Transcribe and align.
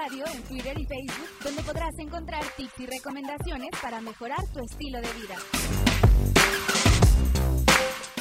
Radio 0.00 0.24
en 0.32 0.42
Twitter 0.44 0.78
y 0.78 0.84
Facebook, 0.84 1.28
donde 1.42 1.62
podrás 1.62 1.98
encontrar 1.98 2.40
tips 2.56 2.78
y 2.78 2.86
recomendaciones 2.86 3.70
para 3.82 4.00
mejorar 4.00 4.38
tu 4.52 4.60
estilo 4.60 4.98
de 4.98 5.08
vida. 5.08 5.34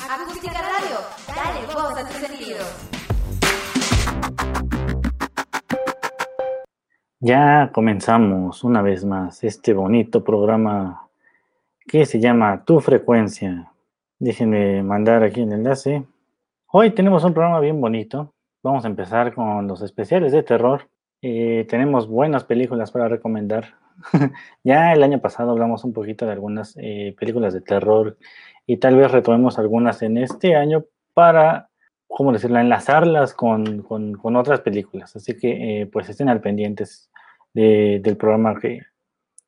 Acústica 0.10 0.60
Radio, 0.60 0.98
dale 1.28 1.66
voz 1.68 1.98
a 1.98 2.08
tus 2.08 2.18
sentidos. 2.18 2.90
Ya 7.20 7.72
comenzamos 7.72 8.64
una 8.64 8.82
vez 8.82 9.06
más 9.06 9.44
este 9.44 9.74
bonito 9.74 10.24
programa 10.24 11.08
que 11.86 12.08
se 12.08 12.20
llama 12.20 12.64
Tu 12.66 12.80
Frecuencia. 12.80 13.72
Déjenme 14.18 14.82
mandar 14.82 15.22
aquí 15.22 15.42
el 15.42 15.52
enlace. 15.52 16.06
Hoy 16.72 16.90
tenemos 16.92 17.24
un 17.24 17.34
programa 17.34 17.60
bien 17.60 17.80
bonito. 17.80 18.34
Vamos 18.64 18.84
a 18.84 18.88
empezar 18.88 19.36
con 19.36 19.68
los 19.68 19.84
especiales 19.84 20.32
de 20.32 20.42
terror. 20.42 20.90
Eh, 21.22 21.66
tenemos 21.70 22.08
buenas 22.08 22.44
películas 22.44 22.92
para 22.92 23.08
recomendar. 23.08 23.76
ya 24.64 24.94
el 24.94 25.04
año 25.04 25.20
pasado 25.20 25.52
hablamos 25.52 25.84
un 25.84 25.94
poquito 25.94 26.26
de 26.26 26.32
algunas 26.32 26.76
eh, 26.78 27.16
películas 27.20 27.54
de 27.54 27.62
terror 27.62 28.18
y 28.68 28.78
tal 28.78 28.96
vez 28.96 29.12
retomemos 29.12 29.58
algunas 29.58 30.02
en 30.04 30.18
este 30.18 30.56
año 30.56 30.86
para, 31.14 31.70
¿cómo 32.08 32.32
decirlo?, 32.32 32.60
enlazarlas 32.60 33.34
con, 33.34 33.82
con, 33.82 34.36
otras 34.36 34.62
películas. 34.62 35.16
Así 35.16 35.36
que 35.36 35.82
eh, 35.82 35.86
pues 35.88 36.10
estén 36.10 36.30
al 36.30 36.42
pendientes 36.42 37.10
del 37.54 38.18
programa 38.18 38.60
que, 38.60 38.82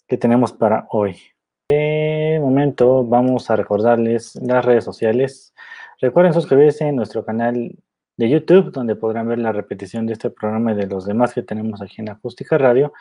que 0.08 0.18
tenemos 0.18 0.52
para 0.52 0.88
hoy. 0.90 1.16
De 1.70 2.40
momento 2.42 3.04
vamos 3.06 3.52
a 3.52 3.56
recordarles 3.56 4.36
las 4.42 4.66
redes 4.66 4.84
sociales. 4.84 5.54
Recuerden 6.02 6.34
suscribirse 6.34 6.88
en 6.88 6.96
nuestro 6.96 7.24
canal 7.24 7.78
de 8.20 8.30
YouTube, 8.30 8.74
donde 8.74 8.98
podrán 8.98 9.30
ver 9.30 9.40
la 9.40 9.54
repetición 9.54 10.06
de 10.06 10.12
este 10.12 10.30
programa 10.30 10.74
y 10.74 10.76
de 10.76 10.88
los 10.88 11.06
demás 11.06 11.34
que 11.34 11.42
tenemos 11.42 11.82
aquí 11.82 12.02
en 12.02 12.10
Acústica 12.10 12.58
Radio. 12.58 12.92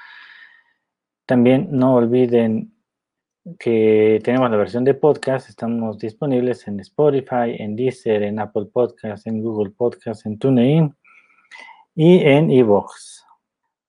También 1.26 1.70
no 1.72 1.96
olviden 1.96 2.72
que 3.58 4.20
tenemos 4.22 4.48
la 4.48 4.56
versión 4.56 4.84
de 4.84 4.94
podcast. 4.94 5.48
Estamos 5.48 5.98
disponibles 5.98 6.68
en 6.68 6.78
Spotify, 6.78 7.56
en 7.58 7.74
Deezer, 7.74 8.22
en 8.22 8.38
Apple 8.38 8.66
Podcasts, 8.72 9.26
en 9.26 9.42
Google 9.42 9.72
Podcasts, 9.72 10.24
en 10.24 10.38
TuneIn 10.38 10.94
y 11.96 12.20
en 12.20 12.52
eVoox. 12.52 13.24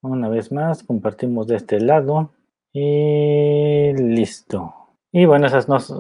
Una 0.02 0.30
vez 0.30 0.52
más, 0.52 0.82
compartimos 0.82 1.46
de 1.46 1.58
este 1.58 1.80
lado 1.80 2.32
y 2.74 3.94
listo. 3.94 4.74
Y 5.12 5.26
bueno, 5.26 5.46
eh, 5.46 5.52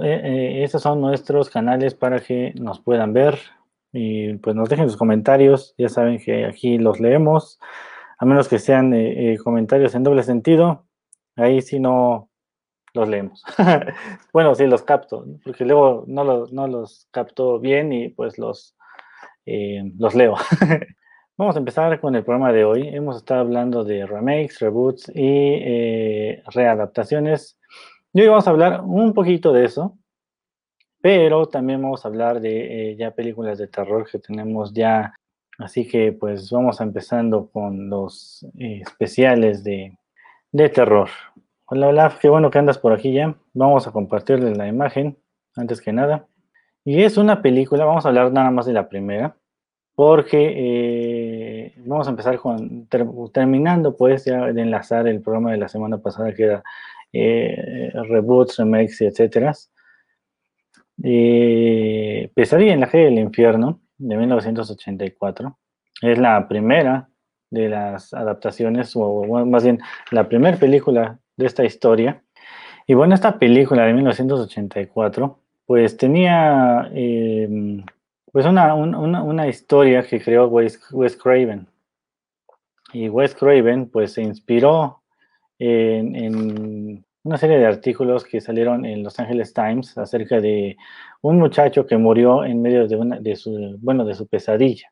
eh, 0.04 0.64
esos 0.64 0.82
son 0.82 1.02
nuestros 1.02 1.52
canales 1.52 1.94
para 1.94 2.20
que 2.20 2.52
nos 2.60 2.80
puedan 2.80 3.14
ver 3.14 3.38
y 3.92 4.34
pues 4.38 4.56
nos 4.56 4.70
dejen 4.70 4.90
sus 4.90 4.98
comentarios. 4.98 5.74
Ya 5.78 5.90
saben 5.90 6.20
que 6.20 6.46
aquí 6.46 6.78
los 6.78 7.00
leemos, 7.00 7.60
a 8.18 8.26
menos 8.26 8.48
que 8.48 8.60
sean 8.60 8.94
eh, 8.94 9.38
comentarios 9.44 9.96
en 9.96 10.04
doble 10.04 10.24
sentido. 10.24 10.86
Ahí 11.36 11.62
sí 11.62 11.80
no 11.80 12.30
los 12.94 13.08
leemos. 13.08 13.44
bueno, 14.34 14.56
sí 14.56 14.66
los 14.68 14.84
capto, 14.84 15.26
porque 15.44 15.66
luego 15.66 16.04
no, 16.08 16.46
no 16.48 16.68
los 16.68 17.08
capto 17.12 17.60
bien 17.60 17.94
y 17.94 18.10
pues 18.10 18.38
los, 18.38 18.76
los 19.46 20.16
leo. 20.16 20.36
Vamos 21.38 21.56
a 21.56 21.60
empezar 21.60 22.00
con 22.02 22.16
el 22.16 22.26
programa 22.26 22.52
de 22.52 22.66
hoy. 22.66 22.90
Hemos 22.90 23.18
estado 23.18 23.42
hablando 23.42 23.86
de 23.86 24.06
remakes, 24.06 24.60
reboots 24.60 25.10
y 25.16 26.36
readaptaciones 26.54 27.60
y 28.12 28.22
hoy 28.22 28.28
vamos 28.28 28.48
a 28.48 28.50
hablar 28.50 28.82
un 28.84 29.14
poquito 29.14 29.54
de 29.54 29.66
eso, 29.66 29.99
pero 31.02 31.48
también 31.48 31.82
vamos 31.82 32.04
a 32.04 32.08
hablar 32.10 32.42
de 32.42 32.92
eh, 32.92 32.96
ya 32.96 33.12
películas 33.12 33.58
de 33.58 33.68
terror 33.68 34.08
que 34.10 34.20
tenemos 34.20 34.74
ya. 34.74 35.14
Así 35.58 35.88
que 35.88 36.12
pues 36.14 36.50
vamos 36.52 36.80
empezando 36.82 37.50
con 37.50 37.90
los 37.90 38.46
eh, 38.58 38.82
especiales 38.82 39.64
de, 39.64 39.98
de 40.52 40.70
terror. 40.70 41.10
Hola, 41.66 41.90
hola, 41.90 42.18
qué 42.20 42.30
bueno 42.30 42.50
que 42.50 42.60
andas 42.60 42.78
por 42.78 42.94
aquí 42.94 43.14
ya. 43.14 43.36
Vamos 43.54 43.88
a 43.88 43.92
compartirles 43.92 44.58
la 44.58 44.68
imagen, 44.68 45.18
antes 45.56 45.82
que 45.82 45.94
nada. 45.94 46.28
Y 46.84 47.04
es 47.04 47.18
una 47.18 47.42
película, 47.42 47.86
vamos 47.86 48.06
a 48.06 48.10
hablar 48.10 48.32
nada 48.32 48.50
más 48.52 48.66
de 48.66 48.74
la 48.74 48.90
primera, 48.90 49.36
porque 49.96 50.54
eh, 50.56 51.74
vamos 51.86 52.08
a 52.08 52.12
empezar 52.12 52.38
con, 52.40 52.88
terminando 53.32 53.96
pues 53.96 54.26
ya 54.26 54.52
de 54.52 54.62
enlazar 54.62 55.08
el 55.08 55.22
programa 55.22 55.52
de 55.52 55.58
la 55.58 55.68
semana 55.68 55.98
pasada 55.98 56.34
que 56.34 56.44
era 56.44 56.64
eh, 57.14 57.92
reboots, 57.94 58.58
remakes, 58.58 59.02
etcétera. 59.02 59.54
Eh, 61.04 62.32
Pesadilla 62.34 62.74
en 62.74 62.82
la 62.82 62.90
calle 62.90 63.06
del 63.06 63.20
infierno, 63.20 63.82
de 63.98 64.18
1984, 64.18 65.58
es 66.02 66.18
la 66.18 66.48
primera 66.48 67.10
de 67.50 67.70
las 67.70 68.14
adaptaciones, 68.14 68.94
o 68.96 69.46
más 69.46 69.64
bien 69.64 69.80
la 70.12 70.28
primera 70.28 70.58
película 70.58 71.20
de 71.36 71.46
esta 71.46 71.66
historia. 71.66 72.24
Y 72.88 72.94
bueno, 72.94 73.16
esta 73.16 73.38
película 73.38 73.86
de 73.86 73.94
1984, 73.94 75.40
pues 75.66 75.98
tenía 75.98 76.90
em, 76.94 77.84
pues 78.32 78.46
una, 78.46 78.74
una, 78.74 79.48
historia 79.48 80.04
que 80.04 80.20
creó 80.22 80.48
Wes, 80.48 80.80
Wes 80.92 81.16
Craven. 81.16 81.68
Y 82.94 83.10
Wes 83.10 83.36
Craven 83.36 83.90
pues 83.90 84.14
se 84.14 84.22
inspiró 84.22 85.02
en, 85.60 87.06
una 87.30 87.38
serie 87.38 87.60
de 87.60 87.68
artículos 87.68 88.26
que 88.26 88.42
salieron 88.42 88.86
en 88.86 89.04
Los 89.04 89.20
Angeles 89.20 89.54
Times 89.54 89.96
acerca 90.00 90.42
de 90.42 90.78
un 91.22 91.38
muchacho 91.38 91.86
que 91.86 91.96
murió 91.96 92.44
en 92.44 92.60
medio 92.60 92.88
de, 92.88 92.96
una, 92.96 93.20
de, 93.20 93.36
su, 93.36 93.78
bueno, 93.82 94.04
de 94.04 94.16
su 94.16 94.28
pesadilla. 94.28 94.92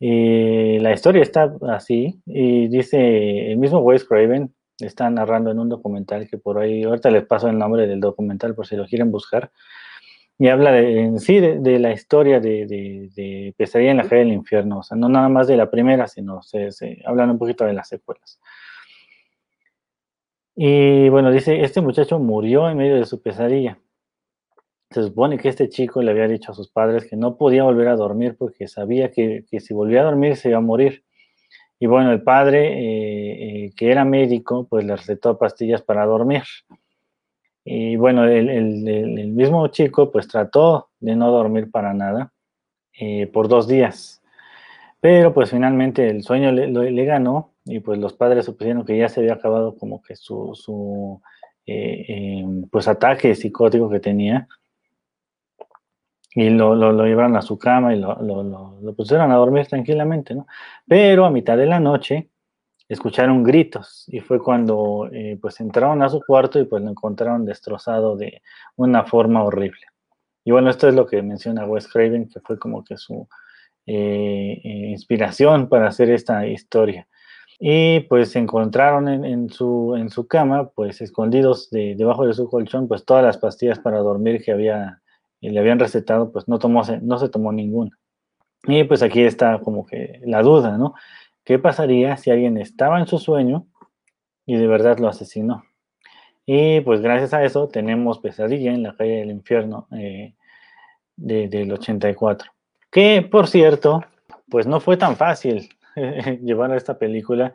la 0.00 0.92
historia 0.92 1.22
está 1.22 1.54
así 1.68 2.20
y 2.26 2.66
dice 2.66 3.52
el 3.52 3.58
mismo 3.58 3.78
Wes 3.78 4.04
Craven, 4.04 4.52
está 4.80 5.08
narrando 5.10 5.52
en 5.52 5.60
un 5.60 5.68
documental 5.68 6.26
que 6.28 6.38
por 6.38 6.58
ahí, 6.58 6.82
ahorita 6.82 7.08
les 7.10 7.24
paso 7.24 7.48
el 7.48 7.56
nombre 7.56 7.86
del 7.86 8.00
documental 8.00 8.56
por 8.56 8.66
si 8.66 8.74
lo 8.74 8.84
quieren 8.86 9.12
buscar, 9.12 9.52
y 10.38 10.48
habla 10.48 10.76
en 10.76 11.20
sí 11.20 11.38
de, 11.38 11.78
la 11.78 11.92
historia 11.92 12.40
de, 12.40 12.66
de, 12.66 13.54
Pesadilla 13.56 13.92
en 13.92 13.98
la 13.98 14.08
calle 14.08 14.24
del 14.24 14.32
infierno, 14.32 14.80
o 14.80 14.82
sea, 14.82 14.96
no 14.96 15.08
nada 15.08 15.28
más 15.28 15.46
de 15.46 15.56
la 15.56 15.70
primera, 15.70 16.08
sino 16.08 16.42
se, 16.42 16.72
se 16.72 17.00
hablan 17.06 17.30
un 17.30 17.38
poquito 17.38 17.64
de 17.64 17.74
las 17.74 17.86
secuelas. 17.86 18.40
Y 20.54 21.08
bueno, 21.08 21.30
dice, 21.30 21.62
este 21.62 21.80
muchacho 21.80 22.18
murió 22.18 22.68
en 22.68 22.76
medio 22.76 22.96
de 22.96 23.06
su 23.06 23.22
pesadilla. 23.22 23.78
Se 24.90 25.02
supone 25.02 25.38
que 25.38 25.48
este 25.48 25.70
chico 25.70 26.02
le 26.02 26.10
había 26.10 26.28
dicho 26.28 26.52
a 26.52 26.54
sus 26.54 26.68
padres 26.68 27.06
que 27.06 27.16
no 27.16 27.36
podía 27.38 27.64
volver 27.64 27.88
a 27.88 27.96
dormir 27.96 28.36
porque 28.38 28.68
sabía 28.68 29.10
que, 29.10 29.44
si 29.48 29.72
volvía 29.72 30.02
a 30.02 30.04
dormir 30.04 30.36
se 30.36 30.50
iba 30.50 30.58
a 30.58 30.60
morir. 30.60 31.04
Y 31.78 31.86
bueno, 31.86 32.12
el 32.12 32.22
padre, 32.22 32.66
eh, 32.68 33.64
eh, 33.64 33.72
que 33.74 33.90
era 33.90 34.04
médico, 34.04 34.66
pues 34.68 34.84
le 34.84 34.94
recetó 34.94 35.38
pastillas 35.38 35.82
para 35.82 36.04
dormir. 36.04 36.42
Y 37.64 37.96
bueno, 37.96 38.24
el, 38.24 39.32
mismo 39.32 39.66
chico 39.68 40.10
pues 40.12 40.28
trató 40.28 40.90
de 41.00 41.16
no 41.16 41.30
dormir 41.30 41.70
para 41.70 41.94
nada 41.94 42.32
eh, 43.00 43.26
por 43.28 43.48
dos 43.48 43.66
días. 43.66 44.22
Pero 45.00 45.32
pues 45.32 45.50
finalmente 45.50 46.08
el 46.08 46.22
sueño 46.22 46.52
le 46.52 47.04
ganó 47.04 47.51
y 47.64 47.80
pues 47.80 47.98
los 47.98 48.12
padres 48.14 48.44
supusieron 48.44 48.84
que 48.84 48.96
ya 48.96 49.08
se 49.08 49.20
había 49.20 49.34
acabado 49.34 49.76
como 49.76 50.02
que 50.02 50.16
su, 50.16 50.54
su 50.54 51.20
eh, 51.66 52.04
em, 52.08 52.68
pues 52.68 52.88
ataque 52.88 53.34
psicótico 53.34 53.88
que 53.88 54.00
tenía 54.00 54.48
y 56.34 56.50
lo, 56.50 56.74
lo, 56.74 57.04
llevaron 57.04 57.36
a 57.36 57.42
su 57.42 57.58
cama 57.58 57.94
y 57.94 58.00
lo, 58.00 58.20
lo, 58.22 58.94
pusieron 58.94 59.30
a 59.30 59.36
dormir 59.36 59.66
tranquilamente, 59.66 60.34
¿no? 60.34 60.46
Pero 60.88 61.26
a 61.26 61.30
mitad 61.30 61.58
de 61.58 61.66
la 61.66 61.78
noche 61.78 62.30
escucharon 62.88 63.42
gritos 63.42 64.06
y 64.08 64.20
fue 64.20 64.38
cuando 64.40 65.08
eh, 65.12 65.38
pues 65.40 65.60
entraron 65.60 66.02
a 66.02 66.08
su 66.08 66.20
cuarto 66.26 66.58
y 66.58 66.64
pues 66.64 66.82
lo 66.82 66.90
encontraron 66.90 67.44
destrozado 67.44 68.16
de 68.16 68.42
una 68.76 69.04
forma 69.04 69.44
horrible. 69.44 69.82
Y 70.44 70.50
bueno, 70.50 70.70
esto 70.70 70.88
es 70.88 70.94
lo 70.94 71.06
que 71.06 71.22
menciona 71.22 71.66
Wes 71.66 71.86
Craven, 71.86 72.28
que 72.28 72.40
fue 72.40 72.58
como 72.58 72.82
que 72.82 72.96
su 72.96 73.28
eh, 73.86 74.60
inspiración 74.64 75.68
para 75.68 75.88
hacer 75.88 76.10
esta 76.10 76.46
historia 76.46 77.06
y 77.64 78.00
pues 78.00 78.32
se 78.32 78.40
encontraron 78.40 79.06
en, 79.06 79.48
su, 79.48 79.94
en 79.96 80.10
su 80.10 80.26
cama, 80.26 80.70
pues 80.70 81.00
escondidos 81.00 81.70
debajo 81.70 82.26
de 82.26 82.34
su 82.34 82.50
colchón, 82.50 82.88
pues 82.88 83.04
todas 83.04 83.22
las 83.22 83.38
pastillas 83.38 83.78
para 83.78 83.98
dormir 83.98 84.42
que 84.44 84.50
había, 84.50 85.00
le 85.40 85.60
habían 85.60 85.78
recetado, 85.78 86.32
pues 86.32 86.48
no, 86.48 86.58
tomó, 86.58 86.82
no 87.02 87.18
se 87.20 87.28
tomó 87.28 87.52
ninguna. 87.52 87.96
Y 88.64 88.82
pues 88.82 89.00
aquí 89.04 89.22
está 89.22 89.60
como 89.60 89.86
que 89.86 90.20
la 90.24 90.42
duda, 90.42 90.76
¿no? 90.76 90.94
¿Qué 91.44 91.60
pasaría 91.60 92.16
si 92.16 92.32
alguien 92.32 92.56
estaba 92.56 92.98
en 92.98 93.06
su 93.06 93.18
sueño 93.18 93.68
y 94.44 94.56
de 94.56 94.66
verdad 94.66 94.98
lo 94.98 95.06
asesinó? 95.06 95.62
Y 96.44 96.80
pues 96.80 97.00
gracias 97.00 97.32
a 97.32 97.44
eso 97.44 97.68
tenemos 97.68 98.18
Pesadilla 98.18 98.72
en 98.72 98.82
la 98.82 98.96
calle 98.96 99.18
del 99.18 99.30
infierno 99.30 99.86
eh, 99.92 100.34
del 101.14 101.70
84. 101.70 102.50
Que 102.90 103.22
por 103.22 103.46
cierto, 103.46 104.02
pues 104.50 104.66
no 104.66 104.80
fue 104.80 104.96
tan 104.96 105.14
fácil 105.14 105.68
llevar 106.42 106.72
a 106.72 106.76
esta 106.76 106.98
película, 106.98 107.52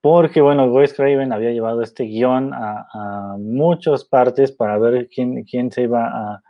porque 0.00 0.40
bueno, 0.40 0.64
Wes 0.66 0.94
Craven 0.94 1.32
había 1.32 1.50
llevado 1.50 1.82
este 1.82 2.04
guion 2.04 2.52
a, 2.54 3.36
muchas 3.38 4.04
partes 4.04 4.52
para 4.52 4.78
ver 4.78 5.08
quién, 5.08 5.44
quién 5.44 5.70
se 5.70 5.82
iba 5.82 6.06
a, 6.06 6.42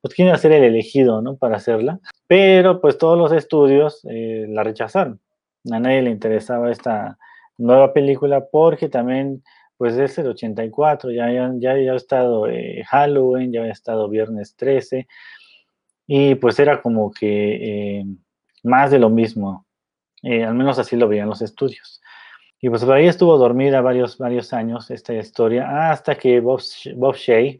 pues 0.00 0.14
quién 0.14 0.28
iba 0.28 0.34
a 0.34 0.40
ser 0.40 0.52
el 0.52 0.64
elegido, 0.64 1.22
¿no? 1.22 1.36
Para 1.36 1.56
hacerla, 1.56 2.00
pero 2.26 2.80
pues 2.80 2.98
todos 2.98 3.18
los 3.18 3.32
estudios 3.32 4.04
eh, 4.10 4.46
la 4.48 4.62
rechazaron. 4.62 5.20
A 5.70 5.80
nadie 5.80 6.02
le 6.02 6.10
interesaba 6.10 6.70
esta, 6.70 7.18
nueva 7.58 7.92
película 7.92 8.46
porque 8.50 8.88
también 8.88 9.42
pues 9.76 9.94
es 9.96 10.16
el 10.18 10.28
84, 10.28 11.10
ya, 11.10 11.30
ya, 11.30 11.52
ya 11.58 11.72
había 11.72 11.94
estado 11.94 12.48
eh, 12.48 12.82
Halloween, 12.88 13.52
ya 13.52 13.60
había 13.60 13.72
estado 13.72 14.08
Viernes 14.08 14.56
13 14.56 15.06
y 16.06 16.34
pues 16.36 16.58
era 16.58 16.80
como 16.80 17.10
que 17.12 17.98
eh, 18.00 18.04
más 18.62 18.90
de 18.90 18.98
lo 18.98 19.10
mismo, 19.10 19.65
eh, 20.22 20.44
al 20.44 20.54
menos 20.54 20.78
así 20.78 20.96
lo 20.96 21.08
veían 21.08 21.28
los 21.28 21.42
estudios. 21.42 22.00
Y 22.60 22.70
pues 22.70 22.84
por 22.84 22.94
ahí 22.94 23.06
estuvo 23.06 23.36
dormida 23.38 23.80
varios, 23.80 24.18
varios 24.18 24.52
años 24.52 24.90
esta 24.90 25.14
historia, 25.14 25.90
hasta 25.90 26.16
que 26.16 26.40
Bob, 26.40 26.60
Bob 26.96 27.16
Shea, 27.16 27.58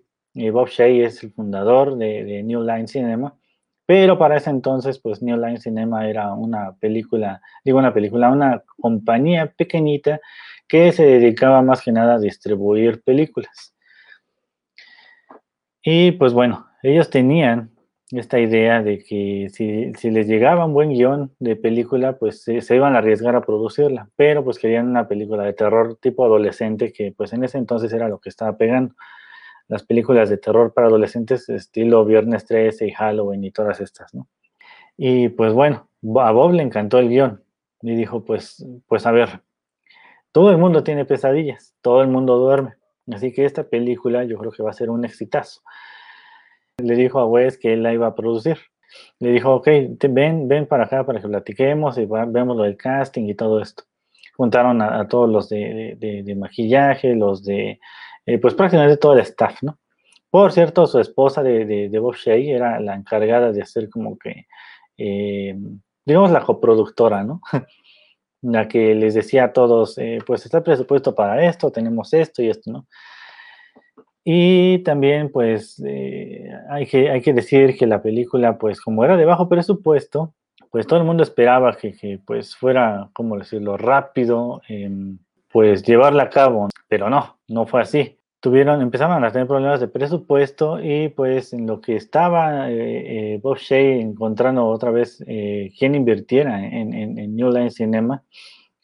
Bob 0.53 0.69
Shea 0.69 1.07
es 1.07 1.23
el 1.23 1.33
fundador 1.33 1.97
de 1.97 2.43
New 2.43 2.63
Line 2.63 2.89
Cinema, 2.89 3.37
pero 3.87 4.19
para 4.19 4.37
ese 4.37 4.51
entonces, 4.51 4.99
pues 4.99 5.23
New 5.23 5.37
Line 5.37 5.61
Cinema 5.61 6.09
era 6.09 6.35
una 6.35 6.75
película, 6.75 7.41
digo 7.65 7.79
una 7.79 7.95
película, 7.95 8.31
una 8.31 8.63
compañía 8.81 9.53
pequeñita 9.57 10.21
que 10.67 10.91
se 10.91 11.05
dedicaba 11.05 11.63
más 11.63 11.83
que 11.83 11.93
nada 11.93 12.17
a 12.17 12.19
distribuir 12.19 13.03
películas. 13.03 13.75
Y 15.83 16.11
pues 16.13 16.33
bueno, 16.33 16.67
ellos 16.83 17.11
tenían 17.11 17.71
esta 18.11 18.39
idea 18.39 18.83
de 18.83 18.99
que 18.99 19.49
si, 19.53 20.11
les 20.11 20.27
llegaba 20.29 20.65
un 20.65 20.73
buen 20.73 20.91
guion 20.91 21.33
de 21.41 21.57
película, 21.57 22.19
pues 22.19 22.43
se, 22.43 22.61
se, 22.61 22.77
iban 22.77 22.95
a 22.95 22.99
arriesgar 22.99 23.35
a 23.35 23.43
producirla, 23.43 24.09
pero 24.17 24.45
pues 24.45 24.59
querían 24.59 24.89
una 24.89 25.09
película 25.09 25.45
de 25.45 25.53
terror 25.53 25.97
tipo 25.97 26.25
adolescente 26.25 26.93
que 26.93 27.13
pues 27.17 27.33
en 27.33 27.45
ese 27.45 27.59
entonces 27.59 27.93
era 27.93 28.09
lo 28.09 28.21
que 28.21 28.29
estaba 28.29 28.57
pegando 28.57 28.95
las 29.69 29.83
películas 29.83 30.31
de 30.31 30.39
terror 30.39 30.73
para 30.73 30.87
adolescentes, 30.87 31.49
estilo 31.49 32.05
Viernes 32.05 32.45
13 32.47 32.87
y 32.87 32.93
Halloween 32.93 33.45
y 33.45 33.51
todas 33.51 33.81
estas, 33.81 34.15
¿no? 34.15 34.29
Y 34.97 35.29
pues 35.29 35.53
bueno, 35.53 35.89
a 36.21 36.33
Bob 36.33 36.53
le 36.53 36.63
encantó 36.63 36.99
el 36.99 37.09
guion 37.09 37.43
y 37.83 37.95
dijo, 37.95 38.25
pues, 38.25 38.65
pues 38.87 39.07
a 39.07 39.13
ver, 39.13 39.43
todo 40.33 40.51
el 40.51 40.59
mundo 40.59 40.85
tiene 40.85 41.05
pesadillas, 41.05 41.75
todo 41.83 42.03
el 42.03 42.09
mundo 42.09 42.39
duerme, 42.39 42.75
así 43.13 43.33
que 43.33 43.45
esta 43.45 43.65
película 43.65 44.25
yo 44.25 44.39
creo 44.39 44.53
que 44.53 44.63
va 44.63 44.71
a 44.71 44.75
ser 44.75 44.91
un 44.91 45.05
exitazo. 45.05 45.63
Le 46.79 46.95
dijo 46.95 47.19
a 47.19 47.27
Wes 47.27 47.59
que 47.59 47.73
él 47.73 47.83
la 47.83 47.93
iba 47.93 48.07
a 48.07 48.15
producir. 48.15 48.59
Le 49.19 49.33
dijo, 49.33 49.55
ok, 49.55 49.69
ven, 50.11 50.49
ven 50.49 50.67
para 50.67 50.85
acá 50.85 51.05
para 51.05 51.21
que 51.21 51.29
platiquemos 51.29 51.99
y 51.99 52.07
vemos 52.07 52.57
lo 52.57 52.63
del 52.63 52.77
casting 52.77 53.29
y 53.29 53.35
todo 53.35 53.61
esto. 53.61 53.85
Juntaron 54.37 54.83
a, 54.83 55.09
todos 55.09 55.31
los 55.31 55.49
de 55.49 56.37
maquillaje, 56.39 57.15
los 57.15 57.43
de 57.43 57.81
eh, 58.27 58.39
pues 58.39 58.55
prácticamente 58.55 58.97
todo 58.97 59.13
el 59.15 59.21
staff, 59.21 59.63
¿no? 59.63 59.79
Por 60.31 60.53
cierto, 60.53 60.87
su 60.87 60.99
esposa 60.99 61.43
de, 61.43 61.65
de, 61.65 61.99
Bob 62.01 62.17
Shea 62.17 62.35
era 62.35 62.81
la 62.81 62.95
encargada 62.97 63.53
de 63.53 63.63
hacer 63.63 63.89
como 63.89 64.19
que, 64.19 64.47
eh, 64.99 65.57
digamos, 66.05 66.33
la 66.33 66.43
coproductora, 66.43 67.23
¿no? 67.23 67.41
la 68.43 68.67
que 68.69 68.95
les 68.97 69.15
decía 69.15 69.45
a 69.45 69.53
todos, 69.53 69.97
eh, 69.99 70.19
pues 70.27 70.45
está 70.45 70.59
el 70.59 70.65
presupuesto 70.65 71.15
para 71.15 71.47
esto, 71.47 71.71
tenemos 71.71 72.13
esto 72.13 72.43
y 72.43 72.51
esto, 72.51 72.73
¿no? 72.73 72.87
Y 74.29 74.81
también, 74.81 75.31
pues, 75.31 75.81
hay, 76.69 76.87
que, 76.87 77.11
hay 77.11 77.23
que 77.23 77.33
decir 77.33 77.77
que 77.79 77.87
la 77.87 78.03
película, 78.03 78.59
pues, 78.59 78.81
como 78.81 79.05
era 79.05 79.17
de 79.17 79.25
bajo 79.25 79.49
presupuesto, 79.49 80.35
pues 80.73 80.87
todo 80.89 80.99
el 80.99 81.07
mundo 81.07 81.23
esperaba 81.23 81.77
que, 81.77 81.93
que 81.93 82.19
pues, 82.27 82.57
fuera, 82.57 83.09
¿cómo 83.13 83.39
decirlo?, 83.39 83.77
rápido, 83.77 84.63
pues, 85.53 85.85
llevarla 85.85 86.25
a 86.25 86.31
cabo, 86.31 86.69
pero 86.89 87.09
no, 87.09 87.39
no 87.47 87.67
fue 87.67 87.83
así 87.83 88.19
tuvieron, 88.47 88.81
empezaron 88.81 89.25
a 89.25 89.33
tener 89.33 89.49
problemas 89.49 89.81
de 89.81 89.89
presupuesto 89.89 90.79
y 90.81 91.09
pues 91.09 91.53
en 91.53 91.67
lo 91.67 91.81
que 91.81 91.97
estaba 91.97 92.71
eh, 92.71 93.35
eh, 93.35 93.41
Bob 93.43 93.59
Shea 93.59 93.97
encontrando 93.97 94.67
otra 94.69 94.93
vez 94.93 95.21
eh, 95.27 95.73
quién 95.77 95.97
invirtiera 95.97 96.65
en, 96.65 96.95
en, 96.95 97.35
New 97.35 97.51
Line 97.51 97.73
Cinema 97.73 98.23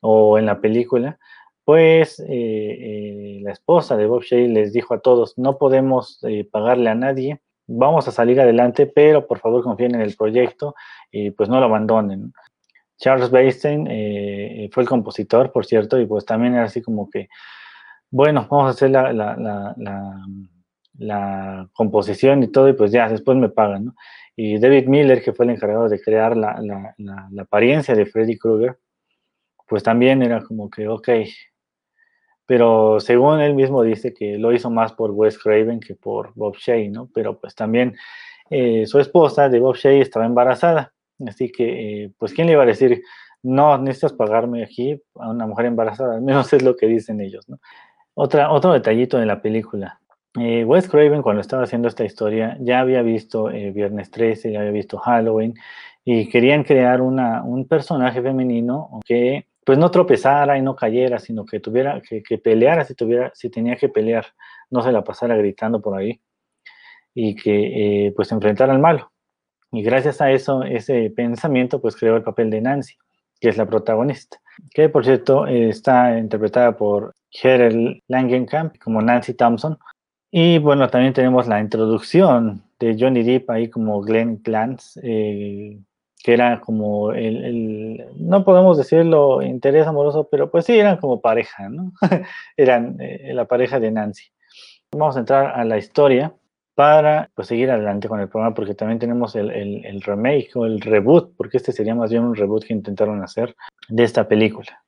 o 0.00 0.36
en 0.36 0.46
la 0.46 0.60
película, 0.60 1.20
pues 1.64 2.19
la 2.19 3.53
esposa 3.53 3.97
de 3.97 4.06
Bob 4.06 4.23
Shea 4.23 4.49
les 4.49 4.73
dijo 4.73 4.94
a 4.94 5.00
todos, 5.00 5.38
no 5.38 5.59
podemos 5.59 6.20
pagarle 6.50 6.91
a 6.91 6.94
nadie, 6.94 7.41
vamos 7.67 8.09
a 8.09 8.12
salir 8.12 8.41
adelante, 8.41 8.87
pero 8.87 9.26
por 9.26 9.38
favor 9.38 9.62
confíen 9.62 9.94
en 9.94 10.00
el 10.00 10.17
proyecto 10.17 10.75
y 11.11 11.31
pues 11.31 11.49
no 11.49 11.61
lo 11.61 11.67
abandonen. 11.67 12.32
Charles 12.99 13.31
Basten 13.31 13.87
fue 14.73 14.82
el 14.82 14.88
compositor, 14.88 15.53
por 15.53 15.67
cierto, 15.67 16.00
y 16.00 16.06
pues 16.06 16.25
también 16.25 16.55
era 16.55 16.64
así 16.64 16.82
como 16.82 17.09
que 17.11 17.29
bueno, 18.12 18.47
vamos 18.50 18.67
a 18.67 18.70
hacer 18.70 18.91
la, 20.99 21.69
composición 21.73 22.43
y 22.43 22.49
todo, 22.49 22.69
y 22.69 22.75
pues 22.75 22.93
ya, 22.93 23.09
después 23.09 23.38
me 23.38 23.49
pagan, 23.49 23.87
¿no? 23.87 23.94
Y 24.37 24.59
David 24.59 24.87
Miller, 24.87 25.23
que 25.23 25.32
fue 25.32 25.47
el 25.47 25.53
encargado 25.53 25.88
de 25.88 26.00
crear 26.00 26.37
la, 26.37 26.94
apariencia 27.41 27.94
de 27.94 28.05
Freddy 28.06 28.38
Krueger, 28.38 28.79
pues 29.67 29.82
también 29.82 30.23
era 30.23 30.43
como 30.43 30.69
que, 30.69 30.87
ok, 30.88 31.09
pero 32.52 33.00
según 33.00 33.40
él 33.40 33.54
mismo 33.54 33.82
dice 33.82 34.12
que 34.12 34.37
lo 34.37 34.52
hizo 34.52 34.69
más 34.69 34.93
por 34.93 35.12
Wes 35.12 35.38
Craven 35.38 35.81
que 35.81 35.94
por 35.94 36.34
Bob 36.34 36.54
Shea, 36.58 36.90
¿no? 36.90 37.08
Pero 37.14 37.40
pues 37.40 37.54
también 37.54 37.96
eh, 38.50 38.84
su 38.87 39.00
esposa 39.00 39.49
de 39.49 39.58
Bob 39.58 39.76
Shea 39.76 40.02
estaba 40.02 40.26
embarazada, 40.26 40.93
así 41.26 41.50
que, 41.50 42.04
eh, 42.04 42.12
pues, 42.19 42.34
¿quién 42.34 42.49
le 42.49 42.52
iba 42.52 42.62
a 42.62 42.66
decir? 42.66 43.02
No, 43.43 43.78
necesitas 43.78 44.12
pagarme 44.12 44.62
aquí 44.62 45.00
a 45.14 45.31
una 45.31 45.46
mujer 45.46 45.64
embarazada, 45.64 46.14
al 46.16 46.20
menos 46.20 46.52
es 46.52 46.62
lo 46.62 46.76
que 46.76 46.87
dicen 46.88 47.22
ellos, 47.22 47.49
¿no? 47.49 47.58
Otra, 48.12 48.52
otro 48.52 48.75
detallito 48.75 49.16
de 49.16 49.25
la 49.25 49.40
película. 49.40 49.99
Eh, 50.38 50.62
Wes 50.66 50.90
Craven 50.90 51.22
cuando 51.22 51.40
estaba 51.40 51.62
haciendo 51.62 51.88
esta 51.88 52.04
historia 52.04 52.58
ya 52.60 52.81
había 52.81 53.00
visto 53.00 53.44
Viernes 53.46 54.10
13, 54.10 54.52
ya 54.52 54.60
había 54.60 54.72
visto 54.72 54.99
Halloween 54.99 55.54
y 56.04 56.28
querían 56.28 56.64
crear 56.64 57.00
una, 57.00 57.43
un 57.44 57.66
personaje 57.66 58.20
femenino 58.20 59.00
que 59.06 59.46
pues 59.64 59.79
no 59.79 59.91
tropezara 59.91 60.59
y 60.59 60.62
no 60.62 60.75
cayera, 60.75 61.19
sino 61.19 61.44
que 61.44 61.61
tuviera 61.61 62.00
que, 62.00 62.23
que, 62.23 62.38
peleara 62.38 62.85
si 62.85 62.94
tuviera 62.94 63.31
si 63.35 63.49
tenía 63.49 63.76
que 63.76 63.88
pelear, 63.88 64.26
no 64.70 64.82
se 64.82 64.93
la 64.93 65.05
pasara 65.05 65.37
gritando 65.37 65.81
por 65.81 65.97
ahí 65.97 66.20
y 67.14 67.35
que 67.35 68.06
eh, 68.06 68.12
pues 68.17 68.32
enfrentara 68.32 68.73
al 68.73 68.81
malo. 68.81 69.12
Y 69.70 69.82
gracias 69.82 70.20
a 70.20 70.31
eso, 70.31 70.62
ese 70.64 71.11
pensamiento 71.11 71.81
pues 71.81 71.97
creó 71.97 72.17
el 72.17 72.23
papel 72.23 72.50
de 72.50 72.61
Nancy, 72.61 72.97
que 73.41 73.49
es 73.49 73.56
la 73.56 73.67
protagonista, 73.67 74.38
que 74.73 74.88
por 74.88 75.05
cierto 75.05 75.47
está 75.47 76.19
interpretada 76.19 76.76
por 76.76 77.14
Heather 77.31 78.03
Langenkamp 78.09 78.76
como 78.79 79.00
Nancy 79.00 79.35
Thompson. 79.35 79.79
Y 80.31 80.59
bueno, 80.59 80.88
también 80.88 81.12
tenemos 81.12 81.47
la 81.47 81.61
introducción 81.61 82.62
de 82.79 82.97
Johnny 82.99 83.23
Depp 83.23 83.50
ahí 83.50 83.69
como 83.69 84.00
Glenn 84.00 84.41
eh, 85.03 85.79
que 86.22 86.34
era 86.34 86.60
como 86.60 87.12
el, 87.12 88.06
no 88.16 88.44
podemos 88.44 88.78
decirlo 88.78 89.42
interés 89.42 89.87
amoroso, 89.87 90.28
pero 90.30 90.50
pues 90.50 90.64
sí, 90.66 90.78
eran 90.78 90.99
como 90.99 91.20
pareja, 91.20 91.68
¿no? 91.68 91.92
eran 92.56 92.97
eh, 93.00 93.32
la 93.35 93.47
pareja 93.47 93.80
de 93.80 93.90
Nancy. 93.90 94.26
Vamos 94.92 95.16
a 95.16 95.20
entrar 95.20 95.58
a 95.58 95.64
la 95.64 95.78
historia 95.78 96.32
para 96.75 97.30
pues, 97.35 97.49
seguir 97.49 97.70
adelante 97.70 98.08
con 98.08 98.20
el 98.20 98.28
programa, 98.28 98.54
porque 98.54 98.75
también 98.75 98.99
tenemos 98.99 99.35
el, 99.37 99.50
el, 99.50 99.85
el 99.85 100.02
remake 100.02 100.50
o 100.54 100.64
el 100.64 100.80
reboot, 100.80 101.35
porque 101.37 101.56
este 101.56 101.73
sería 101.73 101.94
más 101.94 102.11
bien 102.11 102.25
un 102.25 102.35
reboot 102.35 102.64
que 102.64 102.73
intentaron 102.73 103.23
hacer 103.23 103.54
de 103.88 104.04
esta 104.04 104.28
película. 104.28 104.82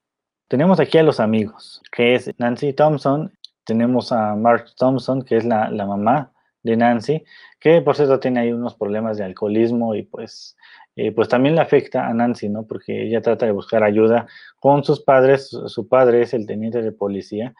Tenemos 0.48 0.78
aquí 0.78 0.98
a 0.98 1.02
los 1.02 1.20
amigos, 1.20 1.82
que 1.90 2.14
es 2.14 2.30
Nancy 2.38 2.72
Thompson, 2.72 3.32
tenemos 3.64 4.12
a 4.12 4.34
Mark 4.36 4.66
Thompson, 4.76 5.22
que 5.22 5.36
es 5.38 5.44
la, 5.44 5.68
mamá 5.70 6.32
de 6.62 6.76
Nancy, 6.76 7.24
que 7.58 7.80
por 7.80 7.96
cierto 7.96 8.20
tiene 8.20 8.40
ahí 8.40 8.52
unos 8.52 8.74
problemas 8.74 9.16
de 9.16 9.24
alcoholismo 9.24 9.94
y 9.94 10.02
pues, 10.02 10.56
eh, 10.96 11.12
pues 11.12 11.28
también 11.28 11.54
le 11.54 11.60
afecta 11.60 12.06
a 12.06 12.14
Nancy, 12.14 12.48
¿no? 12.48 12.66
Porque 12.66 13.06
ella 13.06 13.20
trata 13.20 13.46
de 13.46 13.52
buscar 13.52 13.82
ayuda 13.82 14.26
con 14.60 14.84
sus 14.84 15.02
padres, 15.02 15.48
su 15.48 15.88
padre 15.88 16.22
es 16.22 16.34
el 16.34 16.46
teniente 16.46 16.82
de 16.82 16.92
policía 16.92 17.54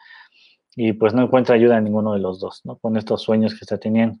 y 0.75 0.93
pues 0.93 1.13
no 1.13 1.23
encuentra 1.23 1.55
ayuda 1.55 1.77
en 1.77 1.85
ninguno 1.85 2.13
de 2.13 2.19
los 2.19 2.39
dos, 2.39 2.61
¿no? 2.65 2.77
Con 2.77 2.97
estos 2.97 3.21
sueños 3.21 3.53
que 3.53 3.59
está 3.61 3.77
teniendo. 3.77 4.19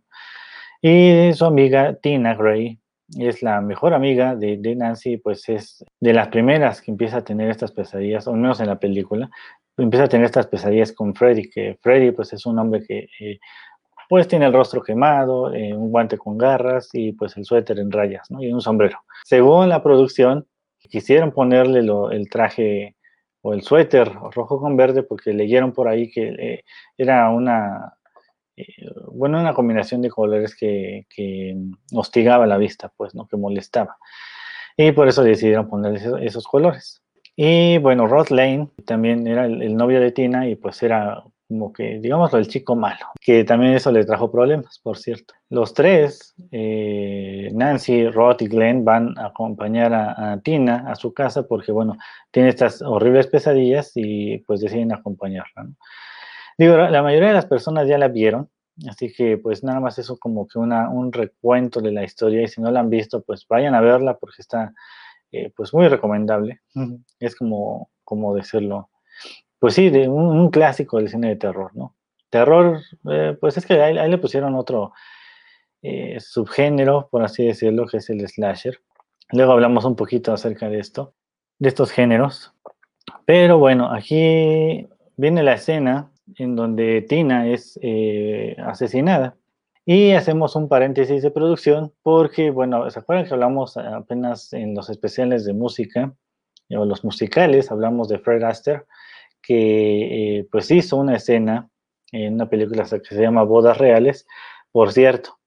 Y 0.81 1.31
su 1.33 1.45
amiga 1.45 1.95
Tina 1.95 2.35
Gray, 2.35 2.79
es 3.17 3.41
la 3.43 3.61
mejor 3.61 3.93
amiga 3.93 4.35
de, 4.35 4.57
Nancy, 4.75 5.17
pues 5.17 5.47
es 5.49 5.83
de 5.99 6.13
las 6.13 6.29
primeras 6.29 6.81
que 6.81 6.91
empieza 6.91 7.17
a 7.17 7.23
tener 7.23 7.49
estas 7.49 7.71
pesadillas, 7.71 8.27
o 8.27 8.31
al 8.31 8.39
menos 8.39 8.59
en 8.59 8.67
la 8.67 8.79
película, 8.79 9.29
empieza 9.77 10.05
a 10.05 10.09
tener 10.09 10.25
estas 10.25 10.47
pesadillas 10.47 10.91
con 10.91 11.13
Freddy, 11.13 11.49
que 11.49 11.77
Freddy 11.81 12.11
pues 12.11 12.33
es 12.33 12.45
un 12.45 12.57
hombre 12.59 12.83
que 12.85 13.07
eh, 13.19 13.39
pues 14.09 14.27
tiene 14.27 14.45
el 14.45 14.53
rostro 14.53 14.81
quemado, 14.81 15.53
eh, 15.53 15.73
un 15.73 15.91
guante 15.91 16.17
con 16.17 16.37
garras 16.37 16.89
y 16.93 17.11
pues 17.13 17.35
el 17.37 17.45
suéter 17.45 17.79
en 17.79 17.91
rayas, 17.91 18.29
¿no? 18.31 18.41
Y 18.41 18.51
un 18.51 18.61
sombrero. 18.61 18.99
Según 19.23 19.69
la 19.69 19.81
producción, 19.81 20.47
quisieron 20.77 21.31
ponerle 21.31 21.79
el 21.79 22.29
traje 22.29 22.95
o 23.41 23.53
el 23.53 23.61
suéter 23.61 24.11
rojo 24.31 24.59
con 24.59 24.75
verde 24.75 25.03
porque 25.03 25.33
leyeron 25.33 25.71
por 25.71 25.87
ahí 25.87 26.09
que 26.09 26.29
eh, 26.29 26.63
era 26.97 27.29
una 27.29 27.95
eh, 28.57 28.65
bueno, 29.11 29.39
una 29.39 29.53
combinación 29.53 30.01
de 30.01 30.09
colores 30.09 30.55
que, 30.55 31.05
hostigaba 31.93 32.47
la 32.47 32.57
vista, 32.57 32.91
pues, 32.95 33.13
¿no? 33.13 33.27
Que 33.27 33.37
molestaba. 33.37 33.97
Y 34.77 34.91
por 34.91 35.07
eso 35.07 35.23
decidieron 35.23 35.69
poner 35.69 35.95
esos, 36.21 36.47
colores. 36.47 37.01
Y 37.35 37.77
bueno, 37.79 38.07
Rod 38.07 38.29
Lane 38.29 38.69
también 38.85 39.27
era 39.27 39.45
el, 39.45 39.75
novio 39.75 39.99
de 39.99 40.11
Tina 40.11 40.47
y 40.47 40.55
pues 40.55 40.81
era 40.83 41.23
como 41.47 41.71
que, 41.71 41.99
digámoslo, 41.99 42.39
el 42.39 42.47
chico 42.47 42.75
malo, 42.75 43.05
que 43.21 43.43
también 43.43 43.73
eso 43.73 43.91
le 43.91 44.03
trajo 44.03 44.31
problemas, 44.31 44.79
por 44.79 44.97
cierto. 44.97 45.33
Los 45.49 45.73
tres, 45.73 46.33
eh, 46.51 47.49
Nancy, 47.53 48.09
Rod 48.09 48.41
y 48.41 48.47
Glenn, 48.47 48.83
van 48.83 49.17
a 49.17 49.27
acompañar 49.27 49.93
a, 49.93 50.39
Tina 50.43 50.85
a 50.87 50.95
su 50.95 51.13
casa 51.13 51.47
porque, 51.47 51.71
bueno, 51.71 51.97
tiene 52.31 52.49
estas 52.49 52.81
horribles 52.81 53.27
pesadillas 53.27 53.91
y 53.95 54.39
pues 54.39 54.61
deciden 54.61 54.93
acompañarla. 54.93 55.67
Digo, 56.57 56.77
la 56.77 57.03
mayoría 57.03 57.29
de 57.29 57.35
las 57.35 57.45
personas 57.45 57.87
ya 57.87 57.97
la 57.97 58.07
vieron, 58.07 58.49
así 58.89 59.13
que 59.13 59.37
pues 59.37 59.63
nada 59.63 59.79
más 59.79 59.99
eso 59.99 60.17
como 60.17 60.47
que 60.47 60.57
una, 60.57 60.89
un 60.89 61.11
recuento 61.11 61.81
de 61.81 61.91
la 61.91 62.03
historia 62.03 62.41
y 62.41 62.47
si 62.47 62.61
no 62.61 62.71
la 62.71 62.79
han 62.79 62.89
visto, 62.89 63.21
pues 63.21 63.45
vayan 63.47 63.75
a 63.75 63.81
verla 63.81 64.17
porque 64.17 64.41
está 64.41 64.73
eh, 65.31 65.51
pues 65.55 65.73
muy 65.73 65.87
recomendable. 65.89 66.61
Es 67.19 67.35
como, 67.35 67.89
como 68.03 68.33
decirlo, 68.33 68.89
pues 69.59 69.73
sí, 69.73 69.89
de 69.89 70.07
un, 70.07 70.49
clásico 70.49 70.97
del 70.97 71.09
cine 71.09 71.29
de 71.29 71.35
terror, 71.35 71.71
¿no? 71.75 71.95
Terror, 72.29 72.81
eh, 73.09 73.37
pues 73.39 73.57
es 73.57 73.65
que 73.65 73.81
ahí, 73.81 74.09
le 74.09 74.17
pusieron 74.17 74.55
otro 74.55 74.93
eh, 75.81 76.17
subgénero, 76.19 77.07
por 77.09 77.23
así 77.23 77.45
decirlo, 77.45 77.87
que 77.87 77.97
es 77.97 78.09
el 78.09 78.27
slasher. 78.27 78.79
Luego 79.31 79.53
hablamos 79.53 79.85
un 79.85 79.95
poquito 79.95 80.33
acerca 80.33 80.69
de 80.69 80.79
esto, 80.79 81.13
de 81.59 81.69
estos 81.69 81.91
géneros. 81.91 82.53
Pero 83.25 83.57
bueno, 83.57 83.91
aquí 83.91 84.87
viene 85.17 85.43
la 85.43 85.53
escena 85.53 86.11
en 86.37 86.55
donde 86.55 87.01
Tina 87.01 87.47
es 87.47 87.79
eh, 87.81 88.55
asesinada. 88.59 89.37
Y 89.85 90.13
hacemos 90.13 90.55
un 90.55 90.67
paréntesis 90.67 91.21
de 91.21 91.29
producción 91.29 91.93
porque, 92.01 92.49
bueno, 92.49 92.89
¿se 92.89 92.99
acuerdan 92.99 93.25
que 93.25 93.33
hablamos 93.33 93.77
apenas 93.77 94.51
en 94.53 94.73
los 94.73 94.89
especiales 94.89 95.45
de 95.45 95.53
música 95.53 96.11
o 96.71 96.85
los 96.85 97.03
musicales? 97.03 97.71
Hablamos 97.71 98.09
de 98.09 98.17
Fred 98.17 98.41
Astaire 98.43 98.85
que 99.45 100.39
eh, 100.39 100.47
pues 100.51 100.71
hizo 100.71 100.97
una 100.97 101.15
escena 101.15 101.69
en 102.11 102.33
una 102.35 102.49
película 102.49 102.83
que 102.83 103.15
se 103.15 103.21
llama 103.21 103.43
Bodas 103.43 103.77
Reales. 103.77 104.25
Por 104.71 104.91
cierto, 104.91 105.37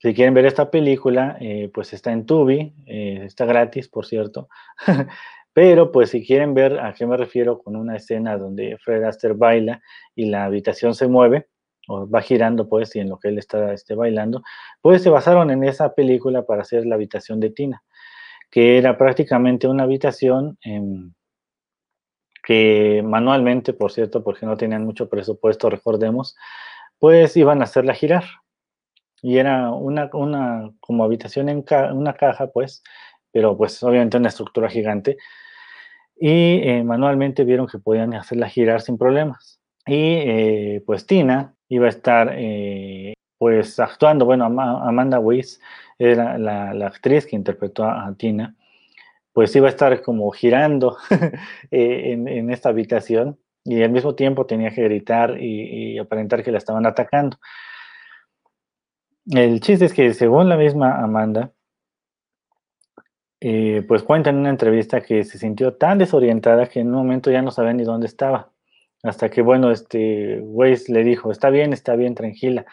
si 0.00 0.14
quieren 0.14 0.34
ver 0.34 0.46
esta 0.46 0.70
película, 0.70 1.36
eh, 1.40 1.70
pues 1.72 1.92
está 1.92 2.10
en 2.10 2.26
Tubi, 2.26 2.74
eh, 2.86 3.22
está 3.24 3.44
gratis, 3.44 3.88
por 3.88 4.06
cierto. 4.06 4.48
Pero 5.52 5.92
pues 5.92 6.10
si 6.10 6.24
quieren 6.24 6.54
ver 6.54 6.78
a 6.80 6.94
qué 6.94 7.06
me 7.06 7.16
refiero 7.16 7.58
con 7.58 7.76
una 7.76 7.96
escena 7.96 8.38
donde 8.38 8.78
Fred 8.78 9.02
Astaire 9.04 9.36
baila 9.36 9.82
y 10.14 10.26
la 10.26 10.44
habitación 10.44 10.94
se 10.94 11.06
mueve, 11.06 11.48
o 11.88 12.08
va 12.08 12.22
girando 12.22 12.68
pues, 12.68 12.94
y 12.96 13.00
en 13.00 13.08
lo 13.08 13.18
que 13.18 13.28
él 13.28 13.38
está 13.38 13.72
este, 13.72 13.94
bailando, 13.94 14.42
pues 14.80 15.02
se 15.02 15.10
basaron 15.10 15.50
en 15.50 15.64
esa 15.64 15.94
película 15.94 16.46
para 16.46 16.62
hacer 16.62 16.86
la 16.86 16.94
habitación 16.94 17.40
de 17.40 17.50
Tina, 17.50 17.82
que 18.50 18.78
era 18.78 18.96
prácticamente 18.96 19.68
una 19.68 19.82
habitación 19.82 20.56
en 20.62 21.14
que 22.42 23.02
manualmente, 23.04 23.72
por 23.72 23.92
cierto, 23.92 24.22
porque 24.24 24.46
no 24.46 24.56
tenían 24.56 24.84
mucho 24.84 25.08
presupuesto, 25.08 25.70
recordemos, 25.70 26.36
pues 26.98 27.36
iban 27.36 27.60
a 27.60 27.64
hacerla 27.64 27.94
girar. 27.94 28.24
Y 29.22 29.38
era 29.38 29.70
una, 29.70 30.10
una 30.14 30.70
como 30.80 31.04
habitación 31.04 31.48
en 31.48 31.64
una 31.92 32.14
caja, 32.14 32.48
pues, 32.48 32.82
pero 33.32 33.56
pues 33.56 33.82
obviamente 33.82 34.16
una 34.16 34.28
estructura 34.28 34.68
gigante. 34.70 35.16
Y 36.16 36.60
eh, 36.62 36.84
manualmente 36.84 37.44
vieron 37.44 37.66
que 37.66 37.78
podían 37.78 38.14
hacerla 38.14 38.48
girar 38.48 38.80
sin 38.82 38.98
problemas. 38.98 39.60
Y 39.86 39.94
eh, 39.96 40.82
pues 40.86 41.06
Tina 41.06 41.54
iba 41.68 41.86
a 41.86 41.90
estar 41.90 42.34
eh, 42.36 43.14
pues 43.38 43.78
actuando, 43.80 44.26
bueno, 44.26 44.44
Amanda 44.44 45.18
Weiss 45.18 45.60
era 45.98 46.38
la, 46.38 46.74
la, 46.74 46.86
actriz 46.88 47.26
que 47.26 47.36
interpretó 47.36 47.84
a 47.84 48.14
Tina, 48.18 48.54
pues 49.32 49.54
iba 49.54 49.66
a 49.66 49.70
estar 49.70 50.02
como 50.02 50.30
girando 50.30 50.96
eh, 51.70 52.12
en, 52.12 52.50
esta 52.50 52.70
habitación 52.70 53.38
y 53.64 53.82
al 53.82 53.90
mismo 53.90 54.14
tiempo 54.14 54.46
tenía 54.46 54.70
que 54.70 54.82
gritar 54.84 55.40
y, 55.40 55.98
aparentar 55.98 56.42
que 56.42 56.52
la 56.52 56.58
estaban 56.58 56.86
atacando. 56.86 57.38
El 59.26 59.60
chiste 59.60 59.84
es 59.84 59.92
que 59.92 60.12
según 60.14 60.48
la 60.48 60.56
misma 60.56 61.02
Amanda, 61.02 61.52
eh, 63.40 63.84
pues 63.86 64.02
cuenta 64.02 64.30
en 64.30 64.36
una 64.36 64.50
entrevista 64.50 65.00
que 65.00 65.24
se 65.24 65.38
sintió 65.38 65.74
tan 65.74 65.98
desorientada 65.98 66.66
que 66.66 66.80
en 66.80 66.88
un 66.88 66.94
momento 66.94 67.30
ya 67.30 67.42
no 67.42 67.50
sabía 67.50 67.72
ni 67.72 67.84
dónde 67.84 68.06
estaba. 68.06 68.50
Hasta 69.02 69.30
que, 69.30 69.40
bueno, 69.40 69.70
este 69.70 70.40
Weiss 70.42 70.88
le 70.90 71.04
dijo, 71.04 71.30
está 71.32 71.48
bien, 71.48 71.72
está 71.72 71.96
bien, 71.96 72.14
tranquila. 72.14 72.66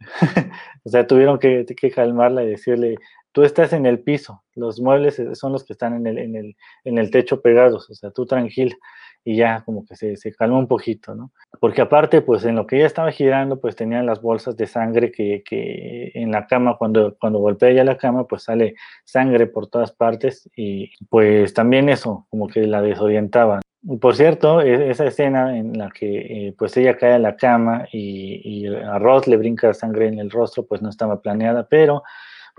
o 0.84 0.88
sea, 0.88 1.06
tuvieron 1.06 1.38
que, 1.38 1.64
que, 1.64 1.90
calmarla 1.90 2.42
y 2.42 2.50
decirle, 2.50 2.96
tú 3.32 3.42
estás 3.42 3.72
en 3.72 3.86
el 3.86 4.00
piso, 4.00 4.42
los 4.54 4.80
muebles 4.80 5.18
e, 5.18 5.34
son 5.34 5.52
los 5.52 5.64
que 5.64 5.72
están 5.72 5.94
en 5.94 6.06
el, 6.06 6.18
en 6.18 6.36
el, 6.36 6.56
en 6.84 6.98
el 6.98 7.10
techo 7.10 7.40
pegados, 7.40 7.88
o 7.90 7.94
sea, 7.94 8.10
tú 8.10 8.26
tranquila. 8.26 8.74
Y 9.22 9.36
ya 9.36 9.62
como 9.66 9.84
que 9.84 9.96
se, 9.96 10.16
se 10.16 10.32
calmó 10.32 10.58
un 10.58 10.66
poquito, 10.66 11.14
¿no? 11.14 11.30
Porque 11.60 11.82
aparte, 11.82 12.22
pues 12.22 12.42
en 12.46 12.56
lo 12.56 12.66
que 12.66 12.76
ella 12.76 12.86
estaba 12.86 13.12
girando, 13.12 13.60
pues 13.60 13.76
tenían 13.76 14.06
las 14.06 14.22
bolsas 14.22 14.56
de 14.56 14.66
sangre 14.66 15.12
que, 15.12 15.42
que 15.44 16.10
en 16.14 16.30
la 16.30 16.46
cama, 16.46 16.78
cuando, 16.78 17.14
cuando 17.20 17.38
golpea 17.38 17.70
ya 17.70 17.84
la 17.84 17.98
cama, 17.98 18.26
pues 18.26 18.44
sale 18.44 18.76
sangre 19.04 19.46
por 19.46 19.66
todas 19.66 19.92
partes 19.92 20.48
y 20.56 20.90
pues 21.10 21.52
también 21.52 21.90
eso, 21.90 22.26
como 22.30 22.48
que 22.48 22.66
la 22.66 22.80
desorientaba. 22.80 23.60
Por 24.00 24.16
cierto, 24.16 24.62
e, 24.62 24.90
esa 24.90 25.04
escena 25.04 25.54
en 25.54 25.76
la 25.76 25.90
que 25.90 26.48
eh, 26.48 26.54
pues 26.56 26.74
ella 26.78 26.96
cae 26.96 27.12
a 27.12 27.18
la 27.18 27.36
cama 27.36 27.88
y, 27.92 28.40
y, 28.42 28.66
a 28.68 28.98
Ross 28.98 29.26
le 29.26 29.36
brinca 29.36 29.74
sangre 29.74 30.08
en 30.08 30.18
el 30.18 30.30
rostro, 30.30 30.64
pues 30.64 30.80
no 30.80 30.88
estaba 30.88 31.20
planeada, 31.20 31.66
pero 31.68 32.02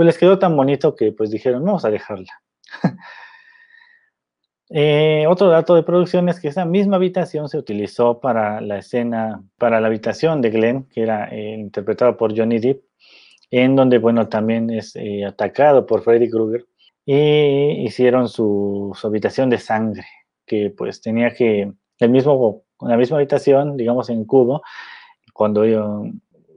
pues 0.01 0.15
les 0.15 0.17
quedó 0.17 0.39
tan 0.39 0.57
bonito 0.57 0.95
que 0.95 1.11
pues 1.11 1.29
dijeron, 1.29 1.63
vamos 1.63 1.85
a 1.85 1.91
dejarla. 1.91 2.41
Eh, 4.73 5.25
otro 5.27 5.49
dato 5.49 5.75
de 5.75 5.83
producción 5.83 6.29
es 6.29 6.39
que 6.39 6.47
esa 6.47 6.63
misma 6.63 6.95
habitación 6.95 7.49
se 7.49 7.57
utilizó 7.57 8.21
para 8.21 8.61
la 8.61 8.77
escena, 8.77 9.43
para 9.57 9.81
la 9.81 9.87
habitación 9.87 10.41
de 10.41 10.49
Glenn, 10.49 10.85
que 10.85 11.01
era 11.01 11.27
eh, 11.27 11.55
interpretada 11.59 12.15
por 12.15 12.33
Johnny 12.33 12.57
Depp, 12.57 12.81
en 13.49 13.75
donde, 13.75 13.97
bueno, 13.97 14.29
también 14.29 14.69
es 14.69 14.95
eh, 14.95 15.25
atacado 15.25 15.85
por 15.85 16.03
Freddy 16.03 16.29
Krueger, 16.29 16.65
y 17.05 17.85
hicieron 17.85 18.29
su, 18.29 18.97
habitación 19.03 19.49
de 19.49 19.57
sangre, 19.57 20.05
que 20.45 20.69
pues 20.69 21.01
tenía 21.01 21.33
que, 21.33 21.69
el 21.99 22.09
mismo, 22.09 22.63
la 22.79 22.95
misma 22.95 23.17
habitación, 23.17 23.75
digamos 23.75 24.09
en 24.09 24.23
cubo, 24.23 24.61
cuando 25.33 25.65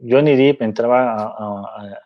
Johnny 0.02 0.36
Depp 0.36 0.62
entraba 0.62 1.34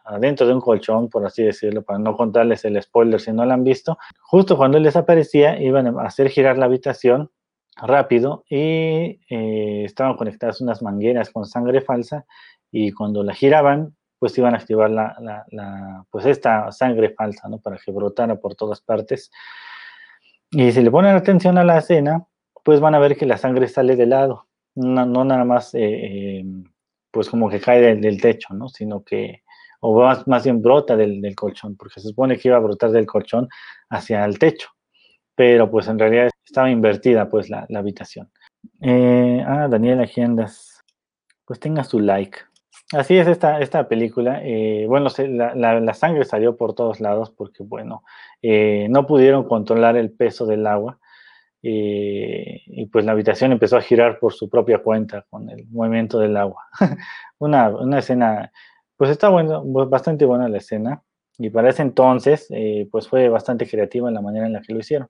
adentro 0.04 0.47
de 0.47 0.54
un 0.54 0.61
colchón, 0.61 1.09
por 1.09 1.25
así 1.26 1.42
decirlo, 1.42 1.83
para 1.83 1.99
no 1.99 2.16
contarles 2.16 2.64
el 2.64 2.80
spoiler 2.83 3.21
si 3.21 3.33
no 3.33 3.45
lo 3.45 3.52
han 3.52 3.64
visto. 3.64 3.99
Justo 4.21 4.57
cuando 4.57 4.78
él 4.78 4.85
desaparecía, 4.85 5.61
iban 5.61 5.99
a 5.99 6.02
hacer 6.02 6.28
girar 6.28 6.59
la 6.59 6.66
habitación 6.66 7.30
rápido 7.76 8.45
y 8.49 9.21
eh, 9.30 9.85
estaban 9.85 10.16
conectadas 10.16 10.61
unas 10.61 10.83
mangueras 10.83 11.30
con 11.30 11.47
sangre 11.47 11.80
falsa 11.80 12.25
y 12.71 12.92
cuando 12.92 13.23
la 13.23 13.35
giraban, 13.35 13.97
pues 14.18 14.37
iban 14.37 14.54
a 14.54 14.59
activar 14.59 14.90
la, 14.90 16.04
pues 16.11 16.26
esta 16.26 16.73
sangre 16.73 17.11
falsa, 17.11 17.49
¿no? 17.49 17.59
Para 17.59 17.78
que 17.78 17.92
brotara 17.92 18.37
por 18.37 18.54
todas 18.54 18.80
partes. 18.80 19.30
Y 20.50 20.73
si 20.73 20.83
le 20.83 20.90
ponen 20.90 21.14
atención 21.14 21.57
a 21.57 21.64
la 21.64 21.78
escena, 21.78 22.26
pues 22.64 22.80
van 22.80 22.95
a 22.95 22.99
ver 22.99 23.16
que 23.16 23.26
la 23.26 23.38
sangre 23.38 23.68
sale 23.68 23.97
de 23.97 24.07
lado, 24.07 24.47
no, 24.75 25.07
nada 25.25 25.45
más... 25.45 25.75
Eh, 25.75 25.80
eh, 26.40 26.45
pues 27.11 27.29
como 27.29 27.49
que 27.49 27.61
cae 27.61 27.97
del, 27.97 28.21
techo, 28.21 28.55
¿no? 28.55 28.69
Sino 28.69 29.03
que, 29.03 29.43
o 29.81 30.00
más, 30.00 30.27
más 30.27 30.45
bien 30.45 30.62
brota 30.62 30.97
del, 30.97 31.35
colchón, 31.35 31.77
porque 31.77 32.00
se 32.00 32.09
supone 32.09 32.38
que 32.38 32.49
iba 32.49 32.57
a 32.57 32.61
brotar 32.61 32.91
del 32.91 33.07
colchón 33.07 33.49
hacia 33.91 34.25
el 34.25 34.38
techo, 34.38 34.71
pero 35.35 35.71
pues 35.71 35.88
en 35.88 35.99
realidad 35.99 36.31
estaba 36.45 36.71
invertida 36.71 37.29
pues 37.29 37.49
la, 37.49 37.67
habitación. 37.75 38.31
Eh, 38.81 39.43
ah, 39.47 39.69
Daniel 39.69 40.00
Agendas, 40.00 40.83
pues 41.45 41.61
tenga 41.61 41.85
su 41.85 42.00
like. 42.00 42.38
Así 42.93 43.19
es 43.19 43.29
esta, 43.29 43.61
esta 43.61 43.87
película. 43.87 44.41
Eh, 44.43 44.87
bueno, 44.88 45.11
la, 45.19 45.95
sangre 45.95 46.25
salió 46.25 46.57
por 46.57 46.75
todos 46.75 47.00
lados 47.00 47.31
porque, 47.31 47.62
bueno, 47.62 48.03
eh, 48.41 48.87
no 48.88 49.07
pudieron 49.07 49.45
controlar 49.45 49.97
el 49.97 50.11
peso 50.11 50.47
del 50.47 50.67
agua 50.67 50.99
eh, 51.62 52.62
y 52.67 52.87
pues 52.87 53.05
la 53.05 53.12
habitación 53.12 53.53
empezó 53.53 53.77
a 53.77 53.83
girar 53.83 54.19
por 54.19 54.33
su 54.33 54.49
propia 54.49 54.79
cuenta 54.79 55.27
con 55.29 55.49
el 55.50 55.67
movimiento 55.69 56.19
del 56.19 56.37
agua. 56.37 56.65
una, 57.38 57.69
una, 57.71 57.99
escena, 57.99 58.53
pues 58.97 59.11
está 59.11 59.29
bueno, 59.29 59.65
bastante 59.65 60.25
buena 60.25 60.49
la 60.49 60.59
escena 60.59 61.03
y 61.37 61.50
para 61.50 61.71
ese 61.71 61.83
entonces 61.83 62.47
eh, 62.50 62.88
pues 62.91 63.09
fue 63.09 63.29
bastante 63.29 63.67
creativa 63.69 64.09
en 64.09 64.15
la 64.15 64.21
manera 64.21 64.47
en 64.47 64.53
la 64.53 64.61
que 64.61 64.73
lo 64.73 64.81
hicieron. 64.81 65.09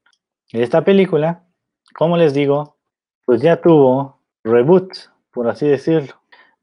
Esta 0.53 0.85
película, 0.85 1.45
como 1.95 2.17
les 2.17 2.33
digo, 2.33 2.79
pues 3.27 3.43
ya 3.43 3.61
tuvo 3.61 4.23
reboot, 4.45 4.93
por 5.31 5.49
así 5.49 5.67
decirlo, 5.67 6.15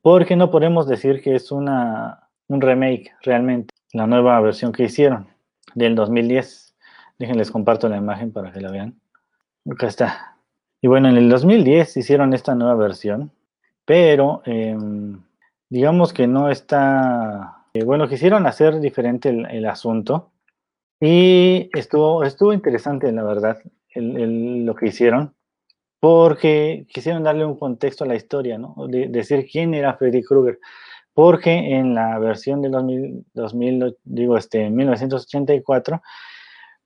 porque 0.01 0.35
no 0.35 0.49
podemos 0.49 0.87
decir 0.87 1.21
que 1.21 1.35
es 1.35 1.51
una, 1.51 2.29
un 2.47 2.61
remake 2.61 3.11
realmente, 3.21 3.73
la 3.93 4.07
nueva 4.07 4.39
versión 4.41 4.71
que 4.71 4.83
hicieron 4.83 5.27
del 5.75 5.95
2010. 5.95 6.75
Déjenles 7.19 7.51
comparto 7.51 7.87
la 7.87 7.97
imagen 7.97 8.31
para 8.31 8.51
que 8.51 8.61
la 8.61 8.71
vean. 8.71 8.99
Acá 9.69 9.87
está. 9.87 10.37
Y 10.81 10.87
bueno, 10.87 11.09
en 11.09 11.17
el 11.17 11.29
2010 11.29 11.97
hicieron 11.97 12.33
esta 12.33 12.53
nueva 12.53 12.75
versión, 12.75 13.31
pero 13.85 14.41
em, 14.45 15.21
digamos 15.69 16.13
que 16.13 16.27
no 16.27 16.49
está... 16.49 17.65
Eh, 17.73 17.83
bueno, 17.83 18.07
quisieron 18.07 18.45
hacer 18.45 18.79
diferente 18.79 19.29
el, 19.29 19.65
asunto 19.65 20.31
y 20.99 21.69
estuvo, 21.73 22.23
estuvo 22.23 22.53
interesante, 22.53 23.11
la 23.11 23.23
verdad, 23.23 23.57
lo 23.95 24.75
que 24.75 24.87
hicieron, 24.87 25.33
porque 25.99 26.85
quisieron 26.93 27.23
darle 27.23 27.45
un 27.45 27.57
contexto 27.57 28.03
a 28.03 28.07
la 28.07 28.15
historia, 28.15 28.57
¿no? 28.57 28.75
De, 28.87 29.07
decir 29.07 29.47
quién 29.51 29.73
era 29.73 29.95
Freddy 29.95 30.23
Krueger, 30.23 30.59
porque 31.13 31.51
en 31.51 31.95
la 31.95 32.19
versión 32.19 32.61
de 32.61 32.69
2000, 32.69 33.97
digo, 34.03 34.37
este, 34.37 34.69
1984, 34.69 36.01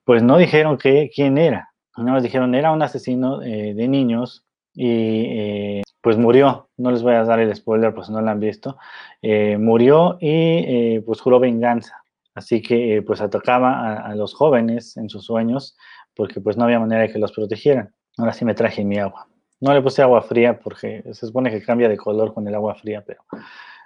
pues 0.05 0.23
no 0.23 0.37
dijeron 0.37 0.77
que, 0.77 1.11
quién 1.13 1.37
era, 1.37 1.68
no 2.03 2.13
nos 2.13 2.23
dijeron 2.23 2.55
era 2.55 2.71
un 2.71 2.81
asesino 2.81 3.41
eh, 3.41 3.73
de 3.73 3.87
niños 3.87 4.45
y 4.73 4.87
eh, 4.87 5.81
pues 6.01 6.17
murió, 6.17 6.69
no 6.77 6.91
les 6.91 7.03
voy 7.03 7.13
a 7.13 7.23
dar 7.23 7.39
el 7.39 7.53
spoiler 7.55 7.93
pues 7.93 8.09
no 8.09 8.21
lo 8.21 8.29
han 8.29 8.39
visto, 8.39 8.77
eh, 9.21 9.57
murió 9.57 10.17
y 10.21 10.99
pues 10.99 11.21
juró 11.21 11.39
venganza, 11.39 12.03
así 12.35 12.61
que 12.61 13.03
pues 13.05 13.21
atacaba 13.21 13.71
a, 13.71 14.11
a 14.11 14.15
los 14.15 14.33
jóvenes 14.33 14.95
en 14.97 15.09
sus 15.09 15.25
sueños 15.25 15.75
porque 16.15 16.41
pues 16.41 16.57
no 16.57 16.65
había 16.65 16.79
manera 16.79 17.03
de 17.03 17.11
que 17.11 17.19
los 17.19 17.31
protegieran. 17.31 17.93
Ahora 18.17 18.33
sí 18.33 18.43
me 18.43 18.53
traje 18.53 18.83
mi 18.83 18.97
agua. 18.97 19.27
No 19.61 19.73
le 19.73 19.81
puse 19.81 20.01
agua 20.01 20.21
fría 20.21 20.59
porque 20.59 21.03
se 21.13 21.27
supone 21.27 21.49
que 21.49 21.61
cambia 21.61 21.87
de 21.89 21.97
color 21.97 22.33
con 22.33 22.47
el 22.47 22.55
agua 22.55 22.75
fría, 22.75 23.03
pero 23.05 23.21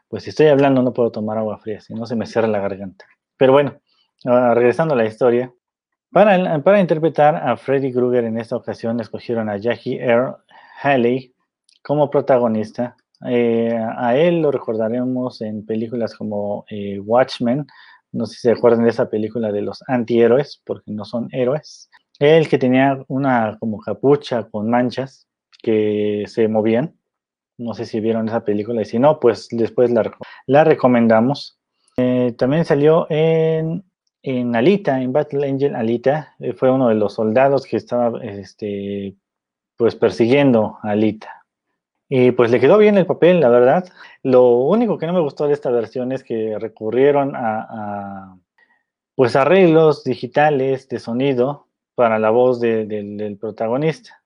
pues 0.08 0.24
si 0.24 0.29
estoy 0.29 0.48
hablando 0.48 0.82
no 0.82 0.93
puedo 0.93 1.12
tomar 1.12 1.38
agua 1.38 1.58
fría, 1.58 1.82
si 1.82 1.93
no 1.93 2.05
se 2.05 2.15
me 2.15 2.25
cierra 2.25 2.48
la 2.48 2.60
garganta. 2.60 3.05
Pero 3.38 3.53
bueno, 3.53 3.79
ah, 4.25 4.53
regresando 4.53 4.93
a 4.93 4.98
la 4.98 5.05
historia. 5.05 5.53
Para, 6.13 6.79
interpretar 6.79 7.36
a 7.36 7.58
Freddy 7.58 7.91
Krueger 7.91 8.25
en 8.25 8.38
esta 8.38 8.55
ocasión 8.55 9.00
escogieron 9.00 9.50
a 9.50 9.58
Jackie 9.58 9.98
Earl 9.98 10.36
Haley 10.84 11.34
como 11.82 12.12
protagonista. 12.12 12.96
Eh, 13.27 13.75
a 13.98 14.15
él 14.15 14.43
lo 14.43 14.51
recordaremos 14.51 15.41
en 15.41 15.65
películas 15.65 16.13
como 16.15 16.65
eh, 16.70 17.00
Watchmen, 17.00 17.65
no 18.12 18.27
sé 18.27 18.36
si 18.36 18.41
se 18.41 18.51
acuerdan 18.51 18.84
de 18.84 18.91
esa 18.91 19.10
película 19.10 19.51
de 19.51 19.63
los 19.63 19.84
antihéroes, 19.88 20.62
porque 20.63 20.91
no 20.91 21.03
son 21.03 21.29
héroes. 21.32 21.89
El 22.20 22.48
que 22.48 22.60
tenía 22.60 23.03
una 23.08 23.58
como 23.60 23.79
capucha 23.79 24.43
con 24.43 24.70
manchas 24.70 25.27
que 25.63 26.25
se 26.27 26.48
movían. 26.48 26.96
No 27.58 27.74
sé 27.74 27.86
si 27.86 28.00
vieron 28.00 28.27
esa 28.27 28.46
película 28.46 28.84
y 28.84 28.86
si 28.86 29.00
no, 29.00 29.20
pues 29.20 29.48
después 29.50 29.89
la, 29.89 30.15
la 30.46 30.63
recomendamos. 30.63 31.58
Eh, 31.98 32.36
también 32.38 32.65
salió 32.65 33.08
en, 33.10 33.84
en, 34.23 34.55
Alita, 34.55 35.01
en 35.01 35.13
Battle 35.13 35.47
Angel 35.47 35.75
Alita. 35.75 36.35
Eh, 36.39 36.53
fue 36.53 36.71
uno 36.71 36.89
de 36.89 36.95
los 36.95 37.13
soldados 37.13 37.65
que 37.65 37.77
estaba 37.77 38.19
este, 38.23 39.15
pues 39.77 39.95
persiguiendo 39.95 40.79
a 40.81 40.91
Alita. 40.91 41.45
Y 42.09 42.31
pues 42.31 42.51
le 42.51 42.59
quedó 42.59 42.77
bien 42.77 42.97
el 42.97 43.05
papel, 43.05 43.39
la 43.39 43.49
verdad. 43.49 43.85
Lo 44.23 44.57
único 44.57 44.97
que 44.97 45.07
no 45.07 45.13
me 45.13 45.21
gustó 45.21 45.47
de 45.47 45.53
esta 45.53 45.71
versión 45.71 46.11
es 46.11 46.23
que 46.23 46.57
recurrieron 46.59 47.33
a, 47.35 48.37
pues 49.15 49.35
arreglos 49.35 50.03
digitales 50.03 50.87
de 50.89 50.99
sonido 50.99 51.67
para 51.95 52.19
la 52.19 52.29
voz 52.29 52.59
del 52.59 53.37
protagonista. 53.39 54.23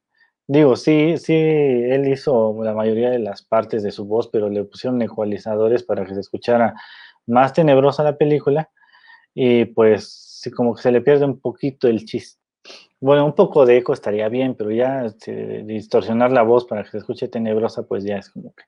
Digo, 0.48 0.76
sí, 0.76 1.18
sí, 1.18 1.34
él 1.34 2.08
hizo 2.08 2.58
la 2.64 2.74
mayoría 2.74 3.10
de 3.10 3.20
las 3.20 3.42
partes 3.44 3.84
de 3.84 3.92
su 3.92 4.06
voz, 4.06 4.30
pero 4.30 4.50
le 4.50 4.64
pusieron 4.64 5.02
ecualizadores 5.02 5.84
para 5.84 6.06
que 6.06 6.14
se 6.14 6.22
escuchara 6.22 6.74
más 7.26 7.54
tenebrosa 7.54 8.04
la 8.04 8.18
película 8.18 8.70
y 9.40 9.66
pues 9.66 10.42
como 10.56 10.74
que 10.74 10.82
se 10.82 10.92
le 10.92 11.02
pierde 11.02 11.26
un 11.26 11.40
poquito 11.40 11.88
el 11.88 12.06
chiste. 12.06 12.42
Bueno, 13.00 13.24
un 13.24 13.36
poco 13.36 13.68
de 13.68 13.78
eco 13.78 13.94
estaría 13.94 14.28
bien, 14.30 14.56
pero 14.56 14.72
ya 14.72 15.06
este, 15.06 15.64
distorsionar 15.64 16.32
la 16.32 16.42
voz 16.42 16.66
para 16.66 16.84
que 16.84 16.90
se 16.90 16.98
escuche 16.98 17.28
tenebrosa, 17.28 17.84
pues 17.84 18.04
ya 18.04 18.18
es 18.18 18.32
como 18.32 18.52
que 18.56 18.64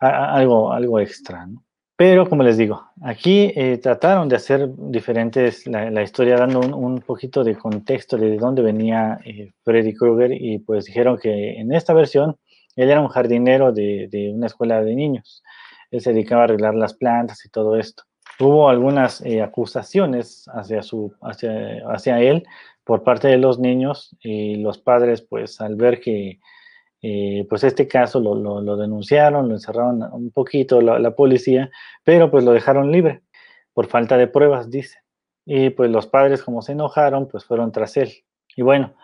algo, 0.00 0.72
algo 0.72 0.98
extra, 0.98 1.46
¿no? 1.46 1.62
Pero 1.94 2.26
como 2.28 2.42
les 2.42 2.56
digo, 2.56 2.80
aquí 3.02 3.52
eh, 3.54 3.76
trataron 3.82 4.28
de 4.28 4.36
hacer 4.36 4.70
diferentes 4.76 5.66
la, 5.66 6.02
historia, 6.02 6.36
dando 6.36 6.60
un, 6.60 7.00
poquito 7.00 7.44
de 7.44 7.56
contexto 7.56 8.16
de 8.16 8.38
dónde 8.38 8.62
venía 8.62 9.18
eh, 9.24 9.50
Freddy 9.64 9.92
Krueger 9.92 10.32
y 10.32 10.60
pues 10.60 10.86
dijeron 10.86 11.18
que 11.18 11.58
en 11.58 11.74
esta 11.74 11.92
versión 11.92 12.36
él 12.76 12.88
era 12.88 13.00
un 13.00 13.08
jardinero 13.08 13.72
de, 13.72 14.32
una 14.32 14.46
escuela 14.46 14.82
de 14.82 14.94
niños. 14.94 15.42
Él 15.90 16.00
se 16.00 16.12
dedicaba 16.12 16.42
a 16.42 16.44
arreglar 16.44 16.74
las 16.76 16.94
plantas 16.94 17.44
y 17.44 17.50
todo 17.50 17.76
esto. 17.76 18.04
Hubo 18.40 18.68
algunas 18.68 19.20
eh, 19.22 19.42
acusaciones 19.42 20.48
hacia, 20.52 20.82
su, 20.82 21.12
hacia, 21.20 22.20
él 22.20 22.46
por 22.84 23.02
parte 23.02 23.28
de 23.28 23.36
los 23.36 23.58
niños 23.58 24.16
y 24.20 24.56
los 24.56 24.78
padres 24.78 25.22
pues 25.22 25.60
al 25.60 25.74
ver 25.74 26.00
que 26.00 26.38
eh, 27.00 27.46
pues 27.48 27.62
este 27.64 27.86
caso 27.86 28.20
lo, 28.20 28.76
denunciaron, 28.76 29.48
lo 29.48 29.54
encerraron 29.54 30.02
un 30.12 30.30
poquito 30.30 30.80
la, 30.80 31.10
policía, 31.14 31.70
pero 32.04 32.30
pues 32.30 32.44
lo 32.44 32.52
dejaron 32.52 32.90
libre 32.90 33.22
por 33.72 33.86
falta 33.86 34.16
de 34.16 34.26
pruebas, 34.26 34.70
dice. 34.70 34.98
Y 35.44 35.70
pues 35.70 35.90
los 35.90 36.06
padres 36.06 36.42
como 36.42 36.62
se 36.62 36.72
enojaron, 36.72 37.28
pues 37.28 37.44
fueron 37.44 37.72
tras 37.72 37.96
él. 37.96 38.12
Y 38.56 38.62
bueno, 38.62 38.94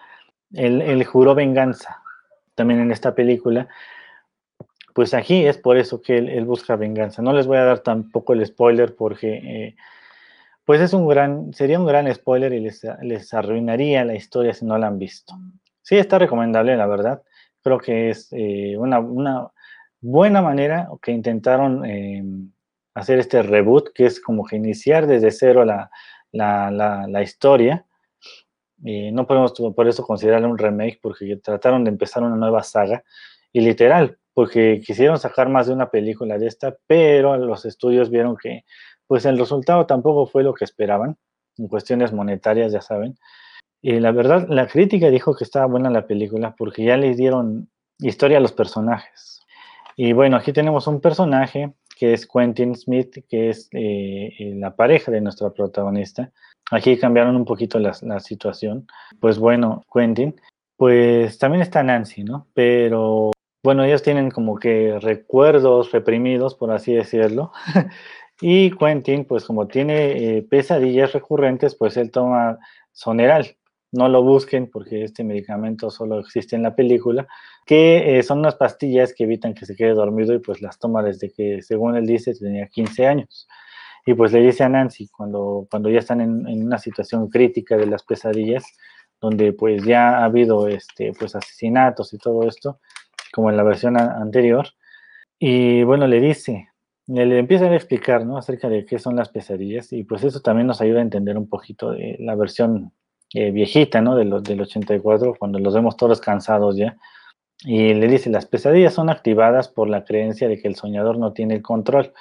él, 0.52 1.04
juró 1.04 1.34
venganza 1.34 2.02
también 2.54 2.80
en 2.80 2.90
esta 2.90 3.14
película. 3.14 3.68
Pues 4.94 5.12
aquí 5.12 5.44
es 5.44 5.58
por 5.58 5.76
eso 5.76 6.00
que 6.00 6.16
él, 6.16 6.44
busca 6.46 6.76
venganza. 6.76 7.20
No 7.20 7.34
les 7.34 7.46
voy 7.46 7.58
a 7.58 7.64
dar 7.64 7.80
tampoco 7.80 8.32
el 8.32 8.46
spoiler 8.46 8.96
porque 8.96 9.34
eh, 9.34 9.76
pues 10.64 10.80
es 10.80 10.94
un 10.94 11.06
gran, 11.06 11.52
sería 11.52 11.78
un 11.78 11.86
gran 11.86 12.12
spoiler 12.14 12.54
y 12.54 12.60
les, 12.60 12.82
les 13.02 13.34
arruinaría 13.34 14.04
la 14.04 14.14
historia 14.14 14.54
si 14.54 14.64
no 14.64 14.78
la 14.78 14.86
han 14.86 14.98
visto. 14.98 15.34
Sí, 15.82 15.96
está 15.96 16.18
recomendable, 16.18 16.76
la 16.76 16.86
verdad 16.86 17.22
creo 17.64 17.78
que 17.78 18.10
es 18.10 18.28
eh, 18.32 18.76
una, 18.76 19.50
buena 20.00 20.42
manera 20.42 20.88
que 21.00 21.12
intentaron 21.12 21.84
eh, 21.86 22.22
hacer 22.92 23.18
este 23.18 23.42
reboot, 23.42 23.92
que 23.94 24.04
es 24.04 24.20
como 24.20 24.44
que 24.44 24.56
iniciar 24.56 25.06
desde 25.06 25.30
cero 25.30 25.64
la, 25.64 25.90
historia. 27.22 27.86
no 28.78 29.26
podemos 29.26 29.54
por 29.74 29.88
eso 29.88 30.04
considerarlo 30.04 30.50
un 30.50 30.58
remake, 30.58 30.98
porque 31.00 31.38
trataron 31.38 31.84
de 31.84 31.90
empezar 31.90 32.22
una 32.22 32.36
nueva 32.36 32.62
saga, 32.62 33.02
y 33.54 33.60
literal, 33.60 34.18
porque 34.34 34.82
quisieron 34.84 35.16
sacar 35.16 35.48
más 35.48 35.68
de 35.68 35.72
una 35.72 35.88
película 35.88 36.36
de 36.38 36.48
esta, 36.48 36.76
pero 36.88 37.36
los 37.38 37.64
estudios 37.64 38.10
vieron 38.10 38.36
que 38.36 38.64
pues 39.06 39.24
el 39.26 39.38
resultado 39.38 39.86
tampoco 39.86 40.26
fue 40.26 40.42
lo 40.42 40.52
que 40.54 40.64
esperaban, 40.64 41.16
en 41.56 41.68
cuestiones 41.68 42.12
monetarias, 42.12 42.72
ya 42.72 42.82
saben. 42.82 43.16
Y 43.80 44.00
la 44.00 44.10
verdad, 44.10 44.46
la 44.48 44.66
crítica 44.66 45.08
dijo 45.08 45.36
que 45.36 45.44
estaba 45.44 45.66
buena 45.66 45.88
la 45.88 46.06
película 46.06 46.54
porque 46.58 46.84
ya 46.84 46.96
le 46.96 47.14
dieron 47.14 47.70
historia 47.98 48.38
a 48.38 48.40
los 48.40 48.52
personajes. 48.52 49.42
Y 49.94 50.12
bueno, 50.12 50.36
aquí 50.36 50.52
tenemos 50.52 50.88
un 50.88 51.00
personaje 51.00 51.72
que 51.96 52.12
es 52.12 52.26
Quentin 52.26 52.74
Smith, 52.74 53.24
que 53.28 53.50
es 53.50 53.68
eh, 53.70 54.52
la 54.56 54.74
pareja 54.74 55.12
de 55.12 55.20
nuestra 55.20 55.50
protagonista. 55.50 56.32
Aquí 56.72 56.96
cambiaron 56.96 57.36
un 57.36 57.44
poquito 57.44 57.78
la, 57.78 57.92
la, 58.02 58.18
situación. 58.18 58.88
Pues 59.20 59.38
bueno, 59.38 59.84
Quentin, 59.92 60.34
pues 60.76 61.38
también 61.38 61.62
está 61.62 61.84
Nancy, 61.84 62.24
¿no? 62.24 62.48
Pero 62.54 63.30
bueno, 63.64 63.82
ellos 63.82 64.02
tienen 64.02 64.30
como 64.30 64.58
que 64.58 64.98
recuerdos 65.00 65.90
reprimidos, 65.90 66.54
por 66.54 66.70
así 66.70 66.92
decirlo. 66.92 67.50
y 68.42 68.70
Quentin, 68.72 69.24
pues 69.24 69.46
como 69.46 69.66
tiene 69.66 70.36
eh, 70.36 70.42
pesadillas 70.42 71.14
recurrentes, 71.14 71.74
pues 71.74 71.96
él 71.96 72.10
toma 72.10 72.58
Soneral, 72.92 73.56
no 73.90 74.10
lo 74.10 74.22
busquen 74.22 74.68
porque 74.70 75.04
este 75.04 75.24
medicamento 75.24 75.90
solo 75.90 76.20
existe 76.20 76.56
en 76.56 76.62
la 76.62 76.76
película, 76.76 77.26
que 77.64 78.18
eh, 78.18 78.22
son 78.22 78.40
unas 78.40 78.56
pastillas 78.56 79.14
que 79.14 79.24
evitan 79.24 79.54
que 79.54 79.64
se 79.64 79.74
quede 79.74 79.94
dormido 79.94 80.34
y 80.34 80.40
pues 80.40 80.60
las 80.60 80.78
toma 80.78 81.02
desde 81.02 81.30
que, 81.30 81.62
según 81.62 81.96
él 81.96 82.06
dice, 82.06 82.34
tenía 82.34 82.66
15 82.68 83.06
años. 83.06 83.48
Y 84.04 84.12
pues 84.12 84.32
le 84.32 84.42
dice 84.42 84.62
a 84.64 84.68
Nancy, 84.68 85.08
cuando, 85.08 85.66
cuando 85.70 85.88
ya 85.88 86.00
están 86.00 86.20
en, 86.20 86.66
una 86.66 86.76
situación 86.76 87.30
crítica 87.30 87.78
de 87.78 87.86
las 87.86 88.02
pesadillas, 88.02 88.64
donde 89.22 89.54
pues 89.54 89.82
ya 89.84 90.18
ha 90.18 90.24
habido 90.26 90.68
este, 90.68 91.12
pues 91.18 91.34
asesinatos 91.34 92.12
y 92.12 92.18
todo 92.18 92.46
esto, 92.46 92.78
como 93.34 93.50
en 93.50 93.56
la 93.56 93.62
versión 93.62 93.98
anterior, 93.98 94.68
y 95.38 95.82
bueno, 95.82 96.06
le 96.06 96.20
dice, 96.20 96.68
le, 97.06 97.26
le 97.26 97.38
empieza 97.38 97.66
a 97.66 97.74
explicar, 97.74 98.24
¿no? 98.24 98.38
Acerca 98.38 98.68
de 98.68 98.86
qué 98.86 98.98
son 98.98 99.16
las 99.16 99.28
pesadillas, 99.28 99.92
y 99.92 100.04
pues 100.04 100.24
eso 100.24 100.40
también 100.40 100.66
nos 100.66 100.80
ayuda 100.80 101.00
a 101.00 101.02
entender 101.02 101.36
un 101.36 101.48
poquito 101.48 101.92
de 101.92 102.16
la 102.20 102.34
versión 102.34 102.92
eh, 103.36 103.50
viejita, 103.50 104.00
¿no? 104.00 104.14
De 104.14 104.24
del 104.42 104.60
84, 104.60 105.34
cuando 105.36 105.58
los 105.58 105.74
vemos 105.74 105.96
todos 105.96 106.20
cansados 106.20 106.76
ya. 106.76 106.96
Y 107.64 107.92
le 107.92 108.06
dice, 108.06 108.30
las 108.30 108.46
pesadillas 108.46 108.94
son 108.94 109.10
activadas 109.10 109.68
por 109.68 109.88
la 109.88 110.04
creencia 110.04 110.46
de 110.48 110.60
que 110.60 110.68
el 110.68 110.76
soñador 110.76 111.18
no 111.18 111.32
tiene 111.32 111.54
el 111.54 111.62
control, 111.62 112.12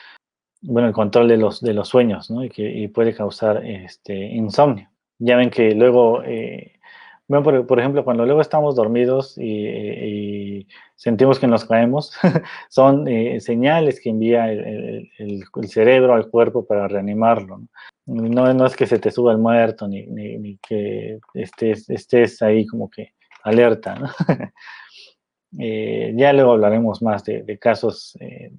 bueno, 0.62 0.88
el 0.88 0.94
control 0.94 1.28
de 1.28 1.38
los, 1.38 1.62
de 1.62 1.74
los 1.74 1.90
sueños, 1.90 2.32
¿no? 2.32 2.44
Y 2.44 2.50
que 2.50 2.90
puede 2.92 3.14
causar 3.14 3.64
este, 3.64 4.16
insomnio. 4.16 4.90
Ya 5.20 5.38
ven 5.38 5.52
que 5.52 5.76
luego, 5.76 6.24
eh, 6.24 6.80
bueno, 7.28 7.66
por, 7.66 7.80
ejemplo, 7.80 8.04
cuando 8.04 8.26
luego 8.26 8.42
estamos 8.42 8.76
dormidos 8.76 9.38
y, 9.38 10.68
sentimos 10.96 11.40
que 11.40 11.48
nos 11.48 11.66
caemos, 11.66 12.14
son 12.70 13.08
eh, 13.08 13.40
señales 13.40 14.00
que 14.00 14.10
envía 14.10 14.52
el, 14.52 15.10
el, 15.18 15.44
cerebro 15.68 16.14
al 16.14 16.30
cuerpo 16.30 16.66
para 16.66 16.88
reanimarlo. 16.88 17.62
¿no? 18.06 18.54
No, 18.54 18.66
es 18.66 18.76
que 18.76 18.88
se 18.88 19.00
te 19.00 19.12
suba 19.12 19.32
el 19.32 19.38
muerto, 19.38 19.88
ni, 19.88 20.06
ni, 20.06 20.58
que 20.58 21.20
estés, 21.34 21.90
estés 21.90 22.42
ahí 22.42 22.66
como 22.66 22.90
que 22.90 23.14
alerta. 23.44 23.96
¿no? 23.96 24.10
Eh, 25.60 26.14
ya 26.16 26.34
luego 26.34 26.54
hablaremos 26.54 27.04
más 27.04 27.24
de, 27.26 27.60
casos 27.60 28.18
eh, 28.20 28.50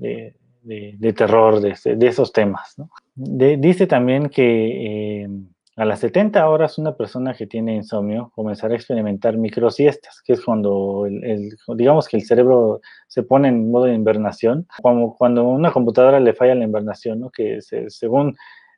de, 0.62 1.12
terror, 1.12 1.60
de, 1.60 1.74
esos 2.06 2.32
temas. 2.32 2.78
¿no? 2.78 2.88
dice 3.16 3.88
también 3.88 4.28
que, 4.28 5.22
eh, 5.22 5.28
A 5.76 5.84
las 5.84 5.98
70 5.98 6.48
horas, 6.48 6.78
una 6.78 6.96
persona 6.96 7.34
que 7.34 7.48
tiene 7.48 7.74
insomnio 7.74 8.30
comenzará 8.36 8.74
a 8.74 8.76
experimentar 8.76 9.36
microsiestas, 9.36 10.22
que 10.22 10.34
es 10.34 10.44
cuando, 10.44 11.04
el, 11.06 11.56
digamos 11.74 12.06
que 12.06 12.16
el 12.16 12.22
cerebro 12.22 12.80
se 13.08 13.24
pone 13.24 13.48
en 13.48 13.72
modo 13.72 13.86
de 13.86 13.94
invernación, 13.94 14.68
como 14.80 15.16
cuando 15.16 15.42
una 15.42 15.72
computadora 15.72 16.20
le 16.20 16.32
falla 16.32 16.54
la 16.54 16.62
invernación, 16.62 17.18
¿no? 17.18 17.30
que 17.30 17.58
según 17.88 18.36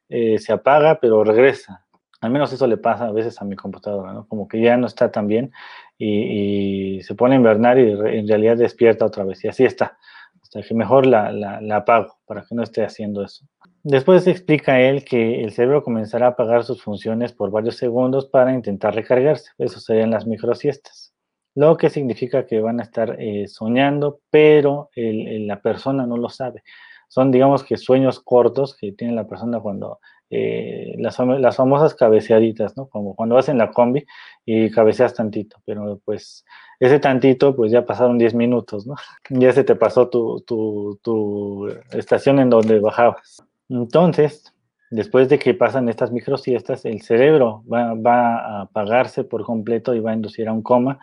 eh, 0.08 0.38
se 0.38 0.54
apaga, 0.54 0.98
pero 0.98 1.22
regresa. 1.22 1.84
Al 2.22 2.30
menos 2.30 2.50
eso 2.54 2.66
le 2.66 2.78
pasa 2.78 3.08
a 3.08 3.12
veces 3.12 3.42
a 3.42 3.44
mi 3.44 3.56
computadora, 3.56 4.14
¿no? 4.14 4.26
como 4.26 4.48
que 4.48 4.62
ya 4.62 4.78
no 4.78 4.86
está 4.86 5.12
tan 5.12 5.26
bien 5.26 5.52
y, 5.98 7.02
se 7.02 7.14
pone 7.14 7.34
a 7.34 7.38
invernar 7.38 7.78
y 7.78 7.90
en 7.90 8.26
realidad 8.26 8.56
despierta 8.56 9.04
otra 9.04 9.24
vez, 9.24 9.44
y 9.44 9.48
así 9.48 9.64
está, 9.64 9.98
hasta 10.40 10.62
que 10.62 10.72
mejor 10.72 11.04
la, 11.04 11.30
la 11.30 11.76
apago 11.76 12.16
para 12.24 12.40
que 12.40 12.54
no 12.54 12.62
esté 12.62 12.84
haciendo 12.84 13.22
eso. 13.22 13.44
Después 13.88 14.26
explica 14.26 14.80
él 14.80 15.04
que 15.04 15.44
el 15.44 15.52
cerebro 15.52 15.84
comenzará 15.84 16.26
a 16.26 16.30
apagar 16.30 16.64
sus 16.64 16.82
funciones 16.82 17.32
por 17.32 17.52
varios 17.52 17.76
segundos 17.76 18.26
para 18.26 18.52
intentar 18.52 18.96
recargarse. 18.96 19.52
Eso 19.58 19.78
serían 19.78 20.10
las 20.10 20.26
microsiestas. 20.26 21.14
Lo 21.54 21.76
que 21.76 21.88
significa 21.88 22.46
que 22.46 22.60
van 22.60 22.80
a 22.80 22.82
estar 22.82 23.14
eh, 23.20 23.46
soñando, 23.46 24.22
pero 24.28 24.90
la 24.96 25.62
persona 25.62 26.04
no 26.04 26.16
lo 26.16 26.28
sabe. 26.30 26.64
Son, 27.06 27.30
digamos 27.30 27.62
que, 27.62 27.76
sueños 27.76 28.18
cortos 28.18 28.76
que 28.76 28.90
tiene 28.90 29.14
la 29.14 29.28
persona 29.28 29.60
cuando 29.60 30.00
eh, 30.30 30.96
las, 30.98 31.14
famosas 31.54 31.94
cabeceaditas, 31.94 32.76
¿no? 32.76 32.88
Como 32.88 33.14
cuando 33.14 33.36
vas 33.36 33.48
en 33.48 33.58
la 33.58 33.70
combi 33.70 34.04
y 34.44 34.68
cabeceas 34.68 35.14
tantito, 35.14 35.62
pero 35.64 36.00
pues 36.04 36.44
ese 36.80 36.98
tantito, 36.98 37.54
pues 37.54 37.70
ya 37.70 37.86
pasaron 37.86 38.18
10 38.18 38.34
minutos, 38.34 38.84
¿no? 38.84 38.96
Ya 39.30 39.52
se 39.52 39.62
te 39.62 39.76
pasó 39.76 40.08
tu, 40.08 40.42
tu 40.44 41.68
estación 41.92 42.40
en 42.40 42.50
donde 42.50 42.80
bajabas. 42.80 43.46
Entonces, 43.68 44.52
después 44.90 45.28
de 45.28 45.38
que 45.38 45.54
pasan 45.54 45.88
estas 45.88 46.12
microsiestas, 46.12 46.84
el 46.84 47.02
cerebro 47.02 47.64
va, 47.72 48.36
a 48.38 48.60
apagarse 48.62 49.24
por 49.24 49.44
completo 49.44 49.94
y 49.94 50.00
va 50.00 50.12
a 50.12 50.14
inducir 50.14 50.48
a 50.48 50.52
un 50.52 50.62
coma 50.62 50.98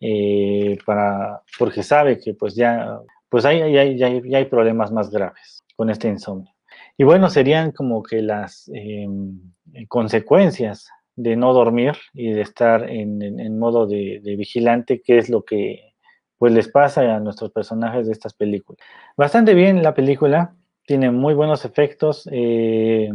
eh, 0.00 0.78
para, 0.84 1.42
porque 1.58 1.82
sabe 1.82 2.18
que 2.18 2.34
pues 2.34 2.54
ya, 2.54 3.00
pues 3.28 3.44
hay, 3.44 3.60
hay, 3.62 4.44
problemas 4.46 4.92
más 4.92 5.10
graves 5.10 5.64
con 5.76 5.90
este 5.90 6.08
insomnio. 6.08 6.52
Y 6.96 7.04
bueno, 7.04 7.28
serían 7.28 7.72
como 7.72 8.02
que 8.02 8.22
las 8.22 8.70
em, 8.72 9.40
consecuencias 9.88 10.88
de 11.16 11.36
no 11.36 11.52
dormir 11.52 11.94
y 12.12 12.32
de 12.32 12.42
estar 12.42 12.88
en, 12.88 13.58
modo 13.58 13.86
de, 13.86 14.20
de, 14.22 14.36
vigilante, 14.36 15.00
que 15.00 15.18
es 15.18 15.28
lo 15.28 15.44
que 15.44 15.94
pues 16.38 16.52
les 16.52 16.68
pasa 16.68 17.00
a 17.14 17.20
nuestros 17.20 17.50
personajes 17.52 18.06
de 18.06 18.12
estas 18.12 18.34
películas. 18.34 18.78
Bastante 19.16 19.54
bien 19.54 19.82
la 19.82 19.94
película, 19.94 20.54
tiene 20.86 21.10
muy 21.10 21.34
buenos 21.34 21.64
efectos. 21.64 22.28
Eh, 22.30 23.10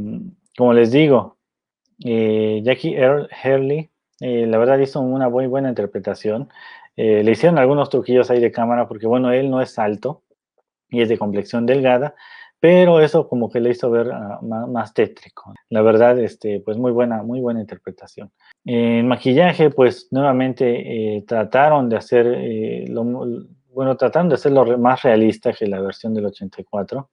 como 0.57 0.73
les 0.73 0.91
digo, 0.91 1.37
eh, 2.03 2.61
Jackie 2.63 2.97
Hurley, 2.97 3.89
eh, 4.21 4.45
la 4.47 4.57
verdad 4.57 4.79
hizo 4.79 4.99
una 5.01 5.29
muy 5.29 5.47
buena 5.47 5.69
interpretación. 5.69 6.49
le 6.95 7.31
hicieron 7.31 7.57
algunos 7.57 7.89
truquillos 7.89 8.29
ahí 8.29 8.41
de 8.41 8.51
cámara 8.51 8.87
porque, 8.87 9.07
bueno, 9.07 9.31
él 9.31 9.49
no 9.49 9.61
es 9.61 9.79
alto 9.79 10.23
y 10.89 11.01
es 11.01 11.07
de 11.07 11.17
complexión 11.17 11.65
delgada, 11.65 12.13
pero 12.59 12.99
eso 12.99 13.29
como 13.29 13.49
que 13.49 13.61
le 13.61 13.69
hizo 13.69 13.89
ver 13.89 14.11
ah, 14.11 14.39
más, 14.41 14.93
tétrico. 14.93 15.53
La 15.69 15.81
verdad, 15.81 16.19
este, 16.19 16.59
pues 16.59 16.77
muy 16.77 16.91
buena, 16.91 17.23
muy 17.23 17.39
buena 17.39 17.61
interpretación. 17.61 18.31
En 18.65 19.07
maquillaje, 19.07 19.69
pues 19.69 20.09
nuevamente 20.11 21.23
trataron 21.25 21.87
de 21.87 21.97
hacer, 21.97 22.25
lo, 22.89 23.05
bueno, 23.73 23.95
trataron 23.95 24.27
de 24.27 24.35
hacerlo 24.35 24.77
más 24.77 25.01
realista 25.03 25.53
que 25.53 25.67
la 25.67 25.79
versión 25.79 26.13
del 26.13 26.25
84. 26.25 27.09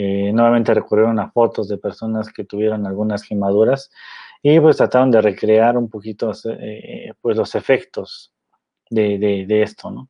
Eh, 0.00 0.30
nuevamente 0.32 0.72
recurrieron 0.72 1.18
a 1.18 1.28
fotos 1.32 1.66
de 1.66 1.76
personas 1.76 2.32
que 2.32 2.44
tuvieron 2.44 2.86
algunas 2.86 3.24
quemaduras 3.24 3.90
y 4.40 4.60
pues 4.60 4.76
trataron 4.76 5.10
de 5.10 5.20
recrear 5.20 5.76
un 5.76 5.90
poquito 5.90 6.30
eh, 6.60 7.12
pues 7.20 7.36
los 7.36 7.56
efectos 7.56 8.32
de, 8.88 9.46
esto, 9.60 9.90
¿no? 9.90 10.08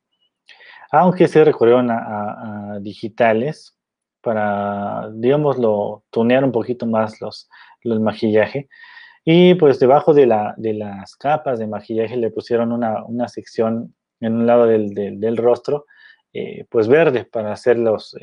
Aunque 0.92 1.26
se 1.26 1.42
recurrieron 1.42 1.90
a, 1.90 2.76
digitales 2.82 3.78
para, 4.20 5.08
digámoslo, 5.10 6.04
tunear 6.10 6.44
un 6.44 6.52
poquito 6.52 6.84
más 6.84 7.18
los, 7.22 7.48
el 7.80 7.98
maquillaje. 8.00 8.68
Y 9.24 9.54
pues 9.54 9.78
debajo 9.80 10.12
de, 10.12 10.26
la, 10.26 10.54
de, 10.58 10.74
las 10.74 11.16
capas 11.16 11.58
de 11.58 11.66
maquillaje 11.66 12.18
le 12.18 12.30
pusieron 12.30 12.72
una, 12.72 13.28
sección 13.28 13.94
en 14.20 14.34
un 14.34 14.46
lado 14.46 14.66
del, 14.66 15.36
rostro, 15.38 15.86
eh, 16.34 16.66
pues 16.68 16.88
verde 16.88 17.24
para 17.24 17.52
hacer 17.52 17.78
los, 17.78 18.14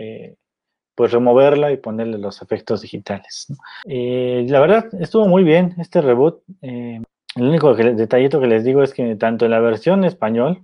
pues 0.95 1.12
removerla 1.12 1.71
y 1.71 1.77
ponerle 1.77 2.17
los 2.17 2.41
efectos 2.41 2.81
digitales. 2.81 3.47
Eh, 3.86 4.45
la 4.47 4.60
verdad, 4.62 4.86
estuvo 4.99 5.27
muy 5.27 5.43
bien 5.43 5.75
este 5.77 6.01
reboot. 6.01 6.41
Eh, 6.62 7.01
el 7.36 7.43
único 7.43 7.75
detallito 7.75 8.39
que 8.39 8.47
les 8.47 8.63
digo 8.63 8.81
es 8.81 8.93
que 8.93 9.15
tanto 9.17 9.45
en 9.45 9.51
la 9.51 9.60
versión 9.60 10.05
español 10.05 10.63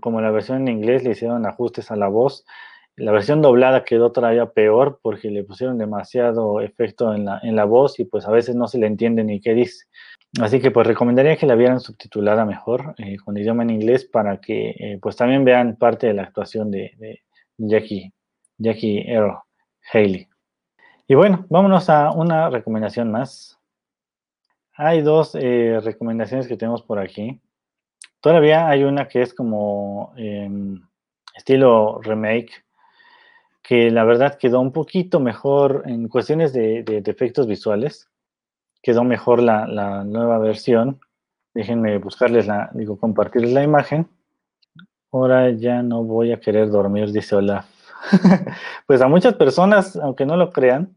como 0.00 0.18
en 0.18 0.26
la 0.26 0.30
versión 0.30 0.58
en 0.58 0.68
inglés 0.68 1.02
le 1.02 1.12
hicieron 1.12 1.46
ajustes 1.46 1.90
a 1.90 1.96
la 1.96 2.08
voz. 2.08 2.44
La 2.94 3.12
versión 3.12 3.40
doblada 3.40 3.84
quedó 3.84 4.12
todavía 4.12 4.50
peor 4.50 5.00
porque 5.02 5.30
le 5.30 5.42
pusieron 5.42 5.78
demasiado 5.78 6.60
efecto 6.60 7.14
en 7.14 7.24
la, 7.24 7.40
en 7.42 7.56
la 7.56 7.64
voz 7.64 7.98
y 7.98 8.04
pues 8.04 8.26
a 8.26 8.30
veces 8.30 8.54
no 8.54 8.68
se 8.68 8.78
le 8.78 8.86
entiende 8.86 9.24
ni 9.24 9.40
qué 9.40 9.54
dice. 9.54 9.86
Así 10.40 10.60
que 10.60 10.70
pues 10.70 10.86
recomendaría 10.86 11.36
que 11.36 11.46
la 11.46 11.56
vieran 11.56 11.80
subtitulada 11.80 12.44
mejor 12.44 12.94
eh, 12.98 13.16
con 13.16 13.36
idioma 13.36 13.62
en 13.62 13.70
inglés 13.70 14.04
para 14.04 14.36
que 14.40 14.98
pues 15.00 15.16
también 15.16 15.44
vean 15.44 15.76
parte 15.76 16.06
de 16.06 16.14
la 16.14 16.22
actuación 16.22 16.70
de, 16.70 16.92
de 16.98 17.22
Jackie, 17.56 18.12
Jackie 18.58 19.02
Earl. 19.08 19.38
Haley. 19.92 20.28
Y 21.06 21.14
bueno, 21.14 21.44
vámonos 21.48 21.90
a 21.90 22.12
una 22.12 22.50
recomendación 22.50 23.10
más. 23.10 23.58
Hay 24.74 25.02
dos 25.02 25.34
eh, 25.34 25.80
recomendaciones 25.82 26.46
que 26.46 26.56
tenemos 26.56 26.82
por 26.82 26.98
aquí. 26.98 27.40
Todavía 28.20 28.68
hay 28.68 28.84
una 28.84 29.08
que 29.08 29.22
es 29.22 29.34
como 29.34 30.12
em, 30.16 30.80
estilo 31.34 32.00
remake, 32.02 32.64
que 33.62 33.90
la 33.90 34.04
verdad 34.04 34.38
quedó 34.38 34.60
un 34.60 34.72
poquito 34.72 35.20
mejor 35.20 35.82
en 35.86 36.08
cuestiones 36.08 36.52
de, 36.52 36.84
efectos 37.06 37.46
visuales. 37.46 38.08
Quedó 38.82 39.04
mejor 39.04 39.42
la, 39.42 39.66
la, 39.66 40.04
nueva 40.04 40.38
versión. 40.38 41.00
Déjenme 41.54 41.98
buscarles 41.98 42.46
la, 42.46 42.70
digo, 42.72 42.98
compartirles 42.98 43.52
la 43.52 43.62
imagen. 43.62 44.08
Ahora 45.12 45.50
ya 45.50 45.82
no 45.82 46.04
voy 46.04 46.32
a 46.32 46.40
querer 46.40 46.70
dormir, 46.70 47.10
dice 47.10 47.34
Olaf. 47.34 47.79
pues 48.86 49.00
a 49.00 49.08
muchas 49.08 49.34
personas, 49.34 49.96
aunque 49.96 50.26
no 50.26 50.36
lo 50.36 50.52
crean, 50.52 50.96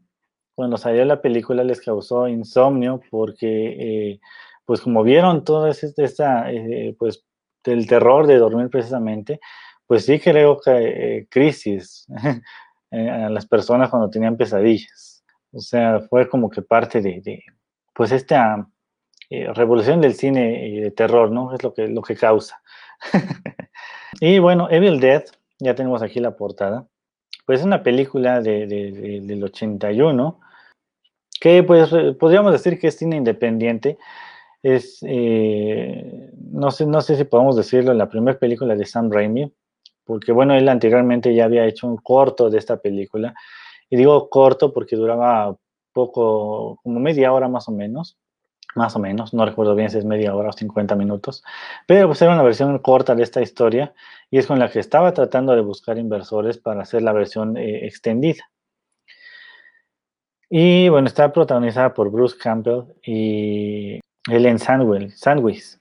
cuando 0.54 0.76
salió 0.76 1.04
la 1.04 1.20
película 1.20 1.64
les 1.64 1.80
causó 1.80 2.28
insomnio 2.28 3.00
porque, 3.10 4.12
eh, 4.12 4.20
pues 4.64 4.80
como 4.80 5.02
vieron 5.02 5.44
todo 5.44 5.68
esta, 5.68 6.50
eh, 6.52 6.94
pues 6.98 7.24
del 7.64 7.86
terror 7.86 8.26
de 8.26 8.38
dormir 8.38 8.70
precisamente, 8.70 9.40
pues 9.86 10.04
sí 10.06 10.20
creo 10.20 10.60
que 10.60 10.70
eh, 11.18 11.26
crisis 11.28 12.06
a 12.92 13.30
las 13.30 13.46
personas 13.46 13.90
cuando 13.90 14.10
tenían 14.10 14.36
pesadillas. 14.36 15.24
O 15.52 15.60
sea, 15.60 16.00
fue 16.08 16.28
como 16.28 16.50
que 16.50 16.62
parte 16.62 17.00
de, 17.00 17.42
pues 17.94 18.12
esta 18.12 18.68
revolución 19.30 20.00
del 20.00 20.14
cine 20.14 20.80
de 20.80 20.90
terror, 20.92 21.30
¿no? 21.32 21.54
Es 21.54 21.62
lo 21.64 21.74
que, 21.74 21.88
lo 21.88 22.02
que 22.02 22.14
causa. 22.14 22.62
y 24.20 24.38
bueno, 24.38 24.68
Evil 24.70 25.00
Dead, 25.00 25.24
ya 25.58 25.74
tenemos 25.74 26.02
aquí 26.02 26.20
la 26.20 26.36
portada 26.36 26.86
pues 27.44 27.60
es 27.60 27.66
una 27.66 27.82
película 27.82 28.40
de, 28.40 28.66
del 28.66 29.44
81 29.44 30.40
que 31.40 31.62
pues 31.62 31.92
eh, 31.92 32.16
podríamos 32.18 32.52
decir 32.52 32.78
que 32.78 32.88
es 32.88 32.96
cine 32.96 33.16
independiente. 33.16 33.98
Es, 34.62 35.00
eh, 35.02 36.30
no, 36.50 36.70
sé, 36.70 36.86
no 36.86 37.02
sé 37.02 37.16
si 37.16 37.24
podemos 37.24 37.56
decirlo, 37.56 37.92
la 37.92 38.08
primera 38.08 38.38
película 38.38 38.74
de 38.74 38.86
Sam 38.86 39.10
Raimi, 39.10 39.52
porque 40.04 40.32
bueno, 40.32 40.54
él 40.54 40.68
anteriormente 40.68 41.34
ya 41.34 41.44
había 41.44 41.66
hecho 41.66 41.86
un 41.86 41.98
corto 41.98 42.48
de 42.48 42.58
esta 42.58 42.78
película, 42.78 43.34
y 43.90 43.96
digo 43.96 44.30
corto 44.30 44.72
porque 44.72 44.96
duraba 44.96 45.54
poco, 45.92 46.80
como 46.82 46.98
media 46.98 47.32
hora 47.32 47.48
más 47.48 47.68
o 47.68 47.72
menos, 47.72 48.16
más 48.74 48.96
o 48.96 48.98
menos, 48.98 49.34
no 49.34 49.44
recuerdo 49.44 49.74
bien 49.74 49.90
si 49.90 49.98
es 49.98 50.04
media 50.04 50.34
hora 50.34 50.50
o 50.50 50.52
50 50.52 50.94
minutos, 50.96 51.44
pero 51.86 52.08
pues 52.08 52.20
era 52.22 52.32
una 52.32 52.42
versión 52.42 52.78
corta 52.78 53.14
de 53.14 53.22
esta 53.22 53.40
historia 53.40 53.94
y 54.30 54.38
es 54.38 54.46
con 54.46 54.58
la 54.58 54.70
que 54.70 54.80
estaba 54.80 55.12
tratando 55.12 55.54
de 55.54 55.60
buscar 55.60 55.98
inversores 55.98 56.58
para 56.58 56.82
hacer 56.82 57.02
la 57.02 57.12
versión 57.12 57.56
eh, 57.56 57.86
extendida. 57.86 58.44
Y 60.50 60.88
bueno, 60.88 61.08
está 61.08 61.32
protagonizada 61.32 61.94
por 61.94 62.10
Bruce 62.10 62.36
Campbell 62.38 62.84
y 63.02 63.98
Ellen 64.28 64.58
Sandwich. 64.58 65.78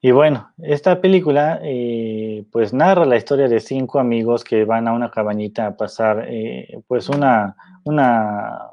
Y 0.00 0.10
bueno, 0.10 0.52
esta 0.58 1.00
película 1.00 1.60
eh, 1.62 2.44
pues 2.52 2.74
narra 2.74 3.06
la 3.06 3.16
historia 3.16 3.48
de 3.48 3.60
cinco 3.60 3.98
amigos 3.98 4.44
que 4.44 4.64
van 4.64 4.86
a 4.86 4.92
una 4.92 5.10
cabañita 5.10 5.66
a 5.66 5.76
pasar 5.76 6.26
eh, 6.28 6.78
pues 6.86 7.08
una, 7.08 7.56
una 7.84 8.70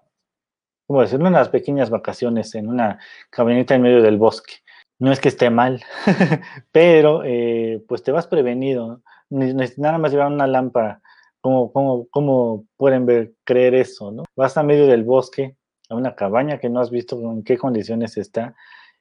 ¿cómo 0.92 1.04
decirlo? 1.04 1.30
Unas 1.30 1.48
pequeñas 1.48 1.90
vacaciones 1.90 2.54
en 2.54 2.68
una 2.68 3.00
camioneta 3.30 3.76
en 3.76 3.82
medio 3.82 4.02
del 4.02 4.18
bosque. 4.18 4.56
No 5.00 5.14
es 5.14 5.22
que 5.22 5.30
esté 5.30 5.50
mal, 5.50 5.82
pero 6.74 7.24
eh, 7.24 7.82
pues 7.88 8.04
te 8.04 8.12
vas 8.12 8.28
prevenido. 8.28 9.02
Nada 9.30 9.98
más 9.98 10.12
llevar 10.12 10.28
una 10.28 10.48
lámpara. 10.48 11.02
¿Cómo, 11.40 11.72
cómo, 12.12 12.66
pueden 12.76 13.06
ver, 13.06 13.32
creer 13.46 13.74
eso? 13.74 14.12
¿no? 14.12 14.24
Vas 14.36 14.58
a 14.58 14.64
medio 14.64 14.86
del 14.86 15.06
bosque, 15.06 15.56
a 15.90 15.96
una 15.96 16.14
cabaña 16.14 16.60
que 16.60 16.70
no 16.70 16.82
has 16.82 16.92
visto 16.92 17.18
en 17.22 17.46
qué 17.46 17.58
condiciones 17.58 18.18
está, 18.18 18.54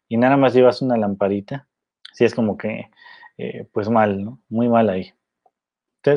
y 0.08 0.16
nada 0.16 0.36
más 0.36 0.54
llevas 0.54 0.82
una 0.82 0.96
lamparita, 0.96 1.66
sí 2.12 2.24
es 2.24 2.36
como 2.36 2.56
que, 2.56 2.88
eh, 3.36 3.66
pues 3.72 3.90
mal, 3.90 4.24
¿no? 4.24 4.40
Muy 4.48 4.68
mal 4.68 4.88
ahí. 4.90 5.12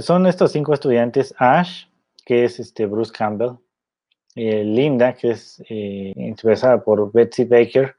Son 0.01 0.27
estos 0.27 0.51
cinco 0.51 0.75
estudiantes, 0.75 1.33
Ash, 1.39 1.87
que 2.25 2.45
es 2.45 2.59
este 2.59 2.85
Bruce 2.85 3.11
Campbell, 3.11 3.57
eh, 4.35 4.63
Linda, 4.63 5.13
que 5.13 5.31
es 5.31 5.63
eh, 5.69 6.35
por 6.85 7.11
Betsy 7.11 7.45
Baker, 7.45 7.95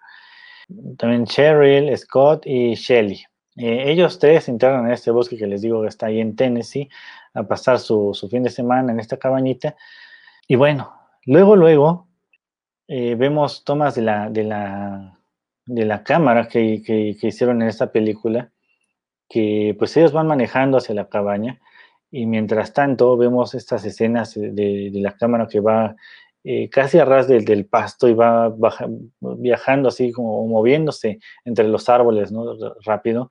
también 0.98 1.26
Cheryl, 1.26 1.96
Scott 1.96 2.46
y 2.46 2.74
Shelly. 2.74 3.24
Eh, 3.56 3.90
ellos 3.90 4.18
tres 4.18 4.48
entraron 4.48 4.86
en 4.86 4.92
este 4.92 5.10
bosque 5.10 5.36
que 5.36 5.46
les 5.46 5.62
digo 5.62 5.82
que 5.82 5.88
está 5.88 6.06
ahí 6.06 6.20
en 6.20 6.34
Tennessee 6.34 6.88
a 7.34 7.44
pasar 7.44 7.78
su, 7.78 8.12
fin 8.30 8.42
de 8.42 8.50
semana 8.50 8.92
en 8.92 9.00
esta 9.00 9.16
cabañita. 9.16 9.76
Y 10.48 10.56
bueno, 10.56 10.92
luego, 11.24 11.56
luego 11.56 12.08
eh, 12.88 13.14
vemos 13.14 13.64
tomas 13.64 13.94
de 13.94 14.02
la, 14.02 14.30
de 14.30 14.44
la, 14.44 15.18
de 15.66 15.84
la 15.84 16.02
cámara 16.02 16.48
que, 16.48 16.82
que, 16.82 17.16
hicieron 17.26 17.62
en 17.62 17.68
esta 17.68 17.92
película, 17.92 18.50
que 19.28 19.74
pues 19.78 19.96
ellos 19.96 20.12
van 20.12 20.26
manejando 20.26 20.78
hacia 20.78 20.94
la 20.94 21.08
cabaña 21.08 21.60
y 22.10 22.26
mientras 22.26 22.72
tanto 22.72 23.16
vemos 23.16 23.54
estas 23.54 23.84
escenas 23.84 24.34
de, 24.34 24.50
de 24.52 25.00
la 25.00 25.16
cámara 25.16 25.48
que 25.48 25.60
va 25.60 25.96
eh, 26.44 26.68
casi 26.68 26.98
a 26.98 27.06
ras 27.06 27.26
del, 27.26 27.66
pasto 27.66 28.06
y 28.06 28.12
va 28.14 28.54
viajando 29.20 29.88
así 29.88 30.12
como 30.12 30.46
moviéndose 30.46 31.18
entre 31.44 31.66
los 31.66 31.88
árboles, 31.88 32.30
¿no? 32.30 32.54
Rápido. 32.84 33.30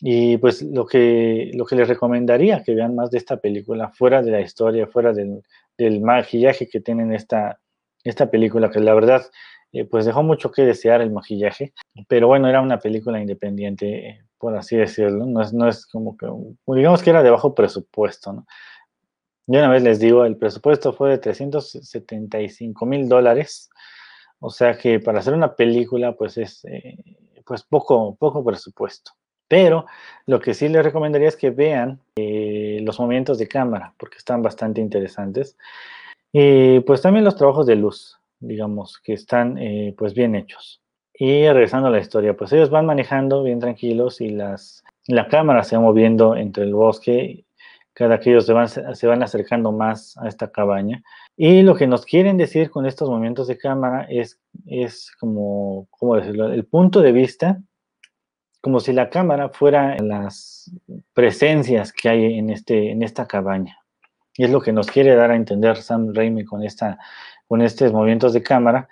Y 0.00 0.36
pues 0.36 0.60
lo 0.60 0.84
que, 0.84 1.50
lo 1.54 1.64
que 1.64 1.76
les 1.76 1.88
recomendaría 1.88 2.62
que 2.62 2.74
vean 2.74 2.94
más 2.94 3.10
de 3.10 3.18
esta 3.18 3.38
película, 3.38 3.88
fuera 3.88 4.22
de 4.22 4.30
la 4.30 4.42
historia, 4.42 4.86
fuera 4.86 5.14
del, 5.14 5.42
del 5.78 6.02
maquillaje 6.02 6.68
que 6.68 6.80
tienen 6.80 7.14
esta, 7.14 7.58
esta 8.04 8.30
película, 8.30 8.70
que 8.70 8.80
la 8.80 8.92
verdad 8.92 9.22
eh, 9.72 9.84
pues 9.84 10.04
dejó 10.04 10.22
mucho 10.22 10.52
que 10.52 10.62
desear 10.62 11.00
el 11.00 11.10
maquillaje, 11.10 11.72
pero 12.08 12.28
bueno, 12.28 12.48
era 12.48 12.60
una 12.60 12.78
película 12.78 13.20
independiente, 13.20 14.08
eh, 14.08 14.24
por 14.38 14.56
así 14.56 14.76
decirlo, 14.76 15.26
no 15.26 15.42
es, 15.42 15.52
no 15.52 15.68
es 15.68 15.86
como 15.86 16.16
que, 16.16 16.26
digamos 16.74 17.02
que 17.02 17.10
era 17.10 17.22
de 17.22 17.30
bajo 17.30 17.54
presupuesto, 17.54 18.32
¿no? 18.32 18.46
Yo 19.46 19.60
una 19.60 19.70
vez 19.70 19.82
les 19.82 20.00
digo, 20.00 20.24
el 20.24 20.36
presupuesto 20.36 20.92
fue 20.92 21.10
de 21.10 21.18
375 21.18 22.86
mil 22.86 23.08
dólares, 23.08 23.70
o 24.40 24.50
sea 24.50 24.76
que 24.76 24.98
para 25.00 25.20
hacer 25.20 25.34
una 25.34 25.54
película, 25.54 26.16
pues 26.16 26.36
es 26.36 26.64
eh, 26.64 26.98
pues 27.44 27.62
poco, 27.62 28.16
poco 28.16 28.44
presupuesto. 28.44 29.12
Pero 29.48 29.86
lo 30.26 30.40
que 30.40 30.54
sí 30.54 30.68
les 30.68 30.84
recomendaría 30.84 31.28
es 31.28 31.36
que 31.36 31.50
vean 31.50 32.00
eh, 32.16 32.80
los 32.82 32.98
movimientos 32.98 33.38
de 33.38 33.46
cámara, 33.46 33.94
porque 33.98 34.18
están 34.18 34.42
bastante 34.42 34.80
interesantes. 34.80 35.56
Y 36.32 36.80
pues 36.80 37.00
también 37.02 37.24
los 37.24 37.36
trabajos 37.36 37.66
de 37.66 37.76
luz, 37.76 38.18
digamos, 38.40 38.98
que 38.98 39.12
están 39.12 39.58
eh, 39.58 39.94
pues 39.96 40.14
bien 40.14 40.34
hechos. 40.34 40.82
Y 41.14 41.46
regresando 41.48 41.88
a 41.88 41.90
la 41.90 42.00
historia, 42.00 42.36
pues 42.36 42.52
ellos 42.52 42.70
van 42.70 42.86
manejando 42.86 43.42
bien 43.42 43.60
tranquilos 43.60 44.20
y 44.20 44.30
las, 44.30 44.84
la 45.06 45.28
cámara 45.28 45.62
se 45.62 45.76
va 45.76 45.82
moviendo 45.82 46.36
entre 46.36 46.64
el 46.64 46.74
bosque 46.74 47.45
cada 47.96 48.20
que 48.20 48.28
ellos 48.28 48.44
se 48.44 48.52
van, 48.52 48.68
se 48.68 49.06
van 49.06 49.22
acercando 49.22 49.72
más 49.72 50.18
a 50.18 50.28
esta 50.28 50.50
cabaña. 50.52 51.02
Y 51.34 51.62
lo 51.62 51.74
que 51.74 51.86
nos 51.86 52.04
quieren 52.04 52.36
decir 52.36 52.68
con 52.68 52.84
estos 52.84 53.08
movimientos 53.08 53.48
de 53.48 53.56
cámara 53.56 54.06
es, 54.10 54.38
es 54.66 55.10
como, 55.18 55.88
¿cómo 55.92 56.16
decirlo? 56.16 56.52
El 56.52 56.66
punto 56.66 57.00
de 57.00 57.12
vista, 57.12 57.58
como 58.60 58.80
si 58.80 58.92
la 58.92 59.08
cámara 59.08 59.48
fuera 59.48 59.96
las 59.96 60.70
presencias 61.14 61.90
que 61.90 62.10
hay 62.10 62.38
en, 62.38 62.50
este, 62.50 62.90
en 62.90 63.02
esta 63.02 63.26
cabaña. 63.26 63.78
Y 64.36 64.44
es 64.44 64.50
lo 64.50 64.60
que 64.60 64.74
nos 64.74 64.88
quiere 64.88 65.14
dar 65.14 65.30
a 65.30 65.36
entender 65.36 65.78
Sam 65.78 66.12
Raimi 66.12 66.44
con, 66.44 66.62
esta, 66.62 66.98
con 67.48 67.62
estos 67.62 67.94
movimientos 67.94 68.34
de 68.34 68.42
cámara, 68.42 68.90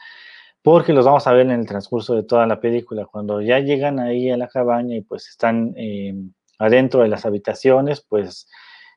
porque 0.63 0.95
los 0.95 1.05
vamos 1.05 1.27
a 1.27 1.33
ver 1.35 1.45
en 1.45 1.61
el 1.61 1.67
transcurso 1.67 2.15
de 2.15 2.23
toda 2.23 2.47
la 2.47 2.59
película. 2.59 3.05
Cuando 3.05 3.43
ya 3.43 3.59
llegan 3.59 3.99
ahí 3.99 4.31
a 4.31 4.39
la 4.39 4.49
cabaña 4.49 4.97
y 4.97 5.03
pues 5.03 5.29
están 5.29 5.75
eh, 5.77 6.15
adentro 6.59 7.03
de 7.03 7.09
las 7.09 7.27
habitaciones, 7.27 8.01
pues 8.01 8.49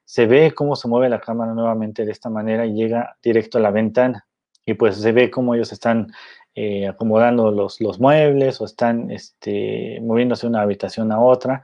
se 0.07 0.25
ve 0.25 0.53
cómo 0.55 0.77
se 0.77 0.87
mueve 0.87 1.09
la 1.09 1.19
cámara 1.19 1.53
nuevamente 1.53 2.05
de 2.05 2.13
esta 2.13 2.29
manera 2.29 2.65
y 2.65 2.73
llega 2.73 3.17
directo 3.21 3.57
a 3.57 3.61
la 3.61 3.71
ventana. 3.71 4.25
Y 4.65 4.73
pues 4.75 4.95
se 4.95 5.11
ve 5.11 5.29
cómo 5.29 5.53
ellos 5.53 5.73
están 5.73 6.13
eh, 6.55 6.87
acomodando 6.87 7.51
los, 7.51 7.81
muebles 7.99 8.61
o 8.61 8.65
están 8.65 9.11
este, 9.11 9.99
moviéndose 10.01 10.47
de 10.47 10.51
una 10.51 10.61
habitación 10.61 11.11
a 11.11 11.19
otra. 11.19 11.61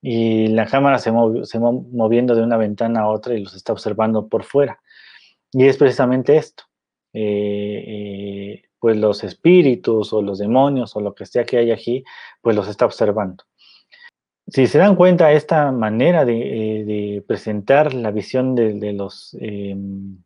Y 0.00 0.46
la 0.48 0.64
cámara 0.64 0.98
se, 0.98 1.12
se 1.44 1.58
moviendo 1.58 2.34
de 2.34 2.42
una 2.42 2.56
ventana 2.56 3.00
a 3.00 3.08
otra 3.08 3.34
y 3.34 3.44
los 3.44 3.54
está 3.54 3.74
observando 3.74 4.26
por 4.26 4.44
fuera. 4.44 4.80
Y 5.52 5.66
es 5.66 5.76
precisamente 5.76 6.38
esto. 6.38 6.64
Eh, 7.12 7.84
eh, 7.86 8.62
pues 8.78 8.96
los 8.96 9.22
espíritus 9.22 10.14
o 10.14 10.22
los 10.22 10.38
demonios 10.38 10.96
o 10.96 11.00
lo 11.00 11.14
que 11.14 11.26
sea 11.26 11.44
que 11.44 11.58
hay 11.58 11.72
aquí, 11.72 12.04
pues 12.40 12.56
los 12.56 12.68
está 12.68 12.86
observando 12.86 13.44
si 14.52 14.66
se 14.66 14.78
dan 14.78 14.96
cuenta, 14.96 15.32
esta 15.32 15.70
manera 15.72 16.24
de, 16.24 17.16
eh, 17.16 17.22
presentar 17.22 17.94
la 17.94 18.10
visión 18.10 18.54
de, 18.54 18.92
los, 18.92 19.36
em, 19.40 20.22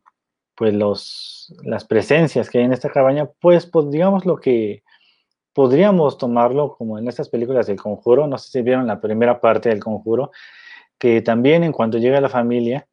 pues 0.55 0.73
los, 0.73 1.53
las 1.63 1.85
presencias 1.85 2.49
que 2.49 2.59
hay 2.59 2.65
en 2.65 2.73
esta 2.73 2.89
cabaña, 2.89 3.29
pues, 3.39 3.65
pues, 3.65 3.89
digamos 3.91 4.25
lo 4.25 4.37
que 4.37 4.83
podríamos 5.53 6.17
tomarlo 6.17 6.75
como 6.75 6.97
en 6.97 7.07
estas 7.07 7.29
películas 7.29 7.67
del 7.67 7.81
conjuro, 7.81 8.27
no 8.27 8.37
sé 8.37 8.49
si 8.51 8.61
vieron 8.61 8.87
la 8.87 8.99
primera 8.99 9.39
parte 9.39 9.69
del 9.69 9.83
conjuro, 9.83 10.31
que 10.97 11.21
también 11.21 11.63
en 11.63 11.71
cuanto 11.71 11.97
llega 11.97 12.19
la 12.21 12.29
familia, 12.29 12.87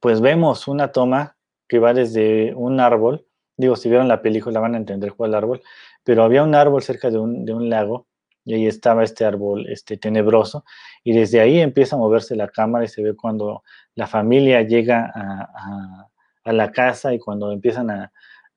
pues 0.00 0.20
vemos 0.20 0.68
una 0.68 0.92
toma 0.92 1.36
que 1.68 1.78
va 1.78 1.94
desde 1.94 2.54
un 2.54 2.80
árbol, 2.80 3.26
digo, 3.56 3.76
si 3.76 3.88
vieron 3.88 4.08
la 4.08 4.22
película 4.22 4.60
van 4.60 4.74
a 4.74 4.78
entender 4.78 5.14
cuál 5.14 5.34
árbol, 5.34 5.62
pero 6.04 6.24
había 6.24 6.42
un 6.42 6.54
árbol 6.54 6.82
cerca 6.82 7.10
de 7.10 7.18
un, 7.18 7.44
de 7.44 7.54
un 7.54 7.70
lago 7.70 8.06
y 8.46 8.54
ahí 8.54 8.66
estaba 8.66 9.02
este 9.02 9.24
árbol 9.24 9.66
este, 9.68 9.96
tenebroso, 9.98 10.64
y 11.02 11.12
desde 11.12 11.40
ahí 11.40 11.58
empieza 11.58 11.96
a 11.96 11.98
moverse 11.98 12.36
la 12.36 12.48
cámara 12.48 12.84
y 12.84 12.88
se 12.88 13.02
ve 13.02 13.14
cuando 13.14 13.64
la 13.96 14.06
familia 14.06 14.62
llega 14.62 15.12
a, 15.14 16.08
la 16.52 16.70
casa 16.70 17.12
y 17.12 17.18
cuando 17.18 17.50
empiezan 17.50 17.90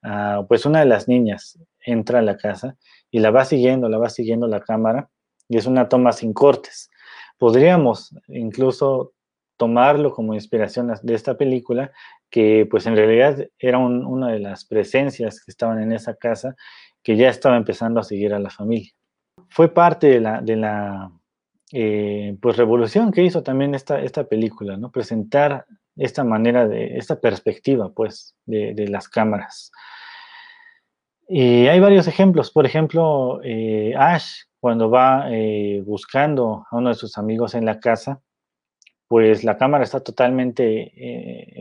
a, 0.04 0.45
pues 0.47 0.67
una 0.67 0.82
de 0.82 0.86
las 0.86 1.08
niñas 1.08 1.58
entra 1.84 2.19
a 2.19 2.21
la 2.21 2.38
casa 2.38 2.78
y 3.10 3.17
la 3.19 3.32
va 3.32 3.45
siguiendo, 3.45 3.89
la 3.89 3.97
va 3.97 4.10
siguiendo 4.10 4.47
la 4.47 4.62
cámara, 4.62 5.10
y 5.47 5.58
es 5.58 5.65
una 5.65 5.89
toma 5.89 6.12
sin 6.12 6.34
cortes. 6.34 6.91
Podríamos 7.39 8.15
incluso 8.28 9.13
tomarlo 9.58 10.13
como 10.13 10.36
inspiración 10.36 10.93
de 11.02 11.15
esta 11.15 11.36
película, 11.36 11.91
que 12.30 12.67
pues 12.69 12.86
en 12.86 12.95
realidad 12.95 13.47
era 13.58 13.80
una 13.80 14.28
de 14.28 14.39
las 14.39 14.65
presencias 14.65 15.43
que 15.43 15.49
estaban 15.49 15.82
en 15.82 15.91
esa 15.91 16.13
casa, 16.13 16.56
que 17.02 17.17
ya 17.17 17.30
estaba 17.30 17.58
empezando 17.58 17.99
a 17.99 18.04
seguir 18.04 18.36
a 18.36 18.39
la 18.39 18.52
familia 18.52 18.93
fue 19.50 19.74
parte 19.74 20.20
de 20.20 20.56
la, 20.56 21.12
eh, 21.72 22.38
pues 22.42 22.58
revolución 22.58 23.12
que 23.12 23.24
hizo 23.24 23.44
también 23.44 23.76
esta, 23.76 24.02
esta 24.02 24.24
película, 24.24 24.78
¿no? 24.78 24.92
Presentar 24.92 25.66
esta 25.96 26.24
manera 26.24 26.68
de, 26.68 26.98
esta 26.98 27.20
perspectiva, 27.20 27.92
pues, 27.94 28.36
de, 28.46 28.88
las 28.88 29.10
cámaras. 29.10 29.72
Y 31.28 31.68
hay 31.68 31.80
varios 31.80 32.08
ejemplos. 32.08 32.52
Por 32.52 32.66
ejemplo, 32.66 33.42
eh, 33.44 33.94
Ash, 33.98 34.44
cuando 34.60 34.90
va 34.90 35.28
eh, 35.30 35.82
buscando 35.86 36.66
a 36.70 36.78
uno 36.78 36.90
de 36.90 36.96
sus 36.96 37.18
amigos 37.18 37.54
en 37.54 37.66
la 37.66 37.80
casa, 37.80 38.22
pues 39.08 39.44
la 39.44 39.58
cámara 39.58 39.84
está 39.84 40.00
totalmente 40.02 40.94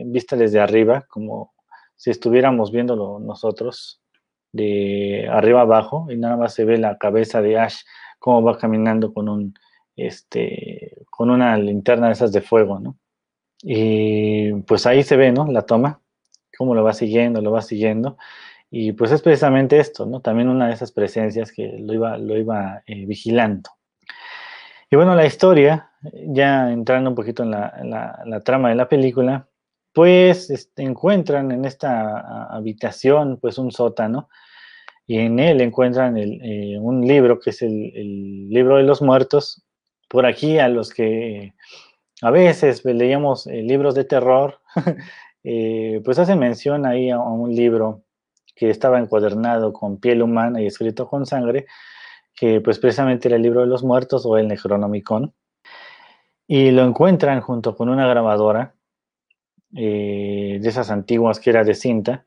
vista 0.05 0.35
desde 0.35 0.59
arriba, 0.59 1.05
como 1.09 1.53
si 1.95 2.11
estuviéramos 2.11 2.71
viéndolo 2.71 3.19
nosotros 3.19 3.99
de 4.51 5.27
arriba 5.31 5.61
abajo 5.61 6.07
y 6.09 6.17
nada 6.17 6.37
más 6.37 6.53
se 6.53 6.65
ve 6.65 6.77
la 6.77 6.97
cabeza 6.97 7.41
de 7.41 7.59
Ash 7.59 7.81
como 8.19 8.43
va 8.43 8.57
caminando 8.57 9.13
con 9.13 9.29
un 9.29 9.53
este 9.95 11.05
con 11.09 11.29
una 11.29 11.57
linterna 11.57 12.07
de 12.07 12.13
esas 12.13 12.31
de 12.31 12.41
fuego, 12.41 12.79
¿no? 12.79 12.97
Y 13.61 14.53
pues 14.63 14.85
ahí 14.85 15.03
se 15.03 15.17
ve, 15.17 15.31
¿no? 15.31 15.47
La 15.47 15.63
toma, 15.63 16.01
cómo 16.57 16.75
lo 16.75 16.83
va 16.83 16.93
siguiendo, 16.93 17.41
lo 17.41 17.51
va 17.51 17.61
siguiendo. 17.61 18.17
Y 18.71 18.93
pues 18.93 19.11
es 19.11 19.21
precisamente 19.21 19.79
esto, 19.79 20.05
¿no? 20.05 20.21
También 20.21 20.47
una 20.49 20.67
de 20.67 20.73
esas 20.73 20.91
presencias 20.91 21.51
que 21.51 21.77
lo 21.79 21.93
iba, 21.93 22.17
lo 22.17 22.37
iba 22.37 22.83
eh, 22.85 23.05
vigilando. 23.05 23.71
Y 24.89 24.95
bueno, 24.95 25.15
la 25.15 25.25
historia, 25.25 25.91
ya 26.01 26.71
entrando 26.71 27.09
un 27.09 27.15
poquito 27.15 27.43
en 27.43 27.51
la, 27.51 28.21
la 28.25 28.39
trama 28.41 28.69
de 28.69 28.75
la 28.75 28.87
película, 28.87 29.48
pues 29.93 30.49
este, 30.49 30.83
encuentran 30.83 31.51
en 31.51 31.65
esta 31.65 32.47
habitación 32.53 33.37
pues 33.41 33.57
un 33.57 33.71
sótano 33.71 34.29
y 35.09 35.17
en 35.17 35.39
él 35.39 35.61
encuentran 35.61 36.17
eh, 36.17 36.77
un 36.79 37.01
libro 37.01 37.39
que 37.39 37.49
es 37.49 37.63
el, 37.63 38.47
libro 38.49 38.77
de 38.77 38.83
los 38.83 39.01
muertos. 39.01 39.63
Por 40.07 40.27
aquí 40.27 40.59
a 40.59 40.67
los 40.67 40.91
que 40.91 41.55
a 42.21 42.29
veces 42.29 42.85
leíamos 42.85 43.47
eh, 43.47 43.63
libros 43.63 43.95
de 43.95 44.03
terror, 44.05 44.59
eh, 45.43 45.99
pues 46.05 46.19
hace 46.19 46.35
mención 46.35 46.85
ahí 46.85 47.09
a, 47.09 47.17
un 47.19 47.55
libro 47.55 48.03
que 48.55 48.69
estaba 48.69 48.99
encuadernado 48.99 49.73
con 49.73 49.99
piel 49.99 50.21
humana 50.21 50.61
y 50.61 50.67
escrito 50.67 51.07
con 51.07 51.25
sangre, 51.25 51.65
que 52.35 52.61
pues 52.61 52.77
precisamente 52.77 53.29
era 53.29 53.37
el 53.37 53.41
libro 53.43 53.61
de 53.61 53.67
los 53.67 53.83
muertos 53.83 54.27
o 54.27 54.37
el 54.37 54.47
Necronomicon. 54.47 55.33
Y 56.47 56.69
lo 56.69 56.83
encuentran 56.83 57.41
junto 57.41 57.75
con 57.75 57.89
una 57.89 58.07
grabadora 58.07 58.75
eh, 59.75 60.59
de 60.61 60.69
esas 60.69 60.89
antiguas 60.91 61.39
que 61.39 61.49
era 61.49 61.63
de 61.63 61.73
cinta, 61.73 62.25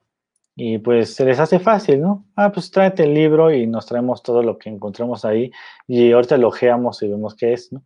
y 0.55 0.79
pues 0.79 1.15
se 1.15 1.25
les 1.25 1.39
hace 1.41 1.59
fácil, 1.59 2.03
¿no? 2.03 2.27
Ah, 2.37 2.53
pues 2.53 2.71
tráete 2.71 3.05
el 3.05 3.15
libro 3.15 3.53
y 3.53 3.67
nos 3.67 3.87
traemos 3.87 4.23
todo 4.23 4.43
lo 4.43 4.59
que 4.59 4.69
encontramos 4.69 5.25
ahí 5.25 5.51
y 5.89 6.13
ahorita 6.13 6.37
lo 6.37 6.53
y 6.53 7.09
vemos 7.09 7.35
qué 7.35 7.55
es, 7.55 7.73
¿no? 7.73 7.85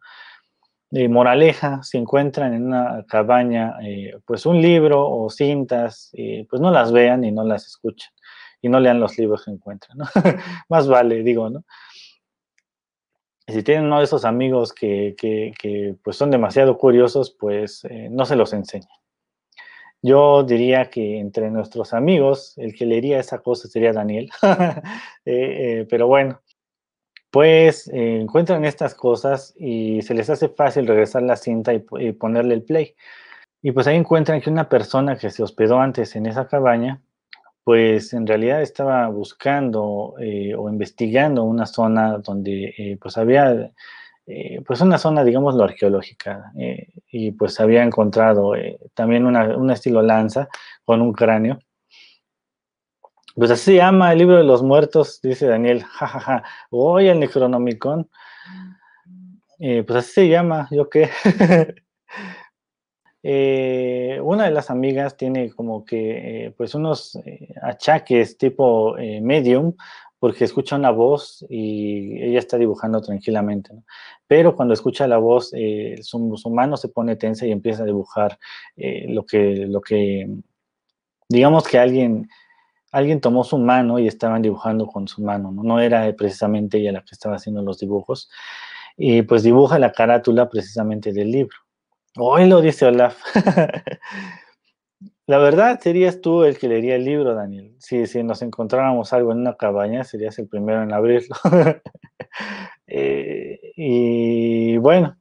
moraleja, 1.09 1.83
si 1.83 1.99
encuentran 1.99 2.55
en 2.55 2.66
una 2.66 3.05
cabaña 3.07 3.77
eh, 3.83 4.19
pues 4.25 4.47
un 4.47 4.62
libro 4.62 5.07
o 5.09 5.29
cintas, 5.29 6.11
pues 6.49 6.62
no 6.62 6.71
las 6.71 6.90
vean 6.90 7.25
y 7.25 7.33
no 7.33 7.45
las 7.45 7.66
escuchen 7.66 8.11
y 8.62 8.69
no 8.69 8.81
lean 8.81 9.01
los 9.01 9.19
libros 9.19 9.45
que 9.45 9.51
encuentran, 9.51 9.99
¿no? 9.99 10.07
Más 10.69 10.88
vale, 10.88 11.23
digo, 11.23 11.51
¿no? 11.51 11.64
si 13.49 13.62
tienen 13.62 13.87
uno 13.87 13.99
de 13.99 14.05
esos 14.05 14.25
amigos 14.25 14.73
que, 14.73 15.95
pues 16.03 16.16
son 16.16 16.31
demasiado 16.31 16.77
curiosos, 16.79 17.31
pues 17.38 17.85
eh, 17.85 18.09
no 18.11 18.27
se 18.27 18.37
los 18.37 18.53
enseñen. 18.53 18.88
Yo 20.07 20.45
diría 20.45 20.88
que 20.90 21.19
entre 21.19 21.51
nuestros 21.51 21.92
amigos, 21.92 22.55
el 22.59 22.75
que 22.75 22.87
leería 22.87 23.19
esa 23.19 23.38
cosa 23.38 23.69
sería 23.69 23.92
Daniel. 23.92 24.31
Eh, 25.29 25.81
eh, 25.81 25.87
pero 25.90 26.07
bueno, 26.07 26.40
pues 27.33 27.90
encuentran 27.92 28.64
estas 28.64 28.95
cosas 28.95 29.53
y 29.59 30.01
se 30.03 30.14
les 30.14 30.31
hace 30.31 30.49
fácil 30.49 30.87
regresar 30.87 31.23
la 31.23 31.35
cinta 31.35 31.75
y, 31.75 31.85
y, 31.99 32.12
ponerle 32.12 32.55
el 32.55 32.62
play. 32.62 32.95
Y 33.61 33.73
pues 33.73 33.88
ahí 33.88 33.97
encuentran 33.97 34.40
que 34.40 34.51
una 34.51 34.69
persona 34.69 35.16
que 35.19 35.31
se 35.31 35.42
hospedó 35.42 35.81
antes 35.81 36.14
en 36.14 36.27
esa 36.27 36.47
cabaña, 36.47 37.03
pues 37.66 38.12
en 38.12 38.29
realidad 38.29 38.62
estaba 38.62 39.09
buscando 39.09 40.14
eh, 40.21 40.55
o 40.55 40.71
investigando 40.71 41.42
una 41.42 41.66
zona 41.66 42.19
donde 42.19 42.73
eh, 42.79 42.97
pues 43.03 43.19
había, 43.19 43.73
eh, 44.27 44.61
pues 44.67 44.81
una 44.81 44.99
zona, 44.99 45.25
digámoslo, 45.25 45.65
arqueológica, 45.65 46.53
y 47.11 47.33
pues 47.33 47.61
había 47.61 47.83
encontrado 47.83 48.53
también 48.95 49.27
una, 49.27 49.57
un 49.57 49.71
estilo 49.71 50.03
lanza 50.03 50.49
con 50.85 51.01
un 51.01 51.12
cráneo. 51.12 51.59
Pues 53.35 53.51
así 53.51 53.65
se 53.65 53.77
llama 53.77 54.12
el 54.12 54.19
libro 54.19 54.37
de 54.39 54.45
los 54.45 54.62
muertos, 54.62 55.21
dice 55.23 55.47
Daniel, 55.47 55.85
jajaja, 55.85 56.43
voy 56.71 57.09
al 57.09 57.21
Necronomicon. 57.21 58.09
pues 59.59 59.91
así 59.91 60.12
se 60.12 60.29
llama, 60.29 60.69
yo 60.71 60.89
qué. 60.89 61.11
Eh, 63.29 64.21
una 64.23 64.45
de 64.45 64.53
las 64.53 64.71
amigas 64.71 65.17
tiene 65.17 65.51
como 65.51 65.85
que 65.85 66.45
eh, 66.47 66.55
pues 66.57 66.77
unos 66.77 67.17
eh, 67.25 67.53
achaques 67.61 68.39
tipo 68.39 68.95
medium 69.21 69.75
porque 70.18 70.44
escucha 70.44 70.76
una 70.76 70.90
voz 70.90 71.44
y 71.48 72.22
ella 72.22 72.38
está 72.38 72.57
dibujando 72.59 73.00
tranquilamente, 73.00 73.70
pero 74.26 74.57
cuando 74.57 74.74
escucha 74.74 75.07
la 75.07 75.18
voz 75.18 75.52
su, 76.00 76.50
mano 76.50 76.76
se 76.76 76.88
pone 76.88 77.16
tensa 77.16 77.46
y 77.46 77.52
empieza 77.52 77.83
a 77.83 77.87
dibujar 77.87 78.38
lo 78.76 79.24
que 79.24 79.66
lo 79.66 79.81
que 79.81 80.29
digamos 81.29 81.66
que 81.68 81.79
alguien 81.79 82.29
alguien 82.92 83.20
tomó 83.20 83.44
su 83.44 83.59
mano 83.59 83.98
y 83.98 84.07
estaban 84.07 84.42
dibujando 84.42 84.87
con 84.87 85.07
su 85.07 85.22
mano, 85.22 85.52
no, 85.52 85.62
no 85.62 85.81
era 85.81 86.11
precisamente 86.16 86.79
ella 86.79 86.92
la 86.92 87.02
que 87.02 87.12
estaba 87.12 87.37
haciendo 87.37 87.62
los 87.62 87.79
dibujos 87.79 88.31
y 88.96 89.22
pues 89.22 89.42
dibuja 89.42 89.79
la 89.79 89.92
carátula 89.92 90.48
precisamente 90.48 91.12
del 91.12 91.31
libro. 91.31 91.57
Hoy 92.18 92.46
lo 92.46 92.62
dice 92.62 92.87
Olaf. 92.87 93.18
La 95.27 95.39
verdad, 95.39 95.81
serías 95.81 96.21
tú 96.21 96.45
el 96.45 96.57
que 96.57 96.69
leería 96.69 96.95
el 96.95 97.05
libro, 97.05 97.35
Daniel. 97.35 97.75
Si, 97.81 98.07
si 98.07 98.23
nos 98.23 98.43
encontráramos 98.43 99.12
algo 99.12 99.33
en 99.33 99.39
una 99.39 99.57
cabaña, 99.57 100.05
serías 100.05 100.39
el 100.39 100.49
primero 100.49 100.83
en 100.83 100.93
abrirlo. 100.93 101.37
Eh, 102.89 103.73
y 103.77 104.77
bueno, 104.77 105.19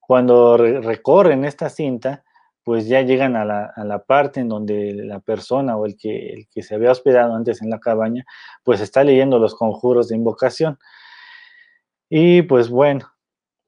cuando 0.00 0.56
recorren 0.56 1.44
esta 1.44 1.68
cinta, 1.68 2.24
pues 2.64 2.88
ya 2.88 3.02
llegan 3.02 3.36
a 3.36 3.44
la, 3.44 4.04
parte 4.06 4.40
en 4.40 4.48
donde 4.48 4.92
la 4.94 5.20
persona 5.20 5.76
o 5.76 5.86
el 5.86 5.96
que, 5.96 6.32
el 6.32 6.48
que 6.48 6.62
se 6.62 6.74
había 6.74 6.92
hospedado 6.92 7.34
antes 7.34 7.60
en 7.62 7.70
la 7.70 7.80
cabaña, 7.80 8.24
pues 8.64 8.80
está 8.80 9.04
leyendo 9.04 9.38
los 9.38 9.54
conjuros 9.54 10.08
de 10.08 10.16
invocación. 10.16 10.78
Y 12.08 12.42
pues 12.42 12.70
bueno, 12.70 13.12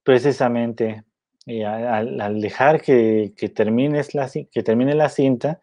precisamente 0.05 1.05
y 1.49 1.63
al, 1.63 2.41
dejar 2.43 2.83
que, 2.83 3.33
que, 3.35 3.49
la, 4.13 4.29
que 4.29 4.63
termine 4.63 4.95
la 4.95 5.09
cinta, 5.09 5.61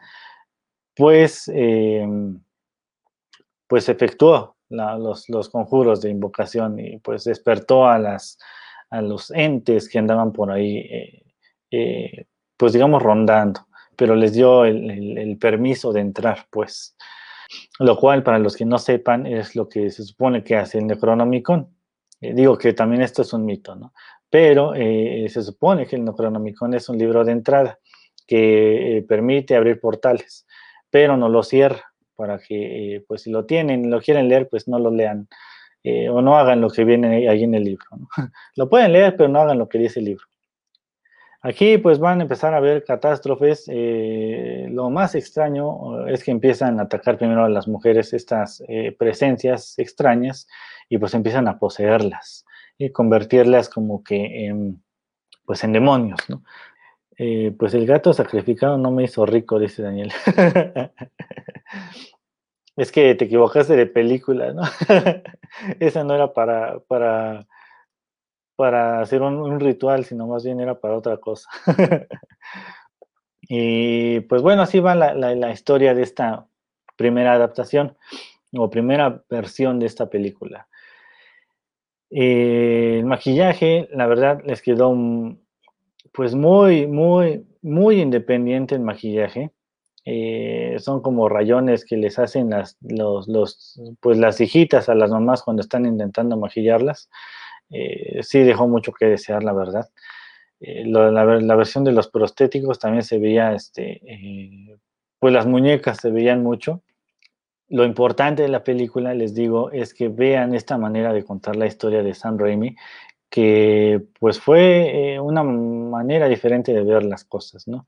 pues, 0.95 1.47
em, 1.53 2.41
pues 3.67 3.87
efectuó 3.87 4.55
los, 4.69 5.49
conjuros 5.51 6.01
de 6.01 6.09
invocación 6.09 6.79
y 6.79 6.97
pues 6.97 7.25
despertó 7.25 7.87
a, 7.87 7.99
las, 7.99 8.39
a 8.89 9.01
los 9.01 9.29
entes 9.29 9.87
que 9.87 9.99
andaban 9.99 10.33
por 10.33 10.51
ahí, 10.51 10.77
eh, 10.77 11.23
eh, 11.69 12.25
pues 12.57 12.73
digamos, 12.73 13.03
rondando, 13.03 13.67
pero 13.95 14.15
les 14.15 14.33
dio 14.33 14.65
el, 14.65 15.37
permiso 15.39 15.93
de 15.93 16.01
entrar, 16.01 16.47
pues. 16.49 16.97
Lo 17.79 17.95
cual, 17.97 18.23
para 18.23 18.39
los 18.39 18.55
que 18.55 18.65
no 18.65 18.79
sepan, 18.79 19.27
es 19.27 19.55
lo 19.55 19.69
que 19.69 19.91
se 19.91 20.03
supone 20.03 20.43
que 20.43 20.55
hace 20.55 20.79
el 20.79 20.87
Necronomicon. 20.87 21.69
Eh, 22.21 22.33
digo 22.33 22.57
que 22.57 22.73
también 22.73 23.03
esto 23.03 23.21
es 23.21 23.33
un 23.33 23.45
mito, 23.45 23.75
¿no? 23.75 23.93
Pero 24.35 24.73
eh, 24.75 25.27
se 25.29 25.41
supone 25.41 25.85
que 25.85 25.95
el 25.95 26.03
Necronomicon 26.03 26.73
es 26.73 26.89
un 26.89 26.97
libro 26.97 27.23
de 27.23 27.31
entrada 27.31 27.79
que 28.27 28.97
eh, 28.97 29.01
permite 29.03 29.55
abrir 29.55 29.79
portales, 29.79 30.45
pero 30.89 31.15
no 31.15 31.29
lo 31.29 31.41
cierra 31.41 31.93
para 32.17 32.37
que, 32.37 32.95
eh, 32.95 33.05
pues 33.07 33.21
si 33.21 33.31
lo 33.31 33.45
tienen, 33.45 33.89
lo 33.89 34.01
quieren 34.01 34.27
leer, 34.27 34.49
pues 34.49 34.67
no 34.67 34.77
lo 34.77 34.91
lean 34.91 35.29
o 36.11 36.21
no 36.21 36.35
hagan 36.37 36.59
lo 36.59 36.69
que 36.69 36.83
viene 36.83 37.29
ahí 37.29 37.45
en 37.45 37.55
el 37.55 37.63
libro. 37.63 37.85
lo 38.57 38.67
pueden 38.67 38.91
leer, 38.91 39.15
pero 39.15 39.29
no 39.29 39.39
hagan 39.39 39.57
lo 39.57 39.69
que 39.69 39.77
dice 39.77 39.99
el 39.99 40.07
libro. 40.07 40.25
Aquí 41.41 41.77
pues 41.77 41.97
van 41.97 42.19
a 42.19 42.23
empezar 42.23 42.53
a 42.53 42.59
ver 42.59 42.83
catástrofes. 42.83 43.69
lo 43.69 44.89
más 44.89 45.15
extraño 45.15 46.07
es 46.07 46.25
que 46.25 46.31
empiezan 46.31 46.81
a 46.81 46.83
atacar 46.83 47.17
primero 47.17 47.45
a 47.45 47.49
las 47.49 47.69
mujeres 47.69 48.11
estas 48.11 48.61
presencias 48.99 49.79
extrañas 49.79 50.45
y 50.89 50.97
pues 50.97 51.13
empiezan 51.13 51.47
a 51.47 51.57
poseerlas 51.57 52.45
y 52.77 52.91
convertirlas 52.91 53.69
como 53.69 54.03
que 54.03 54.47
en, 54.47 54.83
pues 55.45 55.63
en 55.63 55.73
demonios, 55.73 56.19
¿no? 56.29 56.43
Eh, 57.17 57.55
pues 57.57 57.73
el 57.73 57.85
gato 57.85 58.13
sacrificado 58.13 58.77
no 58.77 58.91
me 58.91 59.03
hizo 59.03 59.25
rico, 59.25 59.57
dice 59.57 59.81
Daniel. 59.81 60.11
es 62.75 62.91
que 62.91 63.15
te 63.15 63.25
equivocaste 63.25 63.75
de 63.75 63.85
película, 63.85 64.51
¿no? 64.51 64.63
Esa 65.79 66.03
no 66.03 66.13
era 66.13 66.33
para, 66.33 66.79
para, 66.79 67.47
para 68.57 68.99
hacer 68.99 69.21
un, 69.21 69.59
ritual, 69.61 70.03
sino 70.03 70.27
más 70.27 70.43
bien 70.43 70.59
era 70.59 70.79
para 70.79 70.97
otra 70.97 71.17
cosa. 71.17 71.49
y 73.41 74.19
pues 74.21 74.41
bueno, 74.41 74.63
así 74.63 74.81
va 74.81 74.95
la, 74.95 75.13
la 75.13 75.51
historia 75.51 75.93
de 75.93 76.03
esta 76.03 76.47
primera 76.97 77.33
adaptación 77.33 77.97
o 78.57 78.69
primera 78.69 79.23
versión 79.29 79.79
de 79.79 79.85
esta 79.85 80.09
película. 80.09 80.67
Eh, 82.17 82.99
el 82.99 83.05
maquillaje, 83.05 83.89
la 83.91 84.07
verdad, 84.07 84.41
les 84.45 84.61
quedó 84.61 84.95
pues 86.13 86.33
muy, 86.33 86.87
muy, 86.87 87.45
muy 87.61 87.99
independiente 87.99 88.73
el 88.75 88.81
maquillaje. 88.81 89.51
Eh, 90.05 90.77
son 90.79 91.01
como 91.01 91.27
rayones 91.27 91.83
que 91.83 91.97
les 91.97 92.17
hacen 92.17 92.51
las, 92.51 92.77
los, 92.79 93.81
pues 93.99 94.17
las 94.17 94.39
hijitas 94.39 94.87
a 94.87 94.95
las 94.95 95.11
mamás 95.11 95.43
cuando 95.43 95.61
están 95.61 95.85
intentando 95.85 96.37
maquillarlas. 96.37 97.09
Eh, 97.69 98.23
sí 98.23 98.43
dejó 98.43 98.69
mucho 98.69 98.93
que 98.93 99.07
desear, 99.07 99.43
la 99.43 99.51
verdad. 99.51 99.89
la, 100.61 101.11
la, 101.11 101.55
versión 101.55 101.83
de 101.83 101.91
los 101.91 102.07
prostéticos 102.07 102.79
también 102.79 103.03
se 103.03 103.19
veía, 103.19 103.53
este, 103.53 104.79
pues 105.19 105.33
las 105.33 105.47
muñecas 105.47 105.97
se 105.97 106.11
veían 106.11 106.43
mucho 106.43 106.81
lo 107.69 107.83
importante 107.83 108.43
de 108.43 108.49
la 108.49 108.63
película, 108.63 109.13
les 109.13 109.33
digo, 109.33 109.71
es 109.71 109.93
que 109.93 110.09
vean 110.09 110.53
esta 110.53 110.77
manera 110.77 111.13
de 111.13 111.23
contar 111.23 111.55
la 111.55 111.65
historia 111.65 112.03
de 112.03 112.13
Sam 112.13 112.37
Raimi, 112.37 112.75
que 113.29 114.01
pues 114.19 114.39
fue 114.39 115.13
eh, 115.13 115.19
una 115.19 115.43
manera 115.43 116.27
diferente 116.27 116.73
de 116.73 116.83
ver 116.83 117.03
las 117.03 117.25
cosas, 117.25 117.67
¿no? 117.67 117.87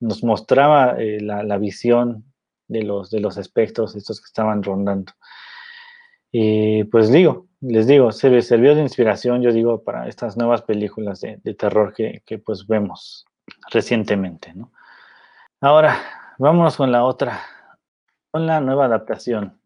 Nos 0.00 0.24
mostraba 0.24 0.96
eh, 0.98 1.20
la, 1.20 1.58
visión 1.58 2.24
de 2.66 2.82
los, 2.82 3.10
de 3.10 3.20
los 3.20 3.36
espectros, 3.36 3.94
estos 3.94 4.20
que 4.20 4.26
estaban 4.26 4.62
rondando. 4.62 5.12
Y 6.32 6.84
pues 6.84 7.10
digo, 7.10 7.46
les 7.60 7.86
digo, 7.86 8.10
se 8.12 8.40
sirvió 8.40 8.74
de 8.74 8.80
inspiración, 8.80 9.42
yo 9.42 9.52
digo, 9.52 9.84
para 9.84 10.08
estas 10.08 10.38
nuevas 10.38 10.62
películas 10.62 11.20
de, 11.20 11.36
terror 11.54 11.92
que, 11.92 12.22
que, 12.24 12.38
pues 12.38 12.66
vemos 12.66 13.26
recientemente. 13.70 14.54
Ahora, 15.60 16.00
vámonos 16.38 16.76
con 16.76 16.90
la 16.90 17.04
otra 17.04 17.42
con 18.30 18.46
la 18.46 18.60
nueva 18.60 18.86
adaptación, 18.86 19.58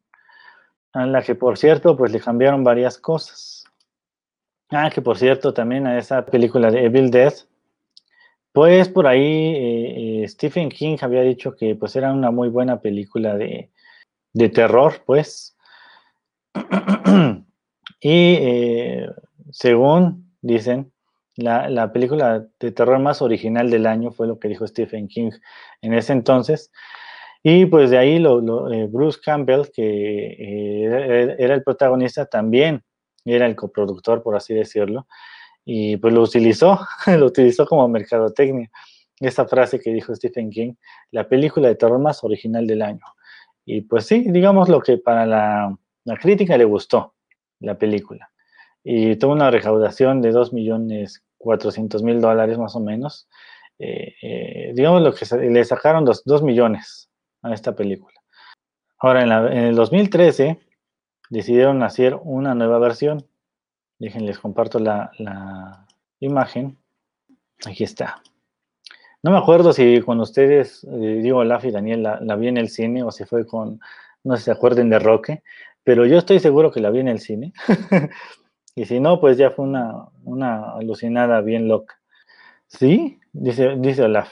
a 0.92 1.06
la 1.06 1.22
que 1.22 1.34
por 1.34 1.58
cierto, 1.58 1.96
pues 1.96 2.12
le 2.12 2.20
cambiaron 2.20 2.64
varias 2.64 2.98
cosas. 2.98 3.64
Ah, 4.70 4.90
que 4.90 5.02
por 5.02 5.18
cierto, 5.18 5.52
también 5.52 5.86
a 5.86 5.98
esa 5.98 6.24
película 6.24 6.70
de 6.70 6.86
Evil 6.86 7.10
Death, 7.10 7.46
pues 8.52 8.88
por 8.88 9.06
ahí 9.06 9.20
eh, 9.20 10.22
eh, 10.22 10.28
Stephen 10.28 10.68
King 10.68 10.96
había 11.00 11.22
dicho 11.22 11.54
que 11.56 11.74
pues 11.74 11.96
era 11.96 12.12
una 12.12 12.30
muy 12.30 12.48
buena 12.48 12.80
película 12.80 13.36
de, 13.36 13.70
terror, 14.52 15.02
pues. 15.04 15.56
y 18.00 18.36
eh, 18.40 19.10
según 19.50 20.32
dicen, 20.40 20.92
la, 21.36 21.68
la, 21.68 21.92
película 21.92 22.46
de 22.60 22.70
terror 22.72 23.00
más 23.00 23.22
original 23.22 23.70
del 23.70 23.86
año 23.86 24.12
fue 24.12 24.28
lo 24.28 24.38
que 24.38 24.48
dijo 24.48 24.66
Stephen 24.66 25.08
King 25.08 25.32
en 25.82 25.94
ese 25.94 26.12
entonces. 26.12 26.70
Y 27.46 27.66
pues 27.66 27.90
de 27.90 27.98
ahí 27.98 28.18
lo, 28.18 28.72
eh, 28.72 28.86
Bruce 28.90 29.20
Campbell, 29.22 29.64
que 29.70 29.84
eh, 29.84 31.36
era 31.38 31.54
el 31.54 31.62
protagonista, 31.62 32.24
también 32.24 32.82
era 33.22 33.44
el 33.44 33.54
coproductor, 33.54 34.22
por 34.22 34.34
así 34.34 34.54
decirlo, 34.54 35.06
y 35.62 35.98
pues 35.98 36.14
lo 36.14 36.22
utilizó, 36.22 36.80
lo 37.18 37.26
utilizó 37.26 37.66
como 37.66 37.86
mercadotecnia. 37.86 38.70
Esa 39.20 39.46
frase 39.46 39.78
que 39.78 39.92
dijo 39.92 40.14
Stephen 40.16 40.48
King, 40.48 40.72
la 41.10 41.28
película 41.28 41.68
de 41.68 41.74
terror 41.74 41.98
más 41.98 42.24
original 42.24 42.66
del 42.66 42.80
año. 42.80 43.04
Y 43.66 43.82
pues 43.82 44.06
sí, 44.06 44.24
digamos 44.30 44.70
lo 44.70 44.80
que 44.80 44.96
para 44.96 45.26
la, 45.26 45.78
crítica 46.18 46.56
le 46.56 46.64
gustó 46.64 47.14
la 47.60 47.76
película. 47.76 48.30
Y 48.82 49.16
tuvo 49.16 49.32
una 49.32 49.50
recaudación 49.50 50.22
de 50.22 50.32
2.400.000 50.32 52.20
dólares 52.20 52.56
más 52.56 52.74
o 52.74 52.80
menos. 52.80 53.28
Eh, 53.78 54.14
eh, 54.22 54.72
digamos 54.74 55.02
lo 55.02 55.12
que 55.12 55.26
le 55.50 55.62
sacaron 55.64 56.06
2 56.06 56.42
millones 56.42 57.10
a 57.44 57.54
esta 57.54 57.76
película. 57.76 58.20
Ahora, 58.98 59.22
en, 59.22 59.30
en, 59.30 59.64
el 59.64 59.76
2013 59.76 60.58
decidieron 61.30 61.82
hacer 61.82 62.18
una 62.22 62.54
nueva 62.54 62.78
versión. 62.78 63.26
Déjenles 63.98 64.38
comparto 64.38 64.78
la, 64.78 65.10
la 65.18 65.86
imagen. 66.20 66.78
Aquí 67.66 67.84
está. 67.84 68.22
No 69.24 69.30
me 69.30 69.38
acuerdo 69.38 69.72
si 69.72 70.02
con 70.02 70.20
ustedes, 70.20 70.84
eh, 70.84 71.20
digo, 71.22 71.38
Olaf 71.38 71.64
y 71.64 71.70
Daniel, 71.70 72.02
la, 72.02 72.36
vi 72.36 72.48
en 72.48 72.58
el 72.58 72.68
cine 72.68 73.02
o 73.02 73.10
si 73.10 73.24
fue 73.24 73.46
con, 73.46 73.80
no 74.22 74.36
sé 74.36 74.40
si 74.40 74.44
se 74.44 74.50
acuerden 74.50 74.90
de 74.90 74.98
Roque, 74.98 75.42
pero 75.82 76.04
yo 76.04 76.18
estoy 76.18 76.40
seguro 76.40 76.70
que 76.70 76.80
la 76.80 76.90
vi 76.90 77.00
en 77.00 77.08
el 77.08 77.20
cine. 77.20 77.54
y 78.74 78.84
si 78.84 79.00
no, 79.00 79.20
pues 79.20 79.38
ya 79.38 79.50
fue 79.50 79.64
una, 79.64 80.08
una 80.24 80.72
alucinada 80.72 81.40
bien 81.40 81.68
loca. 81.68 81.98
¿Sí? 82.66 83.18
Dice, 83.32 83.76
dice 83.78 84.02
Olaf. 84.02 84.30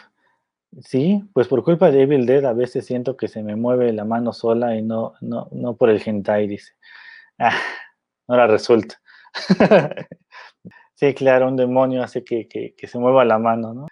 Sí, 0.80 1.22
pues 1.34 1.48
por 1.48 1.62
culpa 1.62 1.90
de 1.90 2.02
Evil 2.02 2.24
Dead 2.24 2.44
a 2.46 2.54
veces 2.54 2.86
siento 2.86 3.16
que 3.16 3.28
se 3.28 3.42
me 3.42 3.56
mueve 3.56 3.92
la 3.92 4.04
mano 4.04 4.32
sola 4.32 4.74
y 4.76 4.82
no, 4.82 5.14
no, 5.20 5.48
no 5.52 5.76
por 5.76 5.90
el 5.90 6.02
hentai, 6.04 6.46
dice. 6.48 6.72
Ah, 7.38 7.58
ahora 8.28 8.46
resulta. 8.46 9.00
sí, 10.94 11.14
claro, 11.14 11.48
un 11.48 11.56
demonio 11.56 12.02
hace 12.02 12.24
que, 12.24 12.48
que 12.48 12.86
se 12.86 12.98
mueva 12.98 13.24
la 13.24 13.38
mano, 13.38 13.74
¿no? 13.74 13.86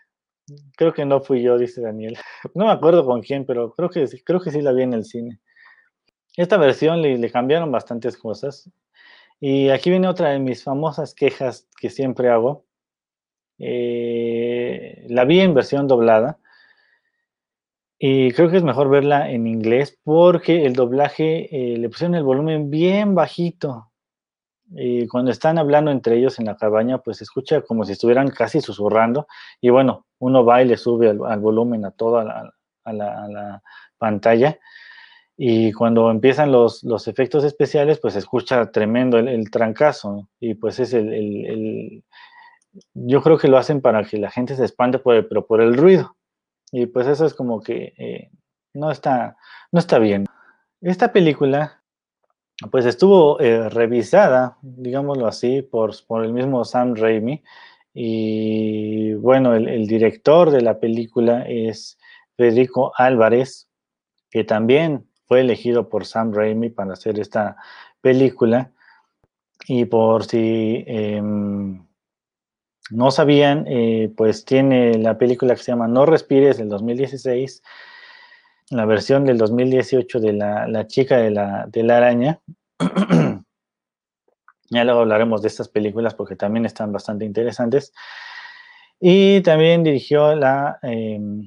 Creo 0.76 0.93
que 0.93 1.05
no 1.05 1.20
fui 1.20 1.43
yo, 1.43 1.59
dice 1.59 1.81
Daniel. 1.81 2.16
No 2.55 2.66
me 2.66 2.72
acuerdo 2.72 3.05
con 3.05 3.22
quién, 3.22 3.45
pero 3.45 3.72
creo 3.72 3.91
que, 3.91 4.07
creo 4.24 4.41
que 4.41 4.51
sí 4.51 4.61
la 4.62 4.72
vi 4.72 4.83
en 4.83 4.95
el 4.95 5.05
cine. 5.05 5.41
Esta 6.37 6.57
versión 6.57 7.03
le, 7.03 7.31
cambiaron 7.31 7.70
bastantes 7.72 8.16
cosas. 8.16 8.70
Y 9.41 9.70
aquí 9.70 9.91
viene 9.91 10.09
otra 10.09 10.31
de 10.31 10.39
mis 10.39 10.64
famosas 10.64 11.14
quejas 11.14 11.68
que 11.81 11.91
siempre 11.91 12.28
hago. 12.31 12.64
Eh, 13.59 15.07
la 15.09 15.24
vi 15.24 15.41
en 15.41 15.55
versión 15.55 15.87
doblada. 15.87 16.39
Y 18.03 18.32
creo 18.32 18.51
que 18.51 18.57
es 18.57 18.62
mejor 18.62 18.88
verla 18.88 19.30
en 19.30 19.46
inglés 19.46 19.98
porque 20.03 20.64
el 20.64 20.72
doblaje 20.72 21.48
eh, 21.55 21.76
le 21.76 21.86
pusieron 21.90 22.14
el 22.14 22.22
volumen 22.22 22.70
bien 22.70 23.14
bajito. 23.14 23.90
Y 24.70 25.07
cuando 25.07 25.30
están 25.30 25.59
hablando 25.59 25.90
entre 25.90 26.16
ellos 26.16 26.38
en 26.38 26.46
la 26.46 26.57
cabaña, 26.57 26.96
pues 26.96 27.18
se 27.18 27.24
escucha 27.24 27.61
como 27.61 27.84
si 27.84 27.92
estuvieran 27.92 28.28
casi 28.30 28.62
susurrando. 28.62 29.26
Y 29.61 29.68
bueno, 29.68 30.07
uno 30.18 30.46
va 30.46 30.62
y 30.62 30.64
le 30.64 30.78
sube 30.78 31.11
al, 31.11 31.40
volumen 31.40 31.84
a 31.84 31.90
toda 31.90 32.53
la, 32.86 33.62
pantalla. 33.98 34.59
Y 35.36 35.72
cuando 35.72 36.11
empiezan 36.11 36.53
los, 36.53 36.82
los, 36.82 37.07
efectos 37.07 37.44
especiales, 37.44 37.98
pues 38.01 38.14
se 38.14 38.20
escucha 38.20 38.70
tremendo 38.70 39.18
el, 39.18 39.51
trancazo. 39.51 40.26
Y 40.40 40.55
pues 40.55 40.80
es 40.80 40.94
el, 40.94 42.03
Yo 42.94 43.22
creo 43.22 43.36
que 43.36 43.48
lo 43.48 43.59
hacen 43.59 43.82
para 43.82 44.05
que 44.05 44.16
la 44.16 44.30
gente 44.30 44.57
se 44.57 44.64
espante, 44.64 44.98
por 45.01 45.28
pero 45.28 45.46
por 45.46 45.61
el 45.61 45.76
ruido. 45.76 46.16
Y 46.73 46.87
pues 46.87 47.07
eso 47.07 47.27
es 47.27 47.35
como 47.35 47.62
que 47.62 47.95
eh, 47.99 48.31
no, 48.75 48.91
está, 48.91 49.37
no 49.73 49.81
está 49.81 49.99
bien. 49.99 50.27
Esta 50.81 51.12
película 51.12 51.81
pues 52.71 52.85
estuvo 52.85 53.41
eh, 53.41 53.68
revisada, 53.71 54.59
digámoslo 54.62 55.27
así, 55.27 55.62
por, 55.62 55.93
por, 56.07 56.25
el 56.25 56.33
mismo 56.33 56.64
Sam 56.64 56.95
Raimi. 56.95 57.43
Y 57.95 59.14
bueno, 59.14 59.55
el, 59.55 59.87
director 59.87 60.51
de 60.51 60.61
la 60.61 60.79
película 60.79 61.45
es 61.49 61.99
Federico 62.37 62.93
Álvarez, 62.97 63.68
que 64.31 64.45
también 64.45 65.07
fue 65.27 65.41
elegido 65.41 65.89
por 65.89 66.05
Sam 66.05 66.33
Raimi 66.33 66.68
para 66.71 66.93
hacer 66.93 67.18
esta 67.18 67.57
película. 68.01 68.73
Y 69.66 69.87
por 69.87 70.25
si 70.25 70.85
em, 70.87 71.87
no 72.91 73.11
sabían, 73.11 73.64
eh, 73.68 74.12
pues 74.16 74.45
tiene 74.45 74.99
la 74.99 75.18
película 75.18 75.55
que 75.55 75.62
se 75.62 75.72
llama 75.72 75.88
No 75.88 76.07
Respires 76.07 76.59
del 76.59 76.68
2016 76.68 77.62
la 78.70 78.86
versión 78.86 79.24
del 79.24 79.36
2018 79.36 80.20
de 80.20 80.32
la, 80.32 80.86
chica 80.86 81.18
de 81.18 81.30
la, 81.30 81.66
de 81.68 81.82
la 81.82 81.97
araña. 81.97 82.41
ya 84.70 84.84
luego 84.84 85.01
hablaremos 85.01 85.43
de 85.43 85.49
estas 85.49 85.68
películas 85.68 86.14
porque 86.14 86.36
también 86.36 86.64
están 86.64 86.93
bastante 86.93 87.24
interesantes. 87.24 87.93
Y 89.01 89.41
también 89.41 89.82
dirigió 89.82 90.36
la, 90.36 90.78
em, 90.82 91.47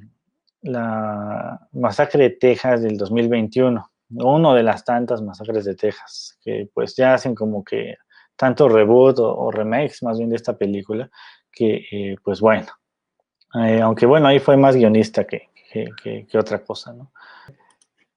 la 0.62 1.66
Masacre 1.72 2.24
de 2.24 2.30
Texas 2.30 2.82
del 2.82 2.98
2021, 2.98 3.90
uno 4.10 4.54
de 4.54 4.62
las 4.62 4.84
tantas 4.84 5.22
masacres 5.22 5.64
de 5.64 5.74
Texas, 5.76 6.38
que 6.42 6.68
pues 6.74 6.94
ya 6.94 7.14
hacen 7.14 7.34
como 7.34 7.64
que 7.64 7.96
tanto 8.36 8.68
reboot 8.68 9.18
o, 9.18 9.50
remakes 9.50 10.02
más 10.02 10.18
bien 10.18 10.30
de 10.30 10.36
esta 10.36 10.56
película, 10.56 11.10
que 11.50 11.86
eh, 11.90 12.16
pues 12.22 12.40
bueno, 12.40 12.68
eh, 13.54 13.80
aunque 13.80 14.06
bueno, 14.06 14.26
ahí 14.26 14.38
fue 14.38 14.56
más 14.56 14.76
guionista 14.76 15.24
que, 15.24 15.48
que, 16.02 16.38
otra 16.38 16.62
cosa, 16.64 16.92
¿no? 16.92 17.12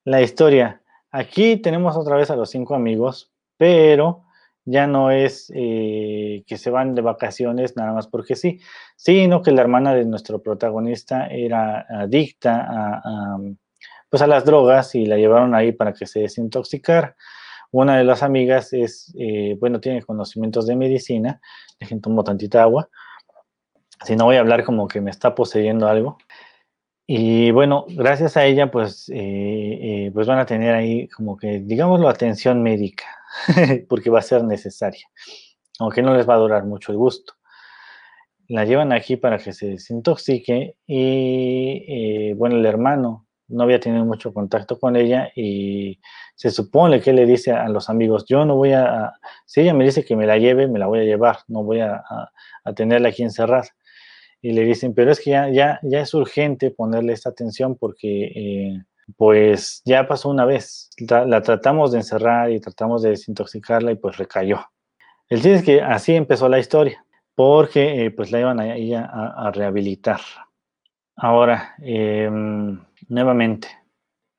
La 0.04 0.22
historia. 0.22 0.82
Aquí 1.12 1.58
tenemos 1.58 1.96
otra 1.98 2.16
vez 2.16 2.30
a 2.30 2.36
los 2.36 2.50
cinco 2.50 2.76
amigos, 2.76 3.32
pero 3.58 4.24
ya 4.66 4.86
no 4.86 5.12
es 5.12 5.52
eh, 5.56 6.44
que 6.46 6.58
se 6.58 6.70
van 6.70 6.94
de 6.94 7.02
vacaciones 7.02 7.76
nada 7.76 7.94
más 7.94 8.08
porque 8.08 8.36
sí, 8.36 8.60
sino 8.96 9.42
que 9.42 9.52
la 9.52 9.62
hermana 9.62 9.94
de 9.94 10.06
nuestro 10.06 10.42
protagonista 10.42 11.28
era 11.28 11.86
adicta 11.90 12.68
a, 12.70 13.38
pues 14.10 14.22
a 14.22 14.28
las 14.28 14.46
drogas 14.46 14.94
y 14.96 15.06
la 15.06 15.18
llevaron 15.18 15.56
ahí 15.56 15.72
para 15.72 15.94
que 15.94 16.06
se 16.06 16.22
desintoxicara. 16.22 17.16
Una 17.72 17.98
de 17.98 18.04
las 18.04 18.24
amigas 18.24 18.74
es, 18.74 19.14
eh, 19.20 19.56
bueno, 19.60 19.80
tiene 19.80 20.02
conocimientos 20.02 20.68
de 20.68 20.76
medicina, 20.76 21.42
dejen 21.80 22.02
tomo 22.02 22.24
tantita 22.24 22.64
agua, 22.64 22.90
si 24.06 24.16
no 24.16 24.26
voy 24.26 24.36
a 24.38 24.40
hablar 24.40 24.64
como 24.64 24.88
que 24.88 25.02
me 25.02 25.12
está 25.12 25.36
poseyendo 25.36 25.88
algo. 25.88 26.18
Y 27.08 27.52
bueno, 27.52 27.86
gracias 27.90 28.36
a 28.38 28.46
ella, 28.46 28.70
pues, 28.70 29.10
eh, 29.10 29.16
eh, 30.08 30.12
pues 30.14 30.28
van 30.28 30.40
a 30.40 30.46
tener 30.46 30.76
ahí 30.76 31.08
como 31.10 31.38
que, 31.38 31.62
digámoslo, 31.62 32.10
atención 32.10 32.62
médica, 32.62 33.06
porque 33.90 34.10
va 34.10 34.20
a 34.20 34.22
ser 34.22 34.44
necesaria, 34.44 35.06
aunque 35.80 36.02
no 36.02 36.16
les 36.16 36.28
va 36.28 36.36
a 36.36 36.38
durar 36.38 36.66
mucho 36.66 36.92
el 36.92 36.98
gusto. 36.98 37.34
La 38.50 38.66
llevan 38.66 38.94
aquí 38.94 39.18
para 39.18 39.38
que 39.38 39.54
se 39.54 39.68
desintoxique 39.68 40.76
y, 40.86 41.86
eh, 41.88 42.34
bueno, 42.36 42.58
el 42.58 42.66
hermano 42.66 43.27
no 43.48 43.64
había 43.64 43.80
tenido 43.80 44.06
mucho 44.06 44.34
contacto 44.34 44.80
con 44.80 44.96
ella 44.96 45.32
y 45.36 46.00
se 46.36 46.52
supone 46.52 47.02
que 47.02 47.14
le 47.14 47.26
dice 47.26 47.52
a 47.52 47.68
los 47.70 47.90
amigos, 47.90 48.26
yo 48.28 48.46
no 48.46 48.56
voy 48.56 48.74
a, 48.74 49.14
si 49.46 49.62
ella 49.62 49.74
me 49.74 49.86
dice 49.86 50.04
que 50.04 50.16
me 50.16 50.28
la 50.28 50.38
lleve, 50.38 50.68
me 50.68 50.80
la 50.80 50.88
voy 50.88 51.00
a 51.00 51.04
llevar, 51.04 51.40
no 51.48 51.64
voy 51.64 51.80
a, 51.80 52.04
a 52.64 52.74
tenerla 52.74 53.10
aquí 53.10 53.24
encerrada 53.24 53.70
y 54.42 54.52
le 54.52 54.64
dicen, 54.64 54.94
pero 54.94 55.12
es 55.12 55.20
que 55.20 55.32
ya, 55.32 55.50
ya, 55.50 55.80
ya 55.84 56.02
es 56.02 56.14
urgente 56.14 56.72
ponerle 56.72 57.14
esta 57.14 57.30
atención 57.30 57.76
porque 57.76 58.26
eh, 58.36 58.84
pues 59.16 59.82
ya 59.86 60.08
pasó 60.08 60.30
una 60.30 60.46
vez, 60.46 60.90
la, 61.00 61.42
tratamos 61.42 61.92
de 61.92 62.00
encerrar 62.00 62.52
y 62.52 62.60
tratamos 62.60 63.02
de 63.02 63.12
desintoxicarla 63.12 63.92
y 63.92 63.96
pues 63.96 64.18
recayó. 64.18 64.60
El 65.30 65.42
chiste 65.42 65.56
es 65.56 65.64
que 65.64 65.82
así 65.82 66.16
empezó 66.16 66.48
la 66.50 66.60
historia, 66.60 67.04
porque 67.36 68.06
eh, 68.06 68.12
pues 68.12 68.32
la 68.32 68.40
iban 68.40 68.60
a, 68.60 68.76
ella 68.76 69.10
a, 69.12 69.52
rehabilitar. 69.52 70.22
Ahora, 71.16 71.76
em, 71.82 72.80
nuevamente, 73.08 73.68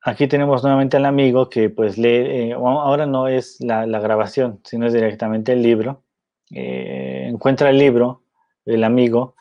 aquí 0.02 0.28
tenemos 0.28 0.62
nuevamente 0.62 0.96
al 0.96 1.06
amigo 1.06 1.48
que 1.48 1.70
pues 1.70 1.98
lee, 1.98 2.08
eh, 2.08 2.52
ahora 2.54 3.06
no 3.06 3.28
es 3.28 3.60
la, 3.60 3.86
grabación, 3.86 4.60
sino 4.64 4.86
es 4.86 4.92
directamente 4.92 5.52
el 5.52 5.62
libro. 5.62 6.02
encuentra 6.50 7.70
el 7.70 7.78
libro, 7.78 8.22
el 8.64 8.84
amigo, 8.84 9.36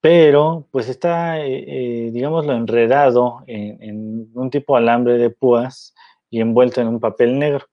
pero 0.00 0.66
pues 0.70 0.88
está, 0.88 1.40
eh, 1.40 2.06
eh, 2.06 2.10
digámoslo, 2.12 2.54
enredado 2.54 3.42
en, 3.46 4.30
un 4.34 4.50
tipo 4.50 4.74
de 4.74 4.82
alambre 4.82 5.18
de 5.18 5.30
púas 5.30 5.94
y 6.30 6.40
envuelto 6.40 6.80
en 6.80 6.88
un 6.88 7.00
papel 7.00 7.38
negro. 7.38 7.66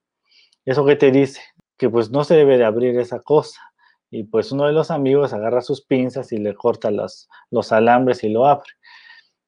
¿Eso 0.65 0.85
qué 0.85 0.95
te 0.95 1.11
dice? 1.11 1.41
Que 1.77 1.89
pues 1.89 2.11
no 2.11 2.23
se 2.23 2.35
debe 2.35 2.57
de 2.57 2.65
abrir 2.65 2.99
esa 2.99 3.21
cosa. 3.21 3.61
Y 4.09 4.23
pues 4.23 4.51
uno 4.51 4.65
de 4.65 4.73
los 4.73 4.91
amigos 4.91 5.33
agarra 5.33 5.61
sus 5.61 5.81
pinzas 5.85 6.31
y 6.33 6.37
le 6.37 6.55
corta 6.55 6.91
los, 6.91 7.29
los 7.51 7.71
alambres 7.71 8.23
y 8.23 8.29
lo 8.29 8.45
abre. 8.47 8.69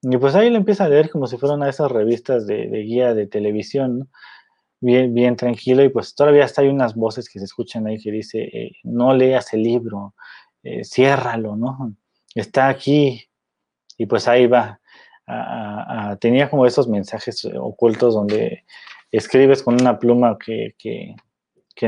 Y 0.02 0.18
pues 0.18 0.36
ahí 0.36 0.50
le 0.50 0.58
empieza 0.58 0.86
a 0.86 0.90
leer 0.90 1.10
como 1.10 1.28
si 1.28 1.38
fueran 1.38 1.64
a 1.64 1.70
esas 1.70 1.92
revistas 1.92 2.48
de, 2.48 2.66
guía 2.84 3.14
de 3.14 3.28
televisión, 3.28 4.10
Bien, 4.82 5.14
bien 5.14 5.36
tranquilo 5.36 5.84
y 5.84 5.90
pues 5.90 6.16
todavía 6.16 6.46
hasta 6.46 6.62
hay 6.62 6.70
unas 6.70 6.96
voces 6.96 7.28
que 7.28 7.40
se 7.40 7.44
escuchan 7.44 7.86
ahí 7.86 8.00
que 8.00 8.12
dice, 8.12 8.44
eh, 8.44 8.72
no 8.84 9.14
leas 9.14 9.54
el 9.54 9.62
libro, 9.62 10.16
ciérralo, 10.86 11.58
¿no? 11.58 11.94
está 12.36 12.68
aquí 12.68 13.28
y 13.98 14.06
pues 14.06 14.28
ahí 14.28 14.48
va. 14.48 14.80
tenía 16.20 16.50
como 16.50 16.66
esos 16.66 16.88
mensajes 16.88 17.46
ocultos 17.60 18.14
donde 18.14 18.66
escribes 19.12 19.64
con 19.64 19.76
una 19.80 20.00
pluma 20.00 20.38
que, 20.38 20.76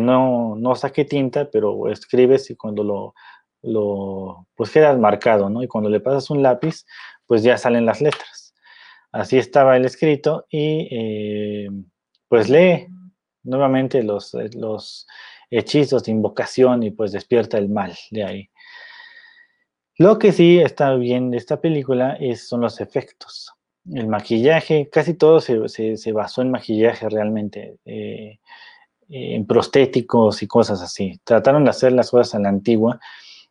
no, 0.01 0.55
no, 0.55 0.75
saque 0.75 1.05
tinta, 1.05 1.49
pero 1.51 1.89
escribes 1.89 2.49
y 2.49 2.55
cuando 2.55 2.83
lo, 2.83 3.13
lo, 3.61 4.47
pues 4.55 4.71
quedas 4.71 4.97
marcado, 4.97 5.49
¿no? 5.49 5.63
Y 5.63 5.67
cuando 5.67 5.89
le 5.89 5.99
pasas 5.99 6.29
un 6.29 6.41
lápiz, 6.41 6.85
pues 7.31 7.43
ya 7.43 7.57
salen 7.57 7.85
las 7.85 8.01
letras. 8.01 8.53
Así 9.13 9.37
estaba 9.37 9.77
el 9.77 9.85
escrito 9.85 10.47
y 10.49 10.89
eh, 10.91 11.69
pues 12.27 12.49
lee 12.49 12.87
nuevamente 13.43 14.03
los, 14.03 14.35
los 14.53 15.07
hechizos 15.49 16.03
de 16.03 16.11
invocación 16.11 16.83
y 16.83 16.91
pues 16.91 17.13
despierta 17.13 17.57
el 17.57 17.69
mal 17.69 17.97
de 18.09 18.23
ahí. 18.25 18.49
Lo 19.97 20.19
que 20.19 20.33
sí 20.33 20.59
está 20.59 20.93
bien 20.95 21.31
de 21.31 21.37
esta 21.37 21.61
película 21.61 22.17
es, 22.19 22.49
son 22.49 22.59
los 22.59 22.81
efectos. 22.81 23.53
El 23.89 24.07
maquillaje, 24.07 24.89
casi 24.89 25.13
todo 25.13 25.39
se, 25.39 26.11
basó 26.11 26.41
en 26.41 26.51
maquillaje 26.51 27.07
realmente, 27.07 27.77
eh, 27.85 28.39
en 29.07 29.47
prostéticos 29.47 30.43
y 30.43 30.47
cosas 30.47 30.81
así. 30.81 31.21
Trataron 31.23 31.63
de 31.63 31.69
hacer 31.69 31.93
las 31.93 32.11
cosas 32.11 32.35
a 32.35 32.39
la 32.39 32.49
antigua 32.49 32.99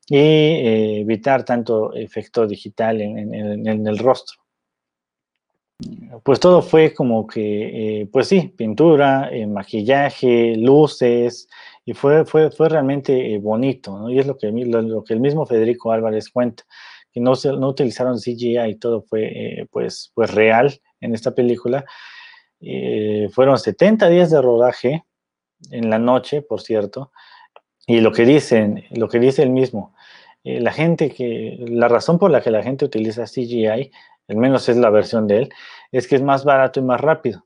y 0.06 0.16
eh, 0.16 1.00
evitar 1.00 1.44
tanto 1.44 1.94
efecto 1.94 2.46
digital 2.46 3.00
en, 3.00 3.86
el 3.86 3.98
rostro. 3.98 4.38
Pues 6.22 6.38
todo 6.38 6.60
fue 6.60 6.92
como 6.92 7.26
que, 7.26 8.00
eh, 8.02 8.06
pues 8.12 8.28
sí, 8.28 8.52
pintura, 8.56 9.30
maquillaje, 9.46 10.54
luces, 10.56 11.48
y 11.84 11.94
fue, 11.94 12.24
fue, 12.24 12.50
fue 12.52 12.68
realmente 12.68 13.34
eh, 13.34 13.38
bonito, 13.38 13.98
¿no? 13.98 14.10
Y 14.10 14.18
es 14.20 14.26
lo 14.26 14.36
que, 14.36 14.48
lo, 14.52 15.02
que 15.02 15.14
el 15.14 15.20
mismo 15.20 15.44
Federico 15.44 15.90
Álvarez 15.90 16.28
cuenta, 16.28 16.64
que 17.10 17.20
no, 17.20 17.32
no 17.58 17.68
utilizaron 17.68 18.18
CGI 18.18 18.76
todo 18.78 19.02
fue 19.02 19.24
eh, 19.24 19.66
pues, 19.70 20.12
pues 20.14 20.32
real 20.32 20.80
en 21.00 21.14
esta 21.14 21.34
película. 21.34 21.84
Eh, 22.60 23.28
fueron 23.32 23.58
70 23.58 24.08
días 24.08 24.30
de 24.30 24.40
rodaje 24.40 25.04
en 25.72 25.90
la 25.90 25.98
noche, 25.98 26.42
por 26.42 26.60
cierto, 26.60 27.10
y 27.96 28.00
lo 28.00 28.12
que 28.12 28.24
dicen, 28.24 28.84
lo 28.90 29.08
que 29.08 29.18
dice 29.18 29.42
él 29.42 29.50
mismo, 29.50 29.94
la 30.44 30.72
gente 30.72 31.10
que, 31.10 31.56
la 31.68 31.88
razón 31.88 32.18
por 32.18 32.30
la 32.30 32.40
que 32.40 32.50
la 32.50 32.62
gente 32.62 32.84
utiliza 32.84 33.24
CGI, 33.24 33.90
al 34.28 34.36
menos 34.36 34.68
es 34.68 34.76
la 34.76 34.90
versión 34.90 35.26
de 35.26 35.38
él, 35.38 35.48
es 35.92 36.06
que 36.08 36.16
es 36.16 36.22
más 36.22 36.44
barato 36.44 36.80
y 36.80 36.82
más 36.84 37.00
rápido 37.00 37.44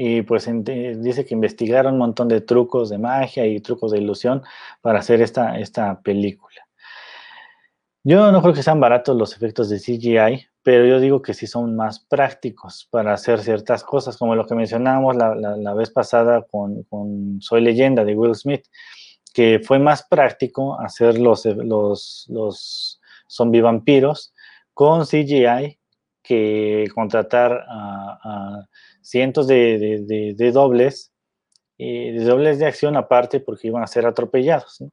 y 0.00 0.22
pues 0.22 0.48
dice 0.48 1.26
que 1.26 1.34
investigaron 1.34 1.94
un 1.94 1.98
montón 1.98 2.28
de 2.28 2.40
trucos 2.40 2.88
de 2.88 2.98
magia 2.98 3.44
y 3.46 3.58
trucos 3.58 3.90
de 3.90 3.98
ilusión 3.98 4.44
para 4.80 5.00
hacer 5.00 5.20
esta, 5.20 5.58
esta 5.58 6.00
película. 6.02 6.68
Yo 8.04 8.30
no 8.30 8.40
creo 8.40 8.54
que 8.54 8.62
sean 8.62 8.78
baratos 8.78 9.16
los 9.16 9.34
efectos 9.34 9.68
de 9.68 9.80
CGI, 9.80 10.47
pero 10.62 10.86
yo 10.86 11.00
digo 11.00 11.22
que 11.22 11.34
sí 11.34 11.46
son 11.46 11.76
más 11.76 12.00
prácticos 12.00 12.88
para 12.90 13.14
hacer 13.14 13.40
ciertas 13.40 13.84
cosas, 13.84 14.16
como 14.16 14.34
lo 14.34 14.46
que 14.46 14.54
mencionábamos 14.54 15.16
la, 15.16 15.74
vez 15.74 15.90
pasada 15.90 16.44
con, 16.50 16.86
Soy 17.40 17.60
leyenda 17.60 18.04
de 18.04 18.14
Will 18.14 18.34
Smith, 18.34 18.66
que 19.32 19.60
fue 19.64 19.78
más 19.78 20.06
práctico 20.08 20.80
hacer 20.80 21.18
los, 21.18 21.44
los, 21.46 22.26
los 22.28 23.00
zombie 23.28 23.60
vampiros 23.60 24.34
con 24.74 25.04
CGI 25.04 25.78
que 26.22 26.86
contratar 26.94 27.64
a 27.68 28.66
cientos 29.08 29.46
de, 29.46 30.34
de, 30.36 30.52
dobles, 30.52 31.12
eh, 31.78 32.12
de 32.12 32.24
dobles 32.24 32.58
de 32.58 32.66
acción 32.66 32.96
aparte 32.96 33.40
porque 33.40 33.68
iban 33.68 33.82
a 33.82 33.86
ser 33.86 34.06
atropellados. 34.06 34.84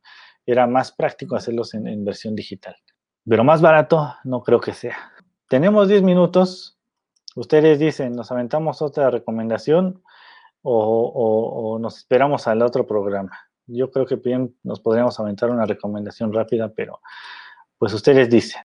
Era 0.46 0.68
más 0.68 0.92
práctico 0.94 1.36
hacerlos 1.36 1.74
en, 1.74 2.06
versión 2.06 2.34
digital. 2.34 2.76
Pero 3.28 3.44
más 3.44 3.62
barato 3.62 4.16
no 4.24 4.42
creo 4.42 4.62
que 4.62 4.74
sea. 4.74 5.12
Tenemos 5.48 5.88
10 5.88 6.02
minutos. 6.02 6.78
Ustedes 7.36 7.78
dicen, 7.80 8.14
¿nos 8.14 8.32
aventamos 8.32 8.82
otra 8.82 9.12
recomendación 9.12 10.02
o, 10.64 11.78
nos 11.80 11.98
esperamos 11.98 12.48
al 12.48 12.62
otro 12.62 12.88
programa? 12.88 13.38
Yo 13.68 13.92
creo 13.92 14.06
que 14.06 14.16
bien 14.16 14.56
nos 14.64 14.80
podríamos 14.80 15.20
aventar 15.20 15.50
una 15.52 15.66
recomendación 15.66 16.34
rápida, 16.34 16.72
pero 16.74 17.00
pues 17.78 17.94
ustedes 17.94 18.30
dicen. 18.30 18.62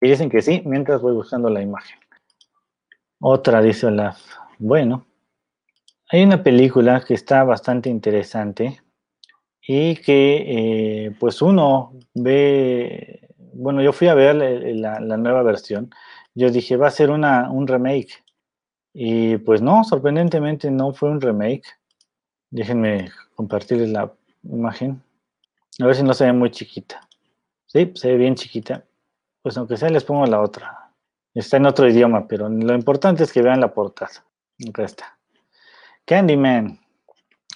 Y 0.00 0.08
dicen 0.10 0.28
que 0.28 0.42
sí, 0.42 0.62
mientras 0.66 1.00
voy 1.00 1.14
buscando 1.14 1.48
la 1.48 1.62
imagen. 1.62 1.98
Otra, 3.20 3.62
dice 3.62 3.86
Olaf. 3.86 4.20
Bueno, 4.58 5.06
hay 6.10 6.24
una 6.24 6.42
película 6.42 7.04
que 7.06 7.14
está 7.14 7.44
bastante 7.44 7.88
interesante 7.88 8.82
y 9.66 9.96
que 9.96 11.06
eh, 11.06 11.16
pues 11.18 11.40
uno 11.40 11.92
ve, 12.14 13.31
bueno, 13.52 13.82
yo 13.82 13.92
fui 13.92 14.08
a 14.08 14.14
ver 14.14 14.34
la, 14.36 14.98
nueva 15.00 15.42
versión, 15.42 15.90
yo 16.34 16.50
dije 16.50 16.76
va 16.76 16.88
a 16.88 16.90
ser 16.90 17.10
una, 17.10 17.50
un 17.50 17.66
remake 17.66 18.22
y 18.94 19.38
pues 19.38 19.62
no, 19.62 19.84
sorprendentemente 19.84 20.70
no 20.70 20.92
fue 20.92 21.10
un 21.10 21.20
remake. 21.20 21.64
Déjenme 22.50 23.10
compartirles 23.34 23.88
la 23.88 24.12
imagen, 24.42 25.02
a 25.80 25.86
ver 25.86 25.94
si 25.94 26.02
no 26.02 26.12
se 26.12 26.26
ve 26.26 26.32
muy 26.32 26.50
chiquita. 26.50 27.08
Sí, 27.66 27.90
se 27.94 28.08
ve 28.08 28.18
bien 28.18 28.34
chiquita. 28.34 28.84
Pues 29.40 29.56
aunque 29.56 29.76
sea 29.76 29.88
les 29.88 30.04
pongo 30.04 30.26
la 30.26 30.40
otra. 30.40 30.90
Está 31.34 31.56
en 31.56 31.66
otro 31.66 31.88
idioma, 31.88 32.28
pero 32.28 32.48
lo 32.48 32.74
importante 32.74 33.22
es 33.24 33.32
que 33.32 33.40
vean 33.40 33.60
la 33.60 33.72
portada. 33.72 34.24
Acá 34.68 34.84
está. 34.84 35.18
Candyman. 36.04 36.78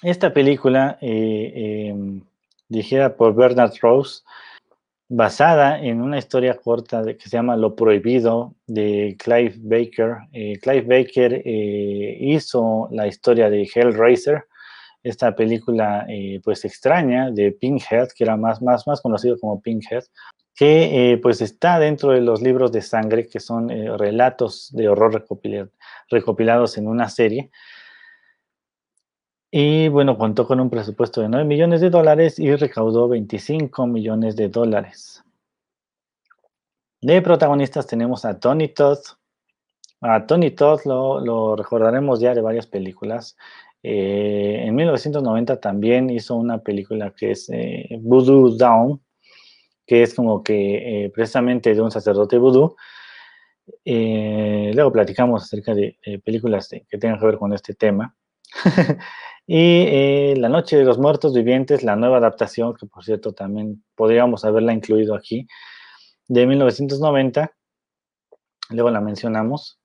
Esta 0.01 0.33
película, 0.33 0.97
eh, 1.01 1.89
em, 1.89 2.21
dirigida 2.67 3.15
por 3.15 3.35
Bernard 3.35 3.73
Rose, 3.81 4.23
basada 5.09 5.81
en 5.81 6.01
una 6.01 6.17
historia 6.17 6.55
corta 6.55 7.03
que 7.03 7.29
se 7.29 7.37
llama 7.37 7.55
Lo 7.55 7.75
Prohibido 7.75 8.55
de 8.67 9.15
Clive 9.17 9.55
Baker. 9.57 10.17
Eh, 10.33 10.59
Clive 10.61 10.81
Baker 10.81 11.41
eh, 11.45 12.17
hizo 12.19 12.89
la 12.91 13.07
historia 13.07 13.49
de 13.49 13.63
Hellraiser, 13.63 14.45
esta 15.03 15.35
película 15.35 16.05
pues 16.43 16.65
extraña 16.65 17.31
de 17.31 17.53
Pinkhead, 17.53 18.09
que 18.09 18.25
era 18.25 18.35
más, 18.35 18.61
más, 18.61 18.85
más 18.87 18.99
conocido 18.99 19.39
como 19.39 19.61
Pinkhead, 19.61 20.03
que 20.57 21.11
eh, 21.13 21.17
pues 21.19 21.39
está 21.41 21.77
dentro 21.77 22.11
de 22.11 22.21
los 22.21 22.41
libros 22.41 22.71
de 22.71 22.81
sangre, 22.81 23.27
que 23.27 23.39
son 23.39 23.69
eh, 23.69 23.95
relatos 23.95 24.71
de 24.73 24.89
horror 24.89 25.23
recopilados 26.09 26.77
en 26.79 26.87
una 26.87 27.09
serie. 27.09 27.51
Y 29.49 29.87
bueno, 29.87 30.17
contó 30.17 30.45
con 30.45 30.59
un 30.59 30.69
presupuesto 30.69 31.21
de 31.21 31.29
9 31.29 31.45
millones 31.45 31.79
de 31.79 31.89
dólares 31.89 32.37
y 32.37 32.53
recaudó 32.55 33.07
25 33.07 33.87
millones 33.87 34.35
de 34.35 34.49
dólares. 34.49 35.23
De 37.01 37.21
protagonistas 37.21 37.87
tenemos 37.87 38.25
a 38.25 38.39
Tony 38.39 38.67
Todd. 38.67 38.99
A 40.01 40.25
Tony 40.25 40.51
Todd 40.51 40.81
lo, 40.85 41.55
recordaremos 41.55 42.19
ya 42.19 42.33
de 42.33 42.41
varias 42.41 42.67
películas. 42.67 43.37
Eh, 43.83 44.63
en 44.65 44.75
1990 44.75 45.61
también 45.61 46.09
hizo 46.09 46.35
una 46.35 46.57
película 46.57 47.13
que 47.15 47.31
es 47.31 47.49
Voodoo 48.01 48.57
Down, 48.57 48.99
que 49.85 50.03
es 50.03 50.13
como 50.13 50.43
que 50.43 51.05
eh, 51.05 51.09
precisamente 51.11 51.73
de 51.73 51.81
un 51.81 51.91
sacerdote 51.91 52.37
vudú. 52.37 52.75
Eh, 53.85 54.71
luego 54.73 54.91
platicamos 54.91 55.43
acerca 55.43 55.73
de 55.73 55.97
películas 56.25 56.67
que 56.67 56.97
tengan 56.97 57.19
que 57.19 57.25
ver 57.25 57.37
con 57.37 57.53
este 57.53 57.73
tema. 57.75 58.13
y 59.49 59.85
eh, 59.87 60.33
La 60.37 60.49
Noche 60.49 60.75
de 60.75 60.83
los 60.83 60.97
Muertos 60.97 61.33
Vivientes, 61.33 61.81
la 61.81 61.95
nueva 61.95 62.17
adaptación, 62.17 62.75
que 62.75 62.85
por 62.85 63.05
cierto 63.05 63.31
también 63.31 63.81
podríamos 63.95 64.43
haberla 64.43 64.73
incluido 64.73 65.15
aquí, 65.15 65.47
de 66.27 66.45
1990. 66.45 67.53
Luego 68.71 68.91
la 68.91 68.99
mencionamos. 68.99 69.79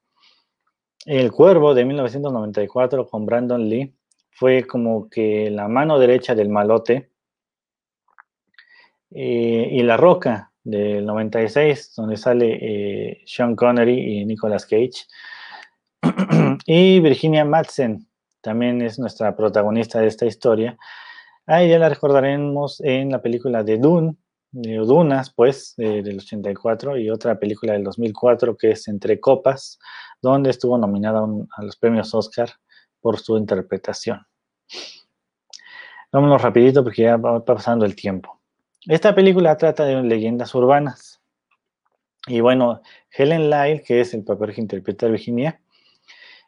El 1.06 1.30
Cuervo 1.30 1.74
de 1.74 1.84
1994 1.84 3.06
con 3.06 3.24
Brandon 3.24 3.68
Lee 3.68 3.94
fue 4.32 4.66
como 4.66 5.08
que 5.08 5.48
la 5.50 5.68
mano 5.68 6.00
derecha 6.00 6.34
del 6.34 6.48
malote 6.48 7.12
eh, 9.12 9.68
y 9.70 9.82
La 9.84 9.96
Roca 9.96 10.52
del 10.64 11.06
96, 11.06 11.94
donde 11.96 12.16
sale 12.16 12.58
eh, 12.60 13.22
Sean 13.26 13.54
Connery 13.54 14.18
y 14.18 14.24
Nicolas 14.24 14.66
Cage. 14.66 15.06
y 16.66 16.98
Virginia 16.98 17.44
Madsen 17.44 18.08
también 18.42 18.82
es 18.82 18.98
nuestra 18.98 19.34
protagonista 19.36 20.00
de 20.00 20.08
esta 20.08 20.26
historia. 20.26 20.76
A 21.46 21.62
ella 21.62 21.78
la 21.78 21.88
recordaremos 21.88 22.80
en 22.80 23.10
la 23.10 23.22
película 23.22 23.62
de 23.62 23.78
Dune, 23.78 24.16
de 24.50 24.76
Dunas, 24.76 25.32
pues, 25.34 25.74
del 25.76 26.18
84, 26.18 26.98
y 26.98 27.08
otra 27.08 27.38
película 27.38 27.72
del 27.72 27.84
2004 27.84 28.56
que 28.56 28.72
es 28.72 28.86
Entre 28.88 29.18
Copas, 29.18 29.78
donde 30.20 30.50
estuvo 30.50 30.76
nominada 30.76 31.20
a 31.56 31.62
los 31.62 31.76
premios 31.76 32.14
Oscar 32.14 32.50
por 33.00 33.18
su 33.18 33.38
interpretación. 33.38 34.20
Vámonos 36.12 36.42
rapidito 36.42 36.84
porque 36.84 37.02
ya 37.02 37.16
va 37.16 37.42
pasando 37.42 37.86
el 37.86 37.96
tiempo. 37.96 38.42
Esta 38.86 39.14
película 39.14 39.56
trata 39.56 39.84
de 39.84 40.02
leyendas 40.02 40.54
urbanas. 40.54 41.22
Y 42.26 42.40
bueno, 42.40 42.82
Helen 43.10 43.48
Lyle, 43.48 43.82
que 43.82 44.02
es 44.02 44.12
el 44.12 44.22
papel 44.22 44.54
que 44.54 44.60
interpreta 44.60 45.08
Virginia, 45.08 45.61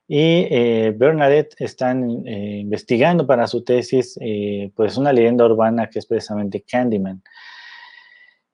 y 0.06 0.46
eh, 0.50 0.94
Bernadette 0.96 1.54
están 1.58 2.26
eh, 2.26 2.58
investigando 2.60 3.26
para 3.26 3.46
su 3.46 3.64
tesis 3.64 4.18
eh, 4.20 4.70
pues 4.74 4.96
una 4.96 5.12
leyenda 5.12 5.44
urbana 5.44 5.88
que 5.88 5.98
es 5.98 6.06
precisamente 6.06 6.62
Candyman. 6.62 7.22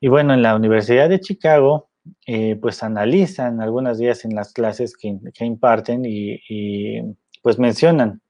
Y 0.01 0.09
bueno, 0.09 0.33
en 0.33 0.43
la 0.43 0.57
Universidad 0.57 1.09
de 1.09 1.21
Chicago 1.21 1.91
eh, 2.27 2.57
pues 2.61 2.83
analizan 2.83 3.61
algunas 3.61 3.99
días 3.99 4.25
en 4.25 4.35
las 4.35 4.53
clases 4.53 4.97
que, 4.97 5.19
imparten 5.45 6.05
y, 6.05 7.03
pues 7.43 7.59
mencionan 7.59 8.23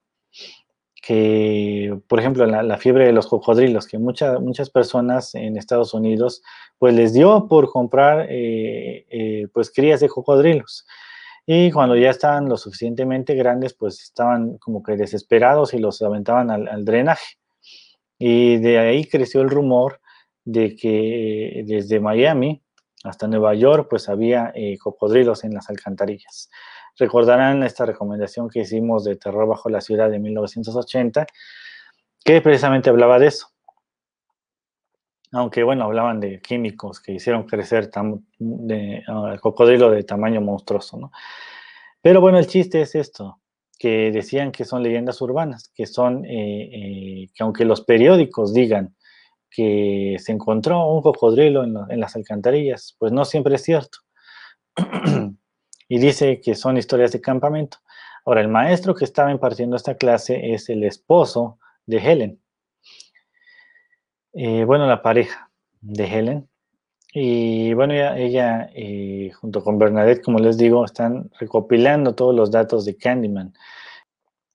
que, 1.03 1.99
por 2.09 2.21
ejemplo, 2.21 2.47
la, 2.47 2.77
fiebre 2.79 3.07
de 3.07 3.13
los 3.13 3.27
cocodrilos, 3.27 3.87
que 3.87 3.99
muchas 3.99 4.41
muchas 4.41 4.71
personas 4.71 5.35
en 5.35 5.57
Estados 5.57 5.95
Unidos 5.95 6.43
pues 6.79 6.95
les 6.95 7.13
dio 7.13 7.49
por 7.49 7.71
comprar 7.71 8.27
eh, 8.29 9.07
eh, 9.11 9.49
pues 9.53 9.71
crías 9.73 10.01
de 10.01 10.09
cocodrilos. 10.09 10.87
Y 11.47 11.71
cuando 11.71 11.97
ya 11.97 12.11
estaban 12.11 12.49
lo 12.49 12.57
suficientemente 12.57 13.35
grandes, 13.35 13.75
pues 13.75 14.01
estaban 14.03 14.59
como 14.59 14.83
que 14.83 14.97
desesperados 14.97 15.75
y 15.75 15.79
los 15.79 16.01
aventaban 16.03 16.51
al 16.51 16.85
drenaje. 16.85 17.37
Y 18.19 18.59
de 18.59 18.79
ahí 18.79 19.07
creció 19.07 19.41
el 19.41 19.51
rumor 19.51 20.01
de 20.45 20.77
que 20.77 21.63
desde 21.67 22.01
Miami 22.01 22.63
hasta 23.05 23.27
Nueva 23.27 23.55
York, 23.55 23.87
pues 23.89 24.09
había 24.09 24.53
eh, 24.55 24.77
cocodrilos 24.79 25.45
en 25.45 25.55
las 25.55 25.71
alcantarillas. 25.71 26.51
Recordarán 26.99 27.63
esta 27.63 27.87
recomendación 27.87 28.51
que 28.51 28.61
hicimos 28.61 29.05
de 29.05 29.17
Terror 29.17 29.49
bajo 29.49 29.71
la 29.71 29.81
ciudad 29.81 30.11
de 30.11 30.19
1980, 30.19 31.27
que 32.23 32.41
precisamente 32.43 32.91
hablaba 32.91 33.19
de 33.19 33.29
eso. 33.29 33.50
Aunque 35.33 35.63
bueno, 35.63 35.85
hablaban 35.85 36.21
de 36.21 36.41
químicos 36.41 37.01
que 37.01 37.13
hicieron 37.13 37.45
crecer 37.45 37.91
de, 38.39 39.03
ah, 39.07 39.31
el 39.33 39.41
cocodrilo 39.41 39.91
de 39.91 40.03
tamaño 40.03 40.41
monstruoso, 40.41 40.99
¿no? 40.99 41.13
Pero 42.03 42.21
bueno, 42.21 42.39
el 42.39 42.47
chiste 42.47 42.81
es 42.81 42.95
esto, 42.95 43.41
que 43.79 44.11
decían 44.11 44.53
que 44.53 44.65
son 44.65 44.83
leyendas 44.83 45.21
urbanas, 45.21 45.71
que 45.75 45.87
son, 45.87 46.25
eh, 46.25 46.71
eh, 46.73 47.31
que 47.35 47.43
aunque 47.43 47.65
los 47.65 47.83
periódicos 47.83 48.53
digan 48.55 48.97
que 49.51 50.17
se 50.21 50.33
encontró 50.33 50.87
un 50.87 51.03
cocodrilo 51.03 51.65
en, 51.65 52.01
las 52.01 52.17
alcantarillas. 52.17 52.97
Pues 52.99 53.13
no 53.13 53.25
siempre 53.25 53.57
es 53.57 53.63
cierto. 53.63 53.99
y 55.89 55.99
dice 55.99 56.41
que 56.41 56.55
son 56.55 56.77
historias 56.77 57.13
de 57.13 57.21
campamento. 57.21 57.79
Ahora, 58.25 58.41
el 58.43 58.49
maestro 58.49 58.95
que 58.95 59.05
estaba 59.05 59.33
impartiendo 59.33 59.77
esta 59.77 59.97
clase 59.97 60.53
es 60.53 60.69
el 60.69 60.85
esposo 60.85 61.59
de 61.87 61.99
Helen. 61.99 62.41
Eh, 64.33 64.65
bueno, 64.65 64.87
la 64.87 65.03
pareja 65.03 65.51
de 65.81 66.05
Helen. 66.05 66.49
Y 67.13 67.75
bueno, 67.75 67.95
ella, 67.95 68.71
eh, 68.75 69.33
junto 69.41 69.65
con 69.65 69.79
Bernadette, 69.79 70.23
como 70.23 70.39
les 70.39 70.57
digo, 70.59 70.85
están 70.85 71.31
recopilando 71.41 72.15
todos 72.15 72.35
los 72.35 72.51
datos 72.53 72.85
de 72.85 72.97
Candyman. 72.97 73.53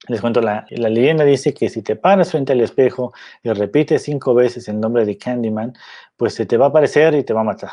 Les 0.07 0.21
cuento, 0.21 0.39
la, 0.39 0.65
la, 0.69 0.89
leyenda 0.89 1.26
dice 1.26 1.53
que 1.53 1.67
si 1.67 1.82
te 1.82 1.95
paras 1.95 2.32
frente 2.32 2.53
al 2.53 2.61
espejo 2.61 3.11
y 3.43 3.51
repites 3.51 4.03
cinco 4.03 4.36
veces 4.36 4.67
el 4.69 4.80
nombre 4.80 5.05
de 5.05 5.17
Candyman, 5.17 5.73
pues 6.15 6.36
se 6.36 6.45
te 6.45 6.57
va 6.57 6.67
a 6.67 6.69
aparecer 6.69 7.15
y 7.15 7.23
te 7.23 7.34
va 7.34 7.41
a 7.41 7.43
matar 7.43 7.71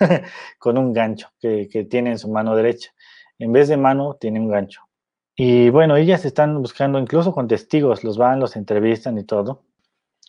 con 0.58 0.78
un 0.78 0.92
gancho 0.92 1.28
que, 1.38 1.68
que, 1.68 1.84
tiene 1.84 2.12
en 2.12 2.18
su 2.18 2.28
mano 2.30 2.56
derecha. 2.56 2.92
En 3.38 3.52
vez 3.52 3.68
de 3.68 3.76
mano, 3.76 4.14
tiene 4.14 4.40
un 4.40 4.48
gancho. 4.48 4.82
Y 5.36 5.68
bueno, 5.68 5.96
ellas 5.96 6.24
están 6.24 6.60
buscando 6.62 6.98
incluso 6.98 7.32
con 7.32 7.46
testigos, 7.46 8.02
los 8.04 8.16
van, 8.16 8.40
los 8.40 8.56
entrevistan 8.56 9.18
y 9.18 9.24
todo. 9.24 9.62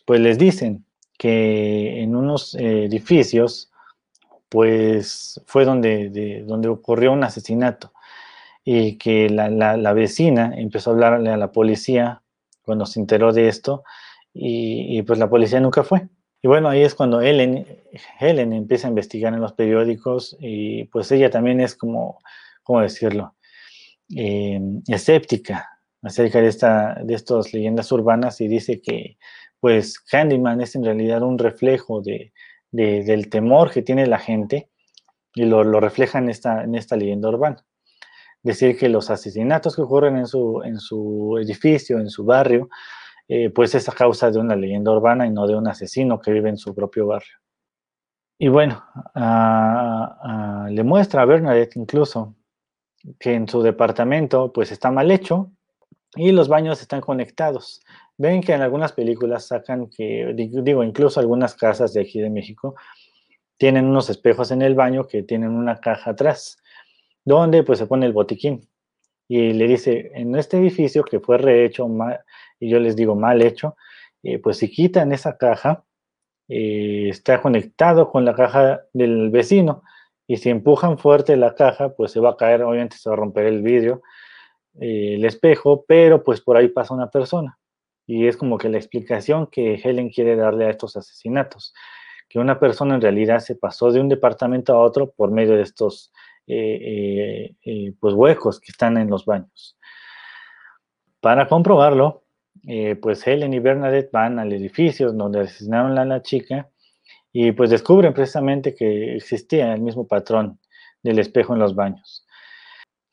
Pues 0.04 0.20
les 0.20 0.38
dicen 0.38 0.84
que 1.18 2.00
en 2.02 2.16
unos 2.16 2.54
edificios, 2.54 3.70
pues 4.48 5.42
fue 5.46 5.64
donde, 5.64 6.08
de, 6.08 6.42
donde 6.44 6.68
ocurrió 6.68 7.12
un 7.12 7.24
asesinato 7.24 7.92
y 8.64 8.98
que 8.98 9.30
la, 9.30 9.92
vecina 9.94 10.52
empezó 10.56 10.90
a 10.90 10.92
hablarle 10.92 11.30
a 11.30 11.36
la 11.36 11.52
policía 11.52 12.22
cuando 12.62 12.86
se 12.86 13.00
enteró 13.00 13.32
de 13.32 13.48
esto 13.48 13.82
y, 14.32 15.02
pues 15.02 15.18
la 15.18 15.28
policía 15.30 15.58
nunca 15.58 15.82
fue. 15.82 16.08
Y 16.42 16.48
bueno, 16.48 16.68
ahí 16.68 16.82
es 16.82 16.94
cuando 16.94 17.20
Helen, 17.20 17.66
Helen 18.20 18.52
empieza 18.52 18.86
a 18.86 18.90
investigar 18.90 19.34
en 19.34 19.40
los 19.40 19.54
periódicos 19.54 20.36
y 20.38 20.84
pues 20.84 21.10
ella 21.10 21.30
también 21.30 21.60
es 21.60 21.74
como, 21.74 22.20
¿cómo 22.62 22.82
decirlo? 22.82 23.34
Eh, 24.14 24.60
escéptica 24.86 25.80
acerca 26.02 26.40
de, 26.40 26.48
esta, 26.48 26.94
de 27.02 27.14
estas 27.14 27.52
leyendas 27.52 27.90
urbanas 27.90 28.40
y 28.40 28.48
dice 28.48 28.80
que 28.80 29.16
pues 29.60 29.98
Candyman 30.00 30.60
es 30.60 30.74
en 30.74 30.84
realidad 30.84 31.22
un 31.22 31.38
reflejo 31.38 32.00
de, 32.00 32.32
del 32.70 33.28
temor 33.28 33.70
que 33.70 33.82
tiene 33.82 34.06
la 34.06 34.18
gente 34.18 34.70
y 35.34 35.44
lo, 35.44 35.64
lo 35.64 35.80
refleja 35.80 36.18
en 36.18 36.28
esta, 36.28 36.64
en 36.64 36.74
esta 36.74 36.96
leyenda 36.96 37.28
urbana 37.28 37.64
decir 38.42 38.78
que 38.78 38.88
los 38.88 39.10
asesinatos 39.10 39.76
que 39.76 39.82
ocurren 39.82 40.16
en 40.16 40.26
su, 40.26 40.62
en 40.64 40.78
su 40.78 41.38
edificio, 41.40 41.98
en 41.98 42.08
su 42.08 42.24
barrio, 42.24 42.68
eh, 43.28 43.50
pues 43.50 43.74
es 43.74 43.88
a 43.88 43.92
causa 43.92 44.30
de 44.30 44.38
una 44.38 44.56
leyenda 44.56 44.90
urbana 44.90 45.26
y 45.26 45.30
no 45.30 45.46
de 45.46 45.56
un 45.56 45.68
asesino 45.68 46.20
que 46.20 46.32
vive 46.32 46.48
en 46.48 46.56
su 46.56 46.74
propio 46.74 47.06
barrio. 47.06 47.36
Y 48.38 48.48
bueno, 48.48 48.84
le 50.70 50.84
muestra 50.84 51.22
a 51.22 51.24
Bernadette 51.24 51.76
incluso 51.76 52.36
que 53.18 53.34
en 53.34 53.48
su 53.48 53.62
departamento 53.62 54.52
pues 54.52 54.70
está 54.70 54.92
mal 54.92 55.10
hecho 55.10 55.50
y 56.14 56.30
los 56.30 56.48
baños 56.48 56.80
están 56.80 57.00
conectados. 57.00 57.82
Ven 58.18 58.42
que 58.42 58.52
en 58.52 58.62
algunas 58.62 58.92
películas 58.92 59.46
sacan 59.46 59.88
que, 59.88 60.32
digo, 60.34 60.82
incluso 60.84 61.20
algunas 61.20 61.54
casas 61.54 61.94
de 61.94 62.02
aquí 62.02 62.20
de 62.20 62.30
México 62.30 62.74
tienen 63.56 63.86
unos 63.86 64.10
espejos 64.10 64.50
en 64.50 64.62
el 64.62 64.74
baño 64.74 65.06
que 65.06 65.22
tienen 65.22 65.50
una 65.50 65.80
caja 65.80 66.10
atrás 66.10 66.58
donde 67.24 67.62
pues 67.62 67.78
se 67.78 67.86
pone 67.86 68.06
el 68.06 68.12
botiquín 68.12 68.68
y 69.28 69.52
le 69.52 69.68
dice, 69.68 70.10
en 70.14 70.34
este 70.34 70.56
edificio 70.56 71.04
que 71.04 71.20
fue 71.20 71.36
rehecho, 71.36 71.86
y 72.58 72.70
yo 72.70 72.80
les 72.80 72.96
digo 72.96 73.14
mal 73.14 73.42
hecho, 73.42 73.76
eh, 74.22 74.38
pues 74.38 74.56
si 74.56 74.70
quitan 74.70 75.12
esa 75.12 75.36
caja, 75.36 75.84
eh, 76.48 77.08
está 77.10 77.42
conectado 77.42 78.10
con 78.10 78.24
la 78.24 78.34
caja 78.34 78.80
del 78.94 79.28
vecino, 79.28 79.82
y 80.26 80.38
si 80.38 80.48
empujan 80.48 80.96
fuerte 80.96 81.36
la 81.36 81.54
caja, 81.54 81.90
pues 81.94 82.12
se 82.12 82.20
va 82.20 82.30
a 82.30 82.36
caer, 82.38 82.62
obviamente 82.62 82.96
se 82.96 83.10
va 83.10 83.16
a 83.16 83.18
romper 83.18 83.44
el 83.44 83.60
vidrio, 83.60 84.00
eh, 84.80 85.16
el 85.16 85.24
espejo, 85.26 85.84
pero 85.86 86.24
pues 86.24 86.40
por 86.40 86.56
ahí 86.56 86.68
pasa 86.68 86.94
una 86.94 87.10
persona. 87.10 87.57
Y 88.08 88.26
es 88.26 88.38
como 88.38 88.56
que 88.56 88.70
la 88.70 88.78
explicación 88.78 89.48
que 89.48 89.74
Helen 89.74 90.08
quiere 90.08 90.34
darle 90.34 90.64
a 90.64 90.70
estos 90.70 90.96
asesinatos, 90.96 91.74
que 92.26 92.38
una 92.38 92.58
persona 92.58 92.94
en 92.94 93.02
realidad 93.02 93.40
se 93.40 93.54
pasó 93.54 93.92
de 93.92 94.00
un 94.00 94.08
departamento 94.08 94.72
a 94.72 94.80
otro 94.80 95.10
por 95.12 95.30
medio 95.30 95.56
de 95.56 95.62
estos 95.62 96.10
eh, 96.46 96.54
eh, 96.56 97.56
eh, 97.66 97.92
pues 98.00 98.14
huecos 98.14 98.60
que 98.60 98.72
están 98.72 98.96
en 98.96 99.10
los 99.10 99.26
baños. 99.26 99.76
Para 101.20 101.46
comprobarlo, 101.48 102.24
pues 103.02 103.26
Helen 103.26 103.52
y 103.52 103.58
Bernadette 103.58 104.10
van 104.10 104.38
al 104.38 104.52
edificio 104.52 105.12
donde 105.12 105.40
asesinaron 105.40 105.98
a 105.98 106.06
la 106.06 106.22
chica 106.22 106.70
y 107.30 107.52
pues 107.52 107.68
descubren 107.68 108.14
precisamente 108.14 108.74
que 108.74 109.16
existía 109.16 109.74
el 109.74 109.82
mismo 109.82 110.06
patrón 110.06 110.58
del 111.02 111.18
espejo 111.18 111.52
en 111.52 111.60
los 111.60 111.74
baños. 111.74 112.26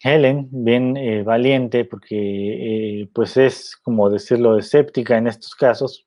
Helen, 0.05 0.47
bien 0.51 0.95
valiente, 1.25 1.83
porque 1.85 3.09
pues 3.13 3.37
es 3.37 3.75
como 3.77 4.09
decirlo 4.09 4.57
escéptica 4.57 5.17
en 5.17 5.27
estos 5.27 5.55
casos, 5.55 6.05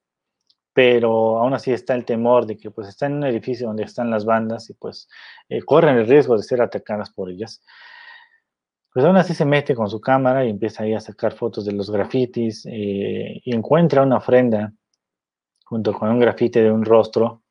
pero 0.79 1.39
aún 1.41 1.55
así 1.55 1.73
está 1.73 1.97
el 1.97 2.05
temor 2.05 2.47
de 2.47 2.57
que 2.57 2.71
pues 2.71 2.87
está 2.87 3.07
en 3.07 3.15
un 3.15 3.25
edificio 3.25 3.67
donde 3.67 3.83
están 3.83 4.11
las 4.11 4.25
bandas 4.25 4.71
y 4.71 4.75
pues 4.75 5.09
eh, 5.49 5.61
corren 5.63 5.97
el 5.97 6.07
riesgo 6.07 6.37
de 6.37 6.45
ser 6.45 6.63
atacadas 6.63 7.11
por 7.11 7.33
ellas. 7.33 7.65
Pues 8.93 9.05
aún 9.05 9.17
así 9.17 9.35
se 9.35 9.45
mete 9.45 9.75
con 9.75 9.91
su 9.91 10.01
cámara 10.01 10.45
y 10.45 10.51
empieza 10.51 10.85
ahí 10.85 10.95
a 10.95 11.01
sacar 11.01 11.33
fotos 11.33 11.65
de 11.65 11.73
los 11.73 11.91
grafitis 11.91 12.65
eh, 12.67 13.41
y 13.45 13.57
encuentra 13.57 14.05
una 14.05 14.19
ofrenda 14.19 14.73
junto 15.65 15.93
con 15.93 16.11
un 16.11 16.21
grafite 16.21 16.63
de 16.63 16.71
un 16.71 16.85
rostro 16.85 17.43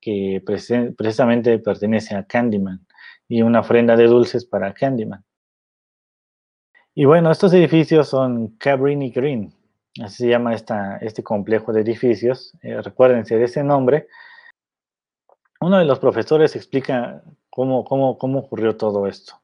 que 0.00 0.42
precisamente 0.44 1.60
pertenece 1.60 2.16
a 2.16 2.26
Candyman 2.26 2.84
y 3.28 3.42
una 3.42 3.60
ofrenda 3.60 3.94
de 3.94 4.08
dulces 4.08 4.44
para 4.44 4.74
Candyman. 4.74 5.24
Y 6.94 7.06
bueno, 7.06 7.30
estos 7.30 7.54
edificios 7.54 8.08
son 8.08 8.48
Cabrini 8.58 9.10
Green, 9.10 9.54
así 10.02 10.24
se 10.24 10.28
llama 10.28 10.54
esta, 10.54 10.98
este 10.98 11.22
complejo 11.22 11.72
de 11.72 11.80
edificios, 11.80 12.52
eh, 12.60 12.82
recuérdense 12.82 13.38
de 13.38 13.44
ese 13.44 13.64
nombre. 13.64 14.08
Uno 15.60 15.78
de 15.78 15.86
los 15.86 15.98
profesores 15.98 16.54
explica 16.54 17.22
cómo, 17.48 17.84
cómo, 17.84 18.18
cómo 18.18 18.40
ocurrió 18.40 18.76
todo 18.76 19.06
esto. 19.06 19.40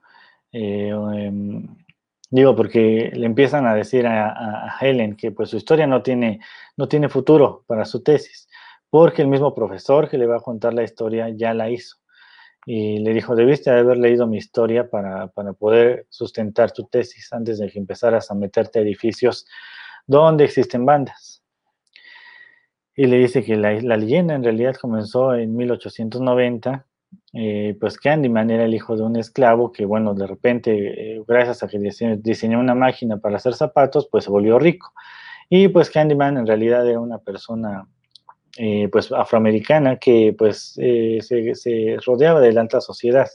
Eh, 0.52 0.90
em, 0.90 1.74
digo, 2.30 2.54
porque 2.54 3.12
le 3.14 3.24
empiezan 3.24 3.66
a 3.66 3.74
decir 3.74 4.06
a, 4.06 4.76
Helen 4.80 5.16
que 5.16 5.30
pues 5.30 5.48
su 5.48 5.56
historia 5.56 5.86
no 5.86 6.02
tiene, 6.02 6.40
no 6.76 6.86
tiene 6.86 7.08
futuro 7.08 7.64
para 7.66 7.86
su 7.86 8.02
tesis, 8.02 8.48
porque 8.90 9.22
el 9.22 9.28
mismo 9.28 9.54
profesor 9.54 10.10
que 10.10 10.18
le 10.18 10.26
va 10.26 10.36
a 10.36 10.40
contar 10.40 10.74
la 10.74 10.82
historia 10.82 11.30
ya 11.30 11.54
la 11.54 11.70
hizo. 11.70 11.96
Y 12.66 12.98
le 12.98 13.14
dijo, 13.14 13.34
debiste 13.34 13.70
haber 13.70 13.96
leído 13.96 14.26
mi 14.26 14.36
historia 14.36 14.90
para, 14.90 15.28
para 15.28 15.52
poder 15.52 16.06
sustentar 16.10 16.72
tu 16.72 16.84
tesis 16.84 17.32
antes 17.32 17.58
de 17.58 17.70
que 17.70 17.78
empezaras 17.78 18.30
a 18.30 18.34
meterte 18.34 18.78
a 18.78 18.82
edificios 18.82 19.46
donde 20.06 20.44
existen 20.44 20.84
bandas. 20.84 21.42
Y 22.98 23.06
le 23.06 23.18
dice 23.18 23.44
que 23.44 23.54
la, 23.54 23.74
leyenda 23.74 24.34
en 24.34 24.42
realidad 24.42 24.74
comenzó 24.74 25.32
en 25.32 25.54
1890, 25.54 26.84
eh, 27.32 27.76
pues 27.78 27.96
Candyman 27.96 28.50
era 28.50 28.64
el 28.64 28.74
hijo 28.74 28.96
de 28.96 29.04
un 29.04 29.14
esclavo 29.14 29.70
que, 29.70 29.86
bueno, 29.86 30.14
de 30.14 30.26
repente, 30.26 30.72
eh, 31.14 31.22
gracias 31.24 31.62
a 31.62 31.68
que 31.68 31.78
diseñó 31.78 32.58
una 32.58 32.74
máquina 32.74 33.18
para 33.18 33.36
hacer 33.36 33.54
zapatos, 33.54 34.08
pues 34.10 34.24
se 34.24 34.30
volvió 34.30 34.58
rico. 34.58 34.92
Y 35.48 35.68
pues 35.68 35.90
Candyman 35.90 36.38
en 36.38 36.46
realidad 36.48 36.88
era 36.88 36.98
una 36.98 37.18
persona 37.18 37.86
eh, 38.58 38.88
pues 38.90 39.12
afroamericana 39.12 39.98
que 39.98 40.34
pues 40.36 40.74
eh, 40.82 41.20
se, 41.22 41.96
rodeaba 42.04 42.40
de 42.40 42.52
la 42.52 42.60
alta 42.62 42.80
sociedad, 42.80 43.28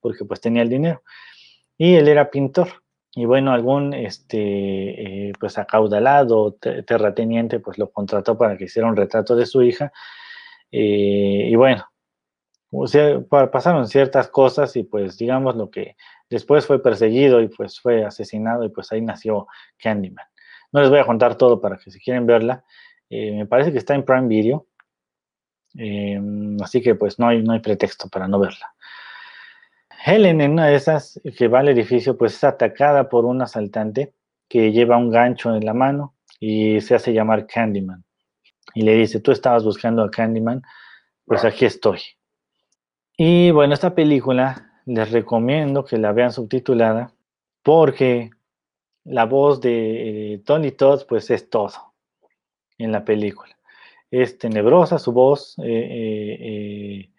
porque 0.00 0.24
pues 0.24 0.40
tenía 0.40 0.62
el 0.62 0.68
dinero. 0.68 1.02
Y 1.76 1.94
él 1.94 2.08
era 2.08 2.30
pintor. 2.30 2.68
Y 3.14 3.24
bueno, 3.24 3.52
algún 3.52 3.94
este, 3.94 5.32
pues 5.40 5.58
acaudalado, 5.58 6.52
terrateniente, 6.86 7.60
pues 7.60 7.78
lo 7.78 7.90
contrató 7.90 8.36
para 8.38 8.56
que 8.56 8.64
hiciera 8.64 8.88
un 8.88 8.96
retrato 8.96 9.34
de 9.34 9.46
su 9.46 9.62
hija. 9.62 9.92
y 10.70 11.54
bueno, 11.56 11.86
o 12.70 12.86
sea, 12.86 13.20
pasaron 13.50 13.88
ciertas 13.88 14.28
cosas 14.28 14.76
y 14.76 14.82
pues 14.82 15.16
digamos 15.16 15.56
lo 15.56 15.70
que 15.70 15.96
después 16.28 16.66
fue 16.66 16.82
perseguido 16.82 17.40
y 17.40 17.48
pues 17.48 17.80
fue 17.80 18.04
asesinado 18.04 18.64
y 18.64 18.68
pues 18.68 18.92
ahí 18.92 19.00
nació 19.00 19.46
Candyman. 19.78 20.26
No 20.72 20.80
les 20.80 20.90
voy 20.90 20.98
a 20.98 21.06
contar 21.06 21.36
todo 21.36 21.60
para 21.60 21.78
que 21.78 21.90
si 21.90 21.98
quieren 21.98 22.26
verla, 22.26 22.64
eh, 23.10 23.32
me 23.32 23.46
parece 23.46 23.72
que 23.72 23.78
está 23.78 23.94
en 23.94 24.04
Prime 24.04 24.28
Video, 24.28 24.66
em, 25.74 26.56
así 26.62 26.80
que 26.82 26.94
pues 26.94 27.18
no 27.18 27.28
hay, 27.28 27.42
no 27.42 27.52
hay 27.52 27.60
pretexto 27.60 28.08
para 28.08 28.28
no 28.28 28.38
verla. 28.38 28.74
Helen 30.04 30.40
en 30.40 30.52
una 30.52 30.66
de 30.66 30.76
esas 30.76 31.20
que 31.36 31.48
va 31.48 31.60
al 31.60 31.68
edificio 31.68 32.16
pues 32.16 32.34
es 32.34 32.44
atacada 32.44 33.08
por 33.08 33.24
un 33.24 33.42
asaltante 33.42 34.14
que 34.48 34.72
lleva 34.72 34.96
un 34.96 35.10
gancho 35.10 35.54
en 35.54 35.64
la 35.64 35.74
mano 35.74 36.14
y 36.40 36.80
se 36.80 36.94
hace 36.94 37.12
llamar 37.12 37.46
Candyman. 37.46 38.04
Y 38.74 38.82
le 38.82 38.94
dice, 38.94 39.20
tú 39.20 39.32
estabas 39.32 39.64
buscando 39.64 40.02
a 40.02 40.10
Candyman, 40.10 40.62
pues 41.24 41.44
aquí 41.44 41.64
estoy. 41.64 42.00
Y 43.16 43.50
bueno, 43.50 43.74
esta 43.74 43.94
película 43.94 44.72
les 44.86 45.10
recomiendo 45.10 45.84
que 45.84 45.98
la 45.98 46.12
vean 46.12 46.32
subtitulada 46.32 47.12
porque 47.62 48.30
la 49.04 49.24
voz 49.24 49.60
de 49.60 50.34
eh, 50.34 50.38
Tony 50.44 50.70
Todd 50.70 51.06
pues 51.08 51.30
es 51.30 51.50
todo 51.50 51.87
en 52.78 52.92
la 52.92 53.04
película. 53.04 53.56
Es 54.10 54.38
tenebrosa 54.38 54.98
su 54.98 55.12
voz 55.12 55.56
eh, 55.58 56.38
eh, 56.40 57.10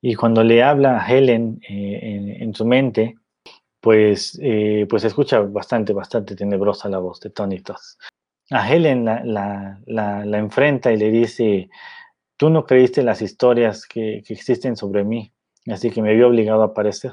y 0.00 0.14
cuando 0.14 0.44
le 0.44 0.62
habla 0.62 0.98
a 0.98 1.08
Helen 1.08 1.58
en, 1.62 2.54
su 2.54 2.64
mente, 2.66 3.16
pues, 3.80 4.38
pues 4.88 5.04
escucha 5.04 5.40
bastante, 5.40 5.92
bastante 5.92 6.36
tenebrosa 6.36 6.88
la 6.90 6.98
voz 6.98 7.20
de 7.20 7.30
Tony 7.30 7.60
Todd. 7.60 7.80
A 8.50 8.70
Helen 8.70 9.06
la, 9.06 9.80
la 9.86 10.38
enfrenta 10.38 10.92
y 10.92 10.98
le 10.98 11.10
dice, 11.10 11.70
Tú 12.36 12.50
no 12.50 12.66
creíste 12.66 13.02
las 13.02 13.22
historias 13.22 13.86
que, 13.86 14.22
existen 14.28 14.76
sobre 14.76 15.04
mí, 15.04 15.32
así 15.66 15.90
que 15.90 16.02
me 16.02 16.14
vio 16.14 16.28
obligado 16.28 16.62
a 16.62 16.66
aparecer. 16.66 17.12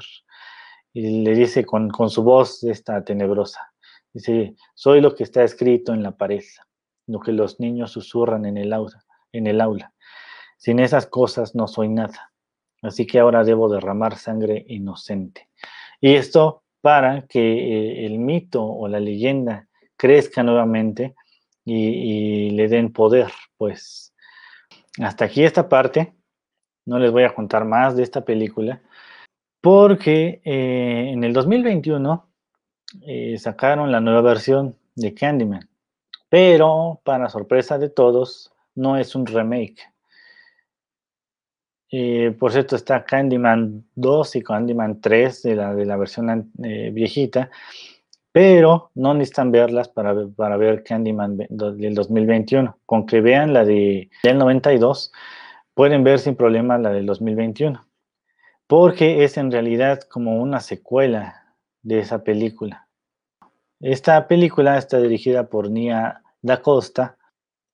Y 0.92 1.22
le 1.22 1.34
dice 1.34 1.64
con, 1.64 1.90
su 2.10 2.22
voz 2.22 2.64
esta 2.64 3.04
tenebrosa, 3.04 3.72
dice, 4.12 4.56
soy 4.74 5.00
lo 5.00 5.14
que 5.14 5.22
está 5.22 5.44
escrito 5.44 5.94
en 5.94 6.02
la 6.02 6.16
pared, 6.16 6.42
lo 7.12 7.20
que 7.20 7.32
los 7.32 7.60
niños 7.60 7.92
susurran 7.92 8.46
en 8.46 8.56
el 8.56 8.72
aula. 8.72 9.04
En 9.32 9.46
el 9.46 9.60
aula. 9.60 9.92
Sin 10.56 10.80
esas 10.80 11.06
cosas 11.06 11.54
no 11.54 11.66
soy 11.66 11.88
nada, 11.88 12.32
así 12.82 13.06
que 13.06 13.18
ahora 13.18 13.42
debo 13.44 13.68
derramar 13.68 14.16
sangre 14.16 14.64
inocente. 14.68 15.48
Y 16.00 16.14
esto 16.14 16.62
para 16.80 17.26
que 17.26 17.40
eh, 17.40 18.06
el 18.06 18.18
mito 18.18 18.64
o 18.64 18.88
la 18.88 19.00
leyenda 19.00 19.68
crezca 19.96 20.42
nuevamente 20.42 21.14
y, 21.64 22.50
le 22.50 22.68
den 22.68 22.92
poder, 22.92 23.30
pues 23.56 24.12
hasta 25.00 25.26
aquí 25.26 25.44
esta 25.44 25.68
parte. 25.68 26.12
No 26.84 26.98
les 26.98 27.12
voy 27.12 27.22
a 27.22 27.34
contar 27.34 27.64
más 27.64 27.96
de 27.96 28.02
esta 28.02 28.24
película 28.24 28.82
porque 29.60 30.42
eh, 30.44 31.10
en 31.12 31.22
el 31.22 31.32
2021 31.32 32.28
eh, 33.02 33.38
sacaron 33.38 33.92
la 33.92 34.00
nueva 34.00 34.20
versión 34.20 34.76
de 34.96 35.14
Candyman, 35.14 35.68
pero 36.32 36.98
para 37.04 37.28
sorpresa 37.28 37.76
de 37.76 37.90
todos 37.90 38.54
no 38.74 38.96
es 38.96 39.14
un 39.14 39.26
remake. 39.26 39.76
Eh, 41.90 42.34
por 42.40 42.52
cierto, 42.52 42.74
está 42.74 43.04
Candyman 43.04 43.84
2 43.96 44.36
y 44.36 44.42
Candyman 44.42 45.02
3 45.02 45.42
de 45.42 45.56
la, 45.56 45.74
de 45.74 45.84
la 45.84 45.98
versión 45.98 46.50
viejita, 46.54 47.50
pero 48.32 48.90
no 48.94 49.12
necesitan 49.12 49.50
verlas 49.50 49.90
para, 49.90 50.26
para 50.34 50.56
ver 50.56 50.82
Candyman 50.84 51.36
del 51.50 51.94
2021. 51.94 52.78
Con 52.86 53.04
que 53.04 53.20
vean 53.20 53.52
la 53.52 53.66
de, 53.66 54.08
del 54.22 54.38
92, 54.38 55.12
pueden 55.74 56.02
ver 56.02 56.18
sin 56.18 56.34
problema 56.34 56.78
la 56.78 56.92
del 56.92 57.04
2021, 57.04 57.86
porque 58.66 59.22
es 59.22 59.36
en 59.36 59.50
realidad 59.50 60.00
como 60.04 60.40
una 60.40 60.60
secuela 60.60 61.54
de 61.82 61.98
esa 61.98 62.24
película. 62.24 62.88
Esta 63.82 64.26
película 64.28 64.78
está 64.78 64.98
dirigida 64.98 65.48
por 65.48 65.70
Nia 65.70 66.22
Da 66.40 66.62
Costa 66.62 67.18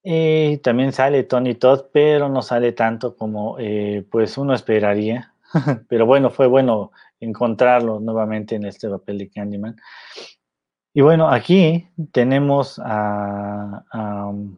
y 0.03 0.57
también 0.57 0.91
sale 0.91 1.23
Tony 1.23 1.55
Todd, 1.55 1.85
pero 1.93 2.27
no 2.29 2.41
sale 2.41 2.71
tanto 2.71 3.15
como 3.15 3.57
eh, 3.59 4.05
pues 4.11 4.37
uno 4.37 4.53
esperaría. 4.53 5.33
pero 5.87 6.05
bueno, 6.05 6.29
fue 6.29 6.47
bueno 6.47 6.91
encontrarlo 7.19 7.99
nuevamente 7.99 8.55
en 8.55 8.65
este 8.65 8.89
papel 8.89 9.19
de 9.19 9.29
Candyman. 9.29 9.75
Y 10.93 11.01
bueno, 11.01 11.29
aquí 11.29 11.87
tenemos 12.11 12.81
a, 12.83 13.83
um, 13.93 14.57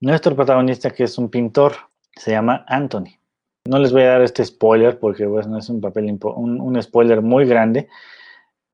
nuestro 0.00 0.34
protagonista 0.34 0.90
que 0.90 1.04
es 1.04 1.18
un 1.18 1.30
pintor, 1.30 1.74
se 2.16 2.32
llama 2.32 2.64
Anthony. 2.66 3.18
No 3.64 3.78
les 3.78 3.92
voy 3.92 4.02
a 4.02 4.10
dar 4.10 4.22
este 4.22 4.44
spoiler 4.44 4.98
porque 4.98 5.26
bueno, 5.26 5.58
es 5.58 5.68
un 5.68 5.80
papel 5.80 6.18
un, 6.22 6.82
spoiler 6.82 7.22
muy 7.22 7.44
grande, 7.44 7.88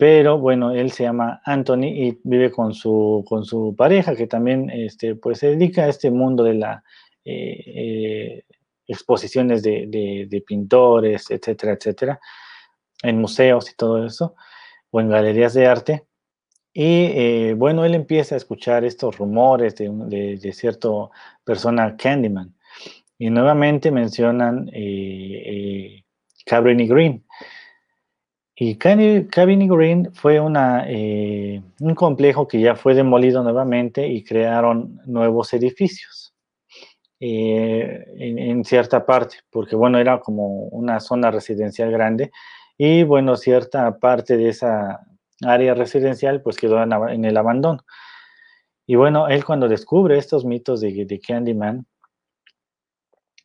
pero 0.05 0.39
bueno, 0.39 0.71
él 0.71 0.93
se 0.93 1.05
llama 1.05 1.41
Anthony 1.47 1.85
y 1.85 2.19
vive 2.25 2.51
con 2.51 2.75
su, 2.75 3.25
con 3.27 3.47
su 3.47 3.75
pareja 3.75 4.15
que 4.15 4.27
también 4.27 4.69
este, 4.69 5.15
pues, 5.15 5.39
se 5.39 5.53
dedica 5.53 5.85
a 5.85 5.89
este 5.89 6.11
mundo 6.11 6.45
de 6.45 6.53
las 6.53 6.83
eh, 7.25 7.65
eh, 7.67 8.45
exposiciones 8.87 9.63
de, 9.63 9.87
de 10.29 10.41
pintores, 10.43 11.31
etcétera, 11.31 11.73
etcétera, 11.73 12.21
en 13.03 13.19
museos 13.19 13.71
y 13.71 13.77
todo 13.77 14.05
eso, 14.05 14.37
o 14.91 15.01
en 15.01 15.09
galerías 15.09 15.55
de 15.55 15.67
arte. 15.69 16.05
Y 16.75 17.07
eh, 17.07 17.55
bueno, 17.57 17.87
él 17.87 17.95
empieza 17.95 18.35
a 18.35 18.37
escuchar 18.37 18.85
estos 18.85 19.17
rumores 19.17 19.75
de, 19.77 19.89
de, 19.89 20.53
cierta 20.53 20.91
persona, 21.45 21.97
Candyman. 21.97 22.55
Y 23.17 23.31
nuevamente 23.31 23.91
mencionan 23.91 24.71
Cabrini 26.45 26.87
Green. 26.89 27.25
Y 28.57 28.77
Cabrini 28.77 29.69
Green 29.69 30.13
fue 30.15 30.37
eh, 30.37 31.63
un 31.81 31.95
complejo 31.95 32.47
que 32.47 32.61
ya 32.61 32.77
fue 32.77 32.95
demolido 32.95 33.43
nuevamente 33.43 34.07
y 34.07 34.23
crearon 34.23 35.01
nuevos 35.07 35.53
edificios 35.55 36.35
en, 37.19 38.39
en, 38.39 38.65
cierta 38.65 39.05
parte, 39.05 39.39
porque 39.51 39.75
bueno, 39.75 39.99
era 39.99 40.21
como 40.21 40.67
una 40.69 41.01
zona 41.01 41.31
residencial 41.31 41.91
grande 41.91 42.31
y 42.77 43.03
bueno, 43.05 43.37
cierta 43.37 43.99
parte 43.99 44.37
de 44.37 44.49
esa 44.49 45.01
área 45.43 45.75
residencial, 45.75 46.43
pues 46.43 46.57
quedó 46.57 46.83
en, 46.83 47.25
el 47.25 47.37
abandono. 47.37 47.81
Y 48.87 48.97
bueno, 48.97 49.29
él 49.29 49.45
cuando 49.45 49.69
descubre 49.69 50.19
estos 50.19 50.45
mitos 50.45 50.81
de, 50.81 51.21
Candyman, 51.27 51.87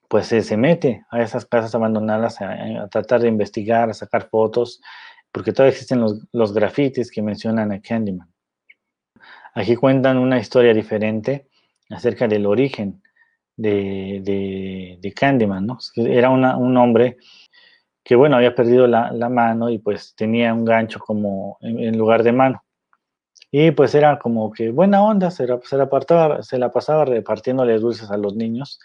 pues 0.10 0.26
se, 0.26 0.58
mete 0.58 1.06
a 1.12 1.22
esas 1.22 1.46
casas 1.46 1.74
abandonadas 1.76 2.42
a, 2.42 2.88
tratar 2.90 3.22
de 3.22 3.28
investigar, 3.28 3.90
a 3.90 3.94
sacar 3.94 4.28
fotos, 4.28 4.82
porque 5.32 5.54
todavía 5.54 5.74
existen 5.74 6.02
los, 6.02 6.28
los 6.34 6.52
grafitis 6.52 7.12
que 7.12 7.22
mencionan 7.22 7.72
a 7.72 7.80
Candyman. 7.80 8.28
Aquí 9.54 9.76
cuentan 9.76 10.18
una 10.18 10.40
historia 10.40 10.74
diferente 10.74 11.48
acerca 11.92 12.28
del 12.28 12.48
origen 12.48 13.04
de, 13.56 14.98
de, 15.00 15.14
Candyman, 15.14 15.68
¿no? 15.68 15.78
Era 15.96 16.32
un 16.32 16.78
hombre 16.78 17.18
que 18.04 18.16
bueno, 18.16 18.38
había 18.38 18.56
perdido 18.56 18.88
la, 18.88 19.12
mano 19.30 19.70
y 19.70 19.78
pues 19.78 20.16
tenía 20.16 20.52
un 20.56 20.66
gancho 20.66 21.00
como 21.00 21.60
en, 21.62 21.96
lugar 21.96 22.24
de 22.24 22.32
mano. 22.32 22.64
Y 23.52 23.70
pues 23.72 23.94
era 23.94 24.18
como 24.18 24.52
que 24.52 24.72
buena 24.72 25.04
onda, 25.04 25.30
se 25.30 25.46
la, 25.46 25.60
se 25.64 25.78
la, 25.78 26.40
se 26.42 26.58
la 26.58 26.72
pasaba 26.72 27.06
repartiéndole 27.06 27.78
dulces 27.78 28.10
a 28.10 28.18
los 28.18 28.36
niños 28.36 28.80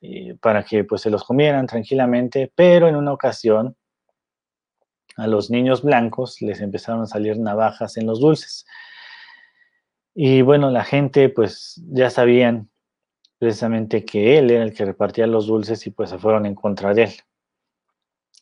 eh, 0.00 0.36
para 0.40 0.64
que 0.64 0.84
pues 0.84 1.02
se 1.02 1.10
los 1.10 1.24
comieran 1.24 1.66
tranquilamente, 1.66 2.52
pero 2.54 2.88
en 2.88 2.96
una 2.96 3.12
ocasión 3.12 3.76
a 5.16 5.26
los 5.26 5.50
niños 5.50 5.82
blancos 5.82 6.40
les 6.40 6.60
empezaron 6.60 7.02
a 7.02 7.06
salir 7.06 7.38
navajas 7.38 7.96
en 7.96 8.06
los 8.06 8.20
dulces. 8.20 8.64
Y 10.14 10.42
bueno, 10.42 10.70
la 10.70 10.84
gente 10.84 11.28
pues 11.28 11.82
ya 11.90 12.10
sabían 12.10 12.70
precisamente 13.38 14.04
que 14.04 14.38
él 14.38 14.50
era 14.50 14.62
el 14.62 14.74
que 14.74 14.84
repartía 14.84 15.26
los 15.26 15.46
dulces 15.46 15.86
y 15.86 15.90
pues 15.90 16.10
se 16.10 16.18
fueron 16.18 16.46
en 16.46 16.54
contra 16.54 16.94
de 16.94 17.04
él. 17.04 17.12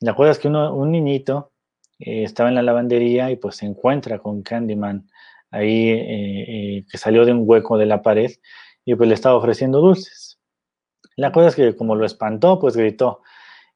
La 0.00 0.14
cosa 0.14 0.32
es 0.32 0.38
que 0.38 0.48
un 0.48 0.90
niñito 0.90 1.52
eh, 1.98 2.24
estaba 2.24 2.50
en 2.50 2.54
la 2.56 2.62
lavandería 2.62 3.30
y 3.30 3.36
pues 3.36 3.56
se 3.56 3.66
encuentra 3.66 4.18
con 4.18 4.42
Candyman 4.42 5.08
ahí 5.50 5.88
eh, 5.90 6.84
que 6.90 6.98
salió 6.98 7.24
de 7.24 7.32
un 7.32 7.44
hueco 7.46 7.78
de 7.78 7.86
la 7.86 8.02
pared 8.02 8.30
y 8.84 8.94
pues 8.94 9.08
le 9.08 9.14
estaba 9.14 9.36
ofreciendo 9.36 9.80
dulces. 9.80 10.35
La 11.16 11.32
cosa 11.32 11.48
es 11.48 11.56
que 11.56 11.74
como 11.74 11.96
lo 11.96 12.06
espantó, 12.06 12.58
pues 12.58 12.76
gritó 12.76 13.22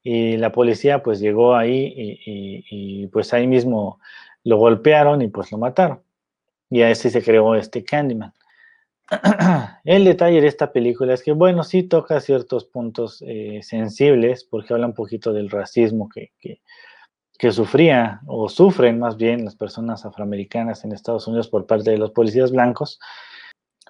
y 0.03 0.37
la 0.37 0.51
policía 0.51 1.03
pues 1.03 1.19
llegó 1.19 1.55
ahí 1.55 1.93
y, 1.95 3.07
pues 3.07 3.33
ahí 3.33 3.47
mismo 3.47 3.99
lo 4.43 4.57
golpearon 4.57 5.21
y 5.21 5.27
pues 5.27 5.51
lo 5.51 5.57
mataron. 5.57 6.01
Y 6.69 6.81
así 6.81 7.09
se 7.09 7.21
creó 7.21 7.55
este 7.55 7.83
Candyman. 7.83 8.33
el 9.83 10.05
detalle 10.05 10.41
de 10.41 10.47
esta 10.47 10.71
película 10.71 11.13
es 11.13 11.21
que, 11.21 11.33
bueno, 11.33 11.63
sí 11.63 11.83
toca 11.83 12.19
ciertos 12.21 12.65
puntos 12.65 13.21
eh, 13.27 13.59
sensibles, 13.61 14.45
porque 14.45 14.73
habla 14.73 14.87
un 14.87 14.93
poquito 14.93 15.33
del 15.33 15.49
racismo 15.49 16.07
que, 16.09 16.31
que, 16.39 16.61
sufría 17.51 18.21
o 18.27 18.47
sufren 18.49 18.99
más 18.99 19.17
bien 19.17 19.43
las 19.43 19.55
personas 19.55 20.05
afroamericanas 20.05 20.85
en 20.85 20.91
Estados 20.91 21.27
Unidos 21.27 21.49
por 21.49 21.65
parte 21.65 21.89
de 21.89 21.97
los 21.97 22.11
policías 22.11 22.51
blancos, 22.51 22.99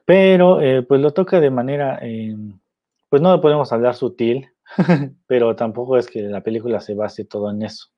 pero 0.05 0.61
eh, 0.61 0.83
pues 0.83 1.01
lo 1.01 1.11
toca 1.11 1.41
de 1.41 1.49
manera, 1.49 1.99
eh, 2.01 2.33
pues 3.11 3.21
no 3.21 3.41
podemos 3.41 3.73
hablar 3.73 3.95
sutil, 3.95 4.49
pero 5.27 5.53
tampoco 5.57 5.97
es 5.97 6.07
que 6.07 6.21
la 6.21 6.39
película 6.41 6.79
se 6.79 6.95
base 6.95 7.25
todo 7.25 7.51
en 7.51 7.61
eso. 7.61 7.89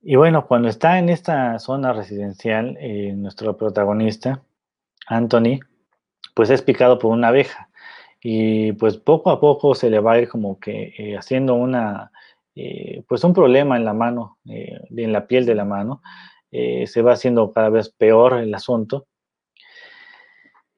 Y 0.00 0.14
bueno, 0.14 0.46
cuando 0.46 0.68
está 0.68 1.00
en 1.00 1.08
esta 1.08 1.58
zona 1.58 1.92
residencial, 1.92 2.78
nuestro 3.16 3.56
protagonista, 3.56 4.44
Anthony, 5.08 5.58
pues 6.34 6.50
es 6.50 6.62
picado 6.62 7.00
por 7.00 7.10
una 7.10 7.28
abeja. 7.28 7.68
Y 8.22 8.72
pues 8.74 8.96
poco 8.96 9.30
a 9.30 9.40
poco 9.40 9.74
se 9.74 9.90
le 9.90 9.98
va 9.98 10.12
a 10.12 10.20
ir 10.20 10.28
como 10.28 10.60
que 10.60 10.94
eh, 10.96 11.16
haciendo 11.16 11.54
una, 11.54 12.12
eh, 12.54 13.02
pues 13.08 13.24
un 13.24 13.34
problema 13.34 13.76
en 13.76 13.84
la 13.84 13.92
mano, 13.92 14.38
eh, 14.48 14.78
en 14.96 15.12
la 15.12 15.26
piel 15.26 15.46
de 15.46 15.56
la 15.56 15.64
mano. 15.64 16.00
se 16.52 17.02
va 17.02 17.14
haciendo 17.14 17.52
cada 17.52 17.70
vez 17.70 17.88
peor 17.90 18.34
el 18.38 18.54
asunto. 18.54 19.08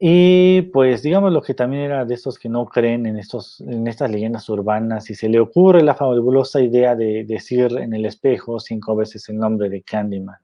Y 0.07 0.61
pues 0.61 1.03
digamos 1.03 1.33
lo 1.33 1.41
que 1.41 1.55
también 1.55 1.85
era 1.85 2.05
de 2.05 2.13
estos 2.13 2.39
que 2.39 2.51
no 2.51 2.67
creen 2.67 3.07
en, 3.07 3.19
estos, 3.19 3.63
en 3.63 3.87
estas 3.87 4.11
leyendas 4.11 4.47
urbanas 4.51 5.09
y 5.09 5.15
se 5.15 5.31
le 5.31 5.41
ocurre 5.41 5.83
la 5.83 5.95
fabulosa 5.95 6.61
idea 6.61 6.95
de 6.95 7.25
decir 7.25 7.75
en 7.79 7.95
el 7.95 8.05
espejo 8.05 8.61
cinco 8.61 8.95
veces 8.97 9.27
el 9.31 9.39
nombre 9.39 9.71
de 9.71 9.81
Candyman. 9.81 10.37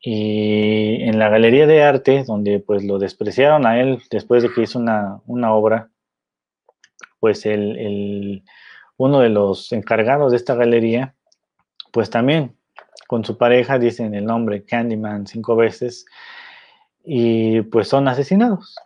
Y 0.00 1.00
en 1.00 1.16
la 1.20 1.28
galería 1.28 1.68
de 1.68 1.84
arte, 1.84 2.24
donde 2.24 2.58
pues 2.58 2.82
lo 2.82 2.98
despreciaron 2.98 3.66
a 3.66 3.80
él 3.80 4.02
después 4.10 4.42
de 4.42 4.52
que 4.52 4.62
hizo 4.62 4.80
una, 4.80 5.20
obra, 5.54 5.88
pues 7.20 7.46
el, 7.46 8.42
uno 8.96 9.20
de 9.20 9.28
los 9.28 9.70
encargados 9.70 10.32
de 10.32 10.38
esta 10.38 10.56
galería, 10.56 11.14
pues 11.92 12.10
también 12.10 12.56
con 13.06 13.24
su 13.24 13.38
pareja 13.38 13.78
dicen 13.78 14.12
el 14.16 14.24
nombre 14.24 14.64
Candyman 14.64 15.28
cinco 15.28 15.54
veces 15.54 16.04
y 17.04 17.62
pues 17.62 17.88
son 17.88 18.08
asesinados 18.08 18.76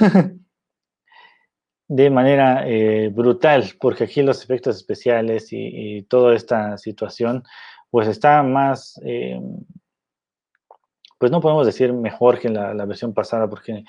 de 1.88 2.10
manera 2.10 2.66
eh, 2.66 3.10
brutal, 3.12 3.72
porque 3.80 4.04
aquí 4.04 4.22
los 4.22 4.42
efectos 4.42 4.76
especiales 4.76 5.48
y, 5.52 6.02
toda 6.08 6.34
esta 6.34 6.78
situación 6.78 7.44
pues 7.90 8.08
está 8.08 8.42
más... 8.42 9.00
Eh, 9.04 9.40
pues 11.18 11.32
no 11.32 11.40
podemos 11.40 11.64
decir 11.64 11.94
mejor 11.94 12.38
que 12.38 12.50
la, 12.50 12.74
la, 12.74 12.84
versión 12.84 13.14
pasada, 13.14 13.48
porque 13.48 13.84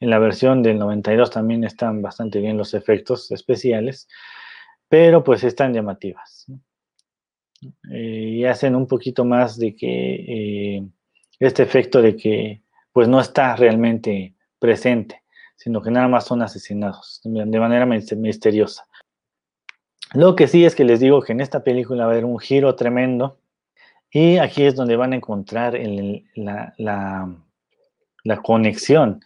en 0.00 0.10
la 0.10 0.18
versión 0.18 0.64
del 0.64 0.78
92 0.80 1.30
también 1.30 1.62
están 1.62 2.02
bastante 2.02 2.40
bien 2.40 2.58
los 2.58 2.74
efectos 2.74 3.30
especiales, 3.30 4.08
pero 4.88 5.22
pues 5.22 5.44
están 5.44 5.72
llamativas. 5.72 6.46
Eh, 7.90 8.38
y 8.38 8.44
hacen 8.44 8.74
un 8.74 8.86
poquito 8.86 9.24
más 9.24 9.58
de 9.58 9.76
que 9.76 10.76
eh, 10.76 10.88
este 11.38 11.62
efecto 11.62 12.02
de 12.02 12.16
que 12.16 12.62
pues 12.92 13.08
no 13.08 13.20
está 13.20 13.56
realmente 13.56 14.34
presente, 14.58 15.22
sino 15.56 15.82
que 15.82 15.90
nada 15.90 16.08
más 16.08 16.24
son 16.26 16.42
asesinados 16.42 17.20
de 17.24 17.60
manera 17.60 17.86
misteriosa. 17.86 18.86
Lo 20.14 20.36
que 20.36 20.46
sí 20.46 20.64
es 20.64 20.74
que 20.74 20.84
les 20.84 21.00
digo 21.00 21.22
que 21.22 21.32
en 21.32 21.40
esta 21.40 21.64
película 21.64 22.04
va 22.04 22.10
a 22.10 22.12
haber 22.12 22.26
un 22.26 22.38
giro 22.38 22.74
tremendo 22.74 23.38
y 24.10 24.36
aquí 24.36 24.64
es 24.64 24.74
donde 24.74 24.96
van 24.96 25.14
a 25.14 25.16
encontrar 25.16 25.74
la, 26.34 27.34
conexión 28.42 29.22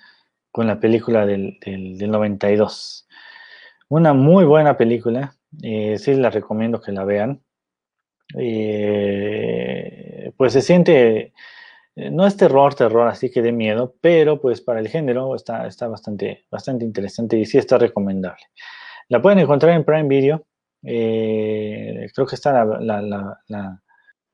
con 0.53 0.69
la 0.69 0.79
película 0.79 1.27
del, 1.27 1.59
92. 1.67 3.09
Una 3.89 4.13
muy 4.13 4.45
buena 4.45 4.77
película, 4.77 5.35
eh, 5.63 5.99
sí 5.99 6.15
la 6.15 6.31
recomiendo 6.31 6.81
que 6.81 6.93
la 6.93 7.05
vean. 7.05 7.43
Eh, 8.39 10.33
pues 10.37 10.53
se 10.53 10.63
siente, 10.63 11.33
eh, 11.97 12.11
no 12.11 12.27
es 12.27 12.37
terror, 12.37 12.75
terror, 12.75 13.09
así 13.09 13.31
que 13.31 13.43
de 13.43 13.53
miedo, 13.53 13.97
pero 14.01 14.41
pues 14.41 14.61
para 14.61 14.81
el 14.81 14.89
género 14.89 15.35
está, 15.35 15.69
bastante, 15.89 16.47
bastante 16.51 16.85
interesante 16.85 17.37
y 17.39 17.45
sí 17.45 17.59
está 17.59 17.79
recomendable. 17.79 18.43
La 19.09 19.21
pueden 19.21 19.41
encontrar 19.41 19.73
en 19.75 19.85
Prime 19.85 20.09
Video. 20.09 20.47
creo 20.83 22.27
que 22.27 22.35
está 22.35 22.65
la 22.65 23.81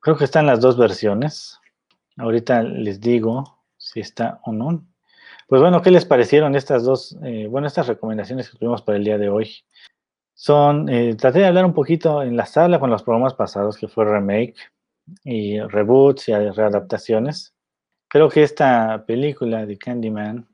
Creo 0.02 0.16
que 0.16 0.24
están 0.24 0.46
las 0.46 0.60
dos 0.60 0.76
versiones. 0.76 1.60
Ahorita 2.16 2.64
les 2.64 3.00
digo 3.00 3.60
si 3.76 4.00
está 4.00 4.40
o 4.44 4.52
no. 4.52 4.84
Pues 5.46 5.62
bueno, 5.62 5.80
¿qué 5.80 5.92
les 5.92 6.04
parecieron 6.04 6.56
estas 6.56 6.82
dos, 6.82 7.16
eh, 7.22 7.46
bueno, 7.48 7.68
estas 7.68 7.86
recomendaciones 7.86 8.50
que 8.50 8.58
tuvimos 8.58 8.82
para 8.82 8.98
el 8.98 9.04
día 9.04 9.16
de 9.16 9.28
hoy? 9.28 9.64
Son, 10.34 10.88
eh, 10.88 11.14
traté 11.14 11.38
de 11.38 11.46
hablar 11.46 11.64
un 11.64 11.72
poquito 11.72 12.20
en 12.20 12.36
la 12.36 12.46
sala 12.46 12.80
con 12.80 12.90
los 12.90 13.04
programas 13.04 13.34
pasados, 13.34 13.76
que 13.76 13.86
fue 13.86 14.04
remake 14.04 14.56
y 15.24 15.60
reboots 15.60 16.28
y 16.28 16.32
readaptaciones. 16.34 17.54
Creo 18.08 18.28
que 18.28 18.42
esta 18.42 19.04
película 19.06 19.64
de 19.66 19.78
Candyman, 19.78 20.48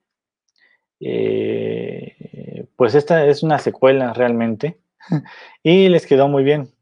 eh, 1.01 2.67
pues 2.77 2.95
esta 2.95 3.27
es 3.27 3.43
una 3.43 3.59
secuela 3.59 4.13
realmente 4.13 4.81
y 5.63 5.89
les 5.89 6.07
quedó 6.07 6.29
muy 6.29 6.45
bien. 6.45 6.73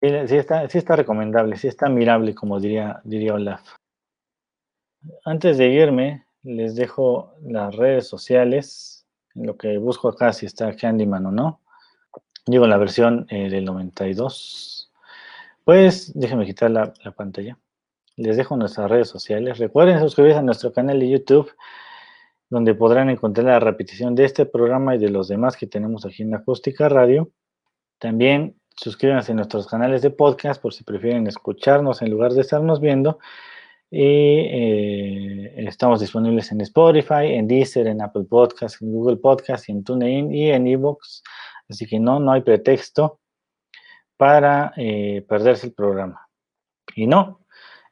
Sí, 0.00 0.36
está, 0.36 0.96
recomendable, 0.96 1.56
sí 1.56 1.66
está 1.66 1.88
mirable, 1.88 2.34
como 2.34 2.60
diría, 2.60 3.00
diría 3.04 3.34
Olaf. 3.34 3.62
Antes 5.24 5.56
de 5.56 5.68
irme, 5.68 6.26
les 6.42 6.76
dejo 6.76 7.34
las 7.42 7.74
redes 7.74 8.06
sociales, 8.06 9.06
en 9.34 9.46
lo 9.46 9.56
que 9.56 9.78
busco 9.78 10.08
acá 10.08 10.34
si 10.34 10.44
está 10.44 10.76
Candyman 10.76 11.24
o 11.26 11.32
no. 11.32 11.60
Digo 12.46 12.66
la 12.66 12.76
versión 12.76 13.26
eh, 13.30 13.48
del 13.48 13.64
92. 13.64 14.83
Pues 15.64 16.12
déjenme 16.14 16.46
quitar 16.46 16.70
la, 16.70 16.92
la, 17.02 17.12
pantalla. 17.12 17.58
Les 18.16 18.36
dejo 18.36 18.56
nuestras 18.56 18.90
redes 18.90 19.08
sociales. 19.08 19.58
Recuerden 19.58 20.00
suscribirse 20.00 20.38
a 20.38 20.42
nuestro 20.42 20.72
canal 20.72 21.00
de 21.00 21.08
YouTube, 21.08 21.50
donde 22.50 22.74
podrán 22.74 23.10
encontrar 23.10 23.46
la 23.46 23.60
repetición 23.60 24.14
de 24.14 24.24
este 24.24 24.46
programa 24.46 24.94
y 24.94 24.98
de 24.98 25.08
los 25.08 25.28
demás 25.28 25.56
que 25.56 25.66
tenemos 25.66 26.04
aquí 26.06 26.22
en 26.22 26.34
Acústica 26.34 26.88
Radio. 26.88 27.30
También 27.98 28.56
Suscríbanse 28.76 29.30
a 29.30 29.34
nuestros 29.36 29.68
canales 29.68 30.02
de 30.02 30.10
podcast 30.10 30.60
por 30.60 30.74
si 30.74 30.82
prefieren 30.82 31.28
escucharnos 31.28 32.02
en 32.02 32.10
lugar 32.10 32.32
de 32.32 32.40
estarnos 32.40 32.80
viendo. 32.80 33.18
Y 33.88 34.00
eh, 34.00 35.54
estamos 35.68 36.00
disponibles 36.00 36.50
en 36.50 36.60
Spotify, 36.60 37.34
en 37.34 37.46
Deezer, 37.46 37.86
en 37.86 38.02
Apple 38.02 38.24
Podcasts, 38.28 38.82
en 38.82 38.90
Google 38.90 39.18
Podcasts, 39.18 39.68
en 39.68 39.84
TuneIn 39.84 40.34
y 40.34 40.50
en 40.50 40.66
Evox. 40.66 41.22
Así 41.68 41.86
que 41.86 42.00
no, 42.00 42.18
no 42.18 42.32
hay 42.32 42.40
pretexto 42.40 43.20
para 44.16 44.72
eh, 44.76 45.24
perderse 45.28 45.66
el 45.66 45.72
programa. 45.72 46.28
Y 46.94 47.06
no, 47.06 47.40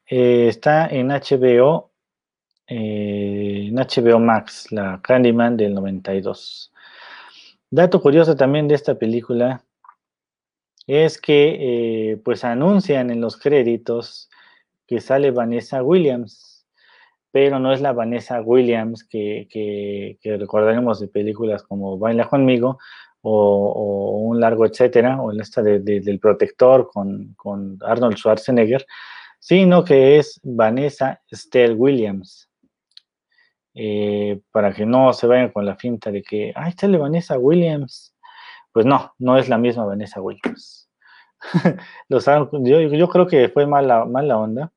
eh, 0.06 0.48
está 0.48 0.86
en 0.86 1.08
HBO, 1.08 1.90
en 2.66 3.74
HBO 3.74 4.18
Max, 4.18 4.70
la 4.70 5.00
Candyman 5.02 5.56
del 5.56 5.74
92. 5.74 6.72
Dato 7.70 8.00
curioso 8.00 8.36
también 8.36 8.68
de 8.68 8.74
esta 8.74 8.94
película 8.96 9.64
es 10.86 11.18
que 11.18 12.10
eh, 12.12 12.16
pues 12.18 12.44
anuncian 12.44 13.10
en 13.10 13.20
los 13.20 13.36
créditos 13.36 14.28
que 14.86 15.00
sale 15.00 15.30
Vanessa 15.30 15.82
Williams, 15.82 16.66
pero 17.30 17.58
no 17.58 17.72
es 17.72 17.80
la 17.80 17.92
Vanessa 17.92 18.40
Williams 18.42 19.04
que, 19.04 19.48
que, 19.50 20.36
recordaremos 20.36 21.00
de 21.00 21.08
películas 21.08 21.62
como 21.62 21.98
Baila 21.98 22.28
conmigo 22.28 22.78
o, 23.22 24.18
Un 24.28 24.40
largo 24.40 24.66
etcétera, 24.66 25.20
o 25.20 25.32
en 25.32 25.40
esta 25.40 25.62
del 25.62 26.18
protector 26.20 26.88
con, 26.92 27.34
con, 27.36 27.78
Arnold 27.82 28.16
Schwarzenegger, 28.16 28.86
sino 29.38 29.84
que 29.84 30.18
es 30.18 30.40
Vanessa 30.42 31.20
Estelle 31.30 31.74
Williams. 31.74 32.48
Eh, 33.74 34.40
para 34.50 34.72
que 34.74 34.84
no 34.84 35.14
se 35.14 35.26
vayan 35.26 35.50
con 35.50 35.64
la 35.64 35.76
finta 35.76 36.10
de 36.10 36.22
que, 36.22 36.52
ay, 36.54 36.72
sale 36.72 36.98
Vanessa 36.98 37.38
Williams, 37.38 38.14
pues 38.70 38.84
no, 38.84 39.14
no 39.18 39.38
es 39.38 39.48
la 39.48 39.58
misma 39.58 39.86
Vanessa 39.86 40.20
Williams. 40.20 40.90
yo, 42.08 43.08
creo 43.08 43.26
que 43.26 43.48
fue 43.48 43.66
mala, 43.66 44.04
mala 44.04 44.38
onda 44.38 44.72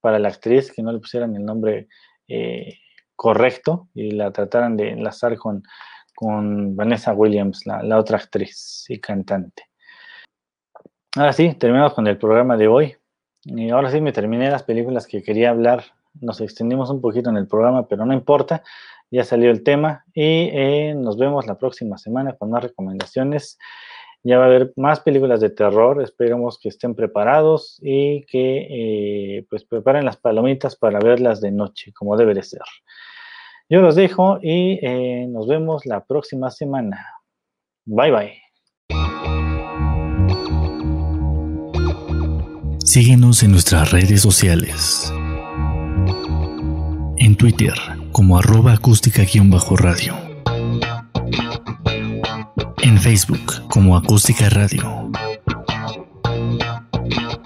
para 0.00 0.18
la 0.18 0.28
actriz 0.28 0.70
que 0.70 0.82
no 0.82 0.92
le 0.92 0.98
pusieran 0.98 1.34
el 1.34 1.44
nombre 1.44 1.88
eh, 2.28 2.78
correcto 3.16 3.88
y 3.94 4.12
la 4.12 4.30
trataran 4.30 4.76
de 4.76 4.90
enlazar 4.90 5.36
con, 5.36 5.62
con 6.16 6.74
Vanessa 6.74 7.12
Williams, 7.12 7.64
la, 7.66 7.98
otra 7.98 8.16
actriz 8.16 8.86
y 8.88 8.98
cantante. 8.98 9.64
Ahora 11.14 11.32
sí, 11.32 11.54
terminamos 11.54 11.94
con 11.94 12.08
el 12.08 12.18
programa 12.18 12.56
de 12.56 12.66
hoy. 12.66 12.96
Y 13.44 13.70
ahora 13.70 13.92
sí 13.92 14.00
me 14.00 14.12
terminé 14.12 14.50
las 14.50 14.64
películas 14.64 15.06
que 15.06 15.22
quería 15.22 15.50
hablar. 15.50 15.84
Nos 16.20 16.40
extendimos 16.40 16.90
un 16.90 17.00
poquito 17.00 17.30
en 17.30 17.36
el 17.36 17.46
programa, 17.46 17.86
pero 17.86 18.04
no 18.04 18.12
importa 18.12 18.62
ya 19.10 19.24
salió 19.24 19.50
el 19.50 19.62
tema 19.62 20.04
y 20.14 20.50
eh, 20.52 20.94
nos 20.96 21.16
vemos 21.16 21.46
la 21.46 21.58
próxima 21.58 21.96
semana 21.98 22.34
con 22.36 22.50
más 22.50 22.62
recomendaciones. 22.62 23.58
Ya 24.22 24.38
va 24.38 24.44
a 24.44 24.46
haber 24.48 24.72
más 24.76 25.00
películas 25.00 25.40
de 25.40 25.50
terror, 25.50 26.02
esperemos 26.02 26.58
que 26.58 26.68
estén 26.68 26.96
preparados 26.96 27.78
y 27.80 28.22
que 28.22 28.66
eh, 29.38 29.46
pues 29.48 29.64
preparen 29.64 30.04
las 30.04 30.16
palomitas 30.16 30.74
para 30.74 30.98
verlas 30.98 31.40
de 31.40 31.52
noche, 31.52 31.92
como 31.92 32.16
debe 32.16 32.34
de 32.34 32.42
ser. 32.42 32.62
Yo 33.68 33.80
los 33.80 33.96
dejo 33.96 34.38
y 34.40 34.78
eh, 34.80 35.26
nos 35.28 35.48
vemos 35.48 35.86
la 35.86 36.04
próxima 36.04 36.52
semana. 36.52 37.04
Bye 37.84 38.12
bye. 38.12 38.46
Síguenos 42.84 43.42
en 43.42 43.50
nuestras 43.50 43.90
redes 43.90 44.22
sociales. 44.22 45.12
En 47.18 47.36
Twitter 47.36 47.74
como 48.12 48.38
arroba 48.38 48.72
acústica-radio. 48.72 50.14
En 52.82 52.98
Facebook 53.00 53.68
como 53.68 53.96
acústica 53.96 54.48
radio. 54.48 55.10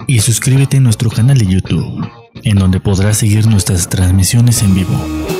Y 0.07 0.19
suscríbete 0.19 0.77
a 0.77 0.81
nuestro 0.81 1.09
canal 1.09 1.39
de 1.39 1.47
YouTube, 1.47 2.07
en 2.45 2.59
donde 2.59 2.79
podrás 2.79 3.17
seguir 3.17 3.47
nuestras 3.47 3.89
transmisiones 3.89 4.63
en 4.63 4.75
vivo. 4.75 5.40